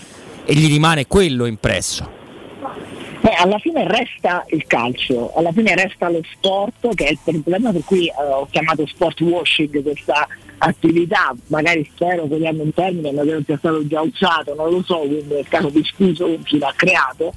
[0.46, 2.17] e gli rimane quello impresso.
[3.28, 7.74] Beh, alla fine resta il calcio, alla fine resta lo sport, che è il problema
[7.74, 10.26] per cui eh, ho chiamato sport washing questa
[10.60, 14.82] attività, magari spero vogliamo un termine ma che non sia stato già usato, non lo
[14.82, 17.34] so, quindi nel caso di scuso con chi l'ha creato,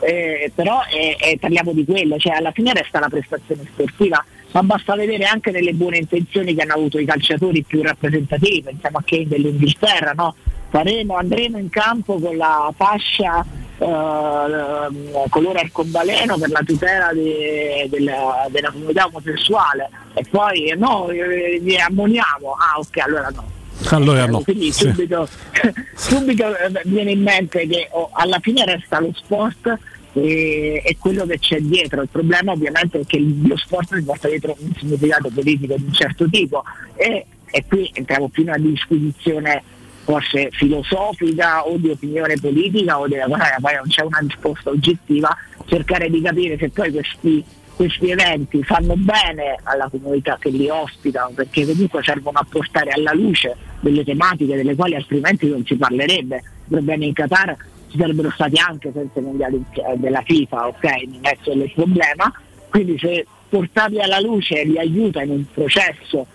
[0.00, 4.62] eh, però eh, eh, parliamo di quello, cioè alla fine resta la prestazione sportiva, ma
[4.62, 9.02] basta vedere anche nelle buone intenzioni che hanno avuto i calciatori più rappresentativi, pensiamo a
[9.02, 10.34] Kane dell'Inghilterra, no?
[10.68, 13.44] Faremo, andremo in campo con la fascia
[13.80, 21.58] eh, colore arcobaleno per la tutela de- della, della comunità omosessuale e poi no, eh,
[21.62, 23.58] li ammoniamo, ah ok allora no.
[23.88, 24.40] Allora no.
[24.40, 24.88] Quindi Sì.
[24.88, 25.26] subito,
[25.96, 29.78] subito eh, viene in mente che oh, alla fine resta lo sport
[30.12, 32.02] e, e quello che c'è dietro.
[32.02, 35.92] Il problema ovviamente è che lo sport si porta dietro un significato politico di un
[35.94, 36.62] certo tipo
[36.94, 39.62] e, e qui entriamo più in una disquisizione
[40.10, 45.36] forse filosofica o di opinione politica o della quale poi non c'è una risposta oggettiva,
[45.66, 47.44] cercare di capire se poi questi
[47.76, 53.14] questi eventi fanno bene alla comunità che li ospitano perché comunque servono a portare alla
[53.14, 56.42] luce delle tematiche delle quali altrimenti non si parlerebbe.
[56.68, 57.56] Problemi in Qatar
[57.88, 60.84] ci sarebbero stati anche senza i mondiali eh, della FIFA, ok?
[61.06, 62.30] Non è solo il problema.
[62.68, 66.26] Quindi se portarli alla luce li aiuta in un processo,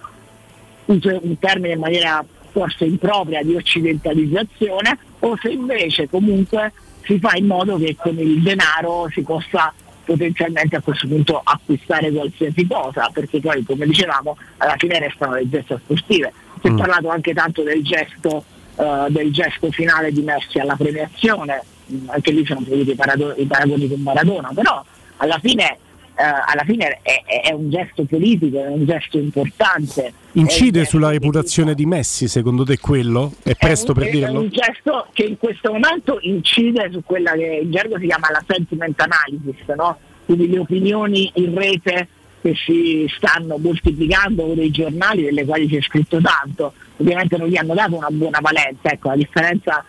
[0.86, 6.72] uso un termine in maniera forse impropria di occidentalizzazione, o se invece comunque
[7.03, 9.74] si fa in modo che con il denaro si possa
[10.06, 15.50] potenzialmente a questo punto acquistare qualsiasi cosa, perché poi come dicevamo alla fine restano le
[15.50, 16.32] gesta sportive.
[16.61, 16.77] Si è Mm.
[16.77, 18.45] parlato anche tanto del gesto,
[18.77, 21.61] eh, del gesto finale di Messi alla premiazione,
[21.93, 24.84] Mm, anche lì sono venuti i, paragoni con Maradona, però
[25.17, 25.77] alla fine,
[26.18, 30.14] eh, alla fine è, è- è un gesto politico, è un gesto importante.
[30.34, 33.34] Incide È un sulla reputazione di Messi, secondo te quello?
[33.44, 34.40] È presto per è dirlo?
[34.40, 38.44] un gesto che in questo momento incide su quella che in gergo si chiama la
[38.48, 39.98] sentiment analysis, no?
[40.26, 42.08] quindi le opinioni in rete
[42.42, 47.48] che si stanno moltiplicando con dei giornali delle quali si è scritto tanto, ovviamente non
[47.48, 49.84] gli hanno dato una buona valenza, ecco la differenza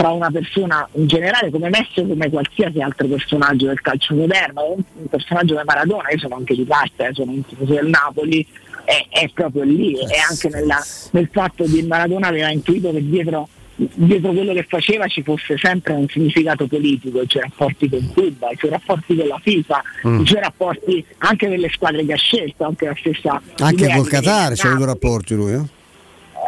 [0.00, 4.72] tra una persona in generale come Messi o come qualsiasi altro personaggio del calcio moderno,
[4.76, 8.46] un, personaggio come Maradona, io sono anche di parte, eh, sono un tifoso del Napoli,
[8.84, 13.46] è, è proprio lì, e anche nella- nel fatto di Maradona aveva intuito che dietro,
[13.76, 18.50] dietro quello che faceva ci fosse sempre un significato politico, i suoi rapporti con Cuba,
[18.52, 20.20] i suoi rapporti con la FIFA, Mm.
[20.20, 24.54] i suoi rapporti anche delle squadre che ha scelto, anche la stessa Anche col Qatar
[24.54, 25.78] c'è a avuto rapporti lui, eh?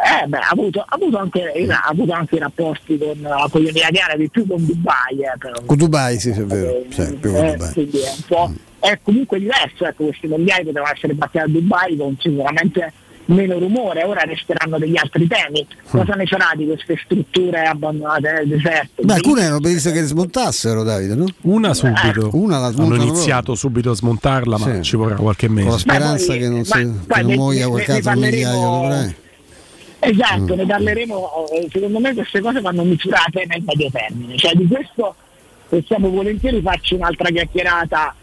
[0.05, 3.61] Eh, beh, ha avuto, ha avuto anche, ha avuto anche i rapporti con, eh, con
[3.61, 5.19] gli Emirati Arabi, più con Dubai.
[5.19, 5.61] Eh, però.
[5.65, 6.83] Con Dubai, sì, sì, è vero.
[6.91, 7.73] Sì, più con Eh, Dubai.
[7.73, 11.97] quindi è un po' è comunque diverso, ecco, questi mondiali potevano essere fatti a Dubai
[11.97, 12.93] con sicuramente
[13.27, 15.65] meno rumore, ora resteranno degli altri temi.
[15.89, 19.03] Cosa ne sarà di queste strutture abbandonate nel deserto?
[19.05, 21.27] Beh, alcune erano previste che smontassero, Davide, no?
[21.43, 22.31] Una subito.
[22.33, 24.83] Una la Hanno iniziato subito a smontarla, ma Sì.
[24.83, 25.63] ci vorrà qualche mese.
[25.63, 26.73] Con la speranza che non, si,
[27.07, 29.15] che non muoia di parleremo- migliaio.
[30.05, 30.59] Esatto, Mm.
[30.59, 35.15] ne parleremo, eh, secondo me queste cose vanno misurate nel medio termine, cioè di questo
[35.69, 38.15] possiamo volentieri farci un'altra chiacchierata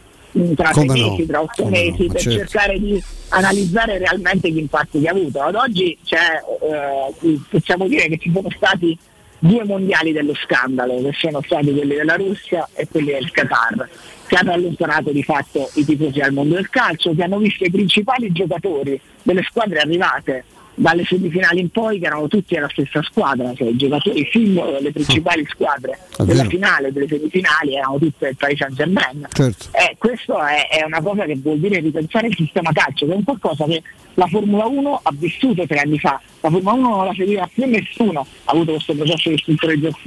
[0.56, 2.38] tra Come sei no, mesi, tra otto come mesi, no, per certo.
[2.38, 5.42] cercare di analizzare realmente gli impatti che ha avuto.
[5.42, 8.98] Ad oggi c'è, eh, possiamo dire che ci sono stati
[9.40, 13.90] due mondiali dello scandalo, che sono stati quelli della Russia e quelli del Qatar,
[14.28, 17.72] che hanno allontanato di fatto i tifosi dal mondo del calcio, che hanno visto i
[17.72, 20.44] principali giocatori delle squadre arrivate
[20.80, 24.92] dalle semifinali in poi che erano tutti alla stessa squadra, cioè i giocatori simbolo delle
[24.92, 26.50] principali squadre È della vero.
[26.50, 29.28] finale delle semifinali erano tutte del Paris Saint Germain.
[29.30, 29.68] Certo.
[29.72, 33.16] Eh, questo è, è una cosa che vuol dire ripensare il sistema calcio, che è
[33.16, 33.84] un qualcosa che
[34.14, 36.22] la Formula 1 ha vissuto tre anni fa.
[36.40, 39.30] La Formula 1 non la seguiva più nessuno, ha avuto questo processo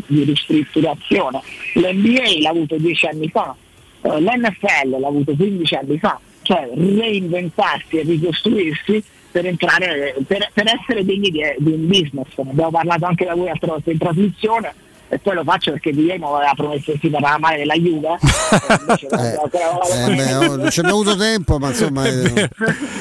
[0.06, 1.40] di ristrutturazione.
[1.74, 3.54] L'NBA l'ha avuto dieci anni fa,
[4.00, 10.66] eh, l'NFL l'ha avuto 15 anni fa, cioè reinventarsi e ricostruirsi per entrare, per, per
[10.78, 12.28] essere degni di, di un business.
[12.36, 14.74] Ne abbiamo parlato anche da voi altre volte in trasmissione
[15.08, 18.16] e poi lo faccio perché Guillermo aveva promesso che si parlava male della Juve.
[18.18, 22.48] eh, Eh, beh, oh, non ci abbiamo avuto tempo, ma insomma eh, il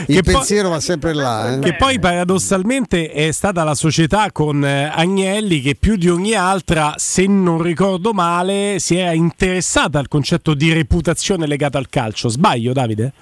[0.08, 1.54] Che poi- pensiero va sempre là.
[1.54, 1.60] eh.
[1.60, 6.96] Che poi paradossalmente è stata la società con eh, Agnelli che più di ogni altra,
[6.98, 12.28] se non ricordo male, si è interessata al concetto di reputazione legata al calcio.
[12.28, 13.14] Sbaglio, Davide?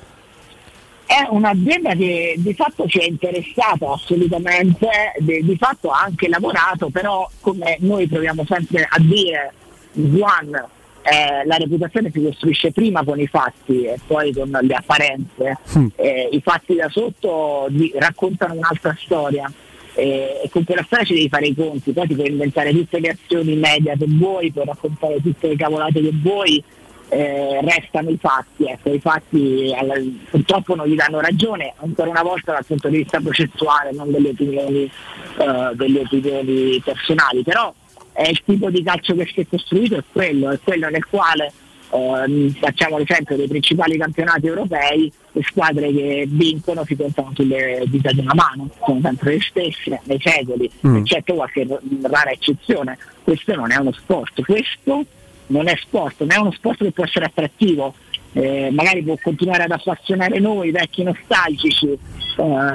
[1.10, 7.28] È un'azienda che di fatto ci è interessata assolutamente, di, fatto ha anche lavorato, però
[7.40, 9.52] come noi proviamo sempre a dire,
[9.94, 10.54] Juan,
[11.02, 15.58] eh, la reputazione si costruisce prima con i fatti e poi con le apparenze.
[15.96, 19.52] Eh, I fatti da sotto di- raccontano un'altra storia.
[19.96, 23.00] eh, e con quella storia ci devi fare i conti, poi ti puoi inventare tutte
[23.00, 26.64] le azioni media che vuoi, puoi raccontare tutte le cavolate che vuoi,
[27.10, 29.96] eh, restano i fatti, ecco, i fatti alla-
[30.30, 34.30] purtroppo non gli danno ragione, ancora una volta dal punto di vista processuale, non delle
[34.30, 37.74] opinioni, eh, delle opinioni personali, però
[38.14, 41.52] è il tipo di calcio che si è costruito, è quello, è quello nel quale
[41.92, 48.12] ehm, facciamo l'esempio dei principali campionati europei, le squadre che vincono si contano sulle dita
[48.12, 50.98] di una mano, sono sempre le stesse nei secoli, Mm.
[50.98, 51.66] eccetto qualche
[52.04, 52.98] rara eccezione.
[53.24, 55.06] Questo non è uno sport, questo
[55.50, 57.94] non è sport, ma è uno sport che può essere attrattivo,
[58.34, 61.98] eh, magari può continuare ad appassionare noi vecchi nostalgici eh,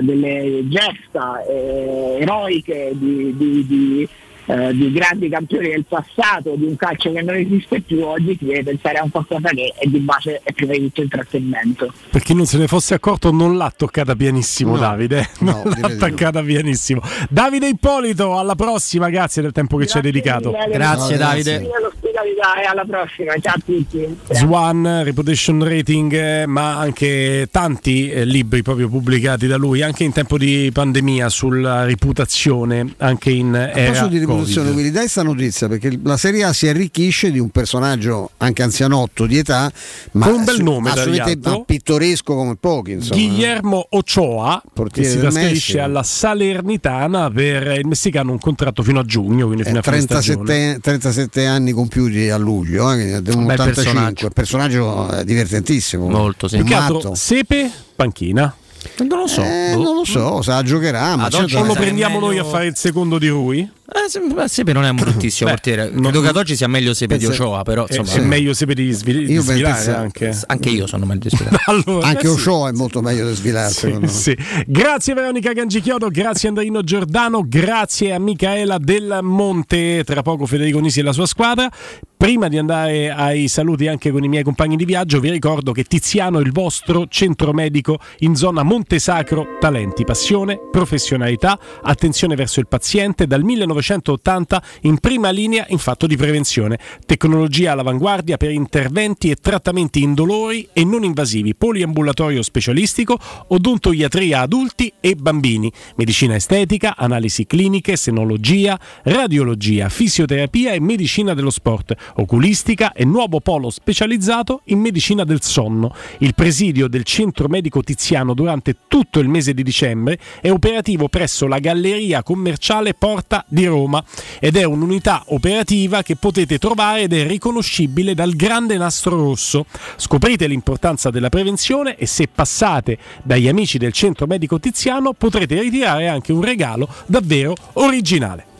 [0.01, 4.09] delle gesta eh, eroiche di, di- di,
[4.47, 8.47] eh, di grandi campioni del passato, di un calcio che non esiste più oggi, si
[8.47, 11.93] deve pensare a un qualcosa che è di base è prima di tutto intrattenimento.
[12.11, 14.79] Per chi non se ne fosse accorto, non l'ha toccata pianissimo, No.
[14.81, 15.29] Davide.
[15.39, 15.87] Non l'ha no.
[15.87, 17.01] attaccata pianissimo.
[17.31, 20.51] Davide Ippolito, alla prossima, grazie del tempo che ci hai dedicato.
[20.51, 21.59] Grazie, Davide.
[21.61, 24.19] Grazie dell'ospitalità e alla prossima, ciao a tutti.
[24.31, 30.13] Swan, Reputation Rating, eh, ma anche tanti eh, libri proprio pubblicati da lui, anche in
[30.13, 35.69] tempo di pandemia, sulla reputazione, anche in A era di rivoluzione, Willy, dai sta notizia
[35.69, 39.71] perché la Serie A si arricchisce di un personaggio anche anzianotto di età,
[40.13, 42.93] ma Con un bel nome, assolutamente pittoresco come pochi.
[42.93, 43.21] Insomma.
[43.21, 45.83] Guillermo Ochoa, che Portiere si del trasferisce Messico.
[45.83, 50.45] alla Salernitana per il messicano un contratto fino a giugno, quindi fino a fine stagione.
[50.45, 54.31] 37, 37 anni compiuti a luglio, eh, un Bel 85, personaggio.
[54.31, 56.09] personaggio eh, divertentissimo.
[56.09, 57.15] Molto, che altro.
[57.15, 58.55] Sepe, panchina.
[58.99, 59.41] Non lo so.
[59.43, 59.83] Eh, boh.
[59.83, 62.77] non lo so, sa giocherà, ma certo- O lo prendiamo meglio- noi a fare il
[62.77, 63.71] secondo di Rui?
[63.87, 65.91] Eh, se- Sepe non è un bruttissimo Beh, portiere.
[65.91, 68.55] non- Credo che ad oggi sia meglio Sepe di Ochoa, però eh, insomma, è meglio
[68.55, 70.37] Sepe di, svil- di svilare anche.
[70.47, 71.57] anche io sono meglio di Svilare.
[71.67, 72.49] Allora, anche eh sì.
[72.49, 74.09] Ochoa è molto meglio di svilare, me.
[74.09, 74.37] Sì.
[74.67, 81.01] Grazie Veronica Gangichiodo, grazie Andrino Giordano, grazie a Micaela Del Monte, tra poco Federico Nisi
[81.01, 81.69] e la sua squadra.
[82.17, 85.85] Prima di andare ai saluti anche con i miei compagni di viaggio, vi ricordo che
[85.85, 92.67] Tiziano è il vostro centro medico in zona Montesacro, talenti, passione, professionalità, attenzione verso il
[92.67, 93.43] paziente, dal
[93.81, 100.69] 1980 in prima linea in fatto di prevenzione, tecnologia all'avanguardia per interventi e trattamenti indolori
[100.73, 109.89] e non invasivi, poliambulatorio specialistico, odontoiatria adulti e bambini, medicina estetica, analisi cliniche, senologia, radiologia,
[109.89, 115.95] fisioterapia e medicina dello sport, oculistica e nuovo polo specializzato in medicina del sonno.
[116.19, 121.47] Il presidio del centro medico Tiziano durante tutto il mese di dicembre è operativo presso
[121.47, 124.03] la galleria commerciale Porta di Roma
[124.41, 129.67] ed è un'unità operativa che potete trovare ed è riconoscibile dal grande nastro rosso.
[129.97, 136.09] Scoprite l'importanza della prevenzione e se passate dagli amici del centro medico Tiziano potrete ritirare
[136.09, 138.53] anche un regalo davvero originale.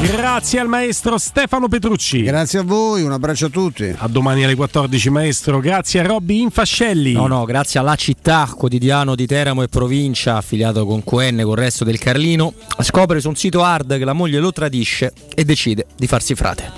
[0.00, 2.22] Grazie al maestro Stefano Petrucci.
[2.22, 3.94] Grazie a voi, un abbraccio a tutti.
[3.96, 7.12] A domani alle 14 maestro, grazie a Robby Infascelli.
[7.12, 11.56] No, no, grazie alla città, quotidiano di Teramo e provincia, affiliato con QN con il
[11.56, 15.86] resto del Carlino, scopre su un sito hard che la moglie lo tradisce e decide
[15.96, 16.70] di farsi frate.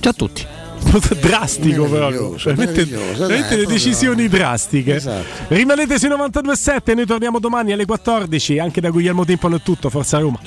[0.00, 0.46] Ciao a tutti.
[1.18, 5.24] drastico però veramente, veramente dai, le proprio- decisioni drastiche Esatto.
[5.48, 10.18] rimanete su 92.7 noi torniamo domani alle 14 anche da Guglielmo Timpano è tutto Forza
[10.18, 10.38] Roma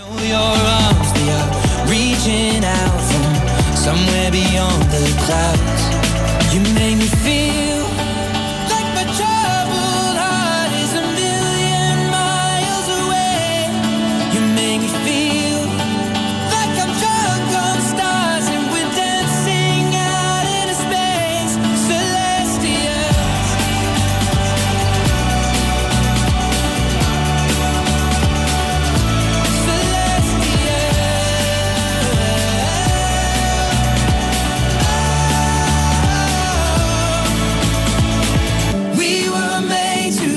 [2.27, 5.96] reaching out from somewhere beyond the clouds.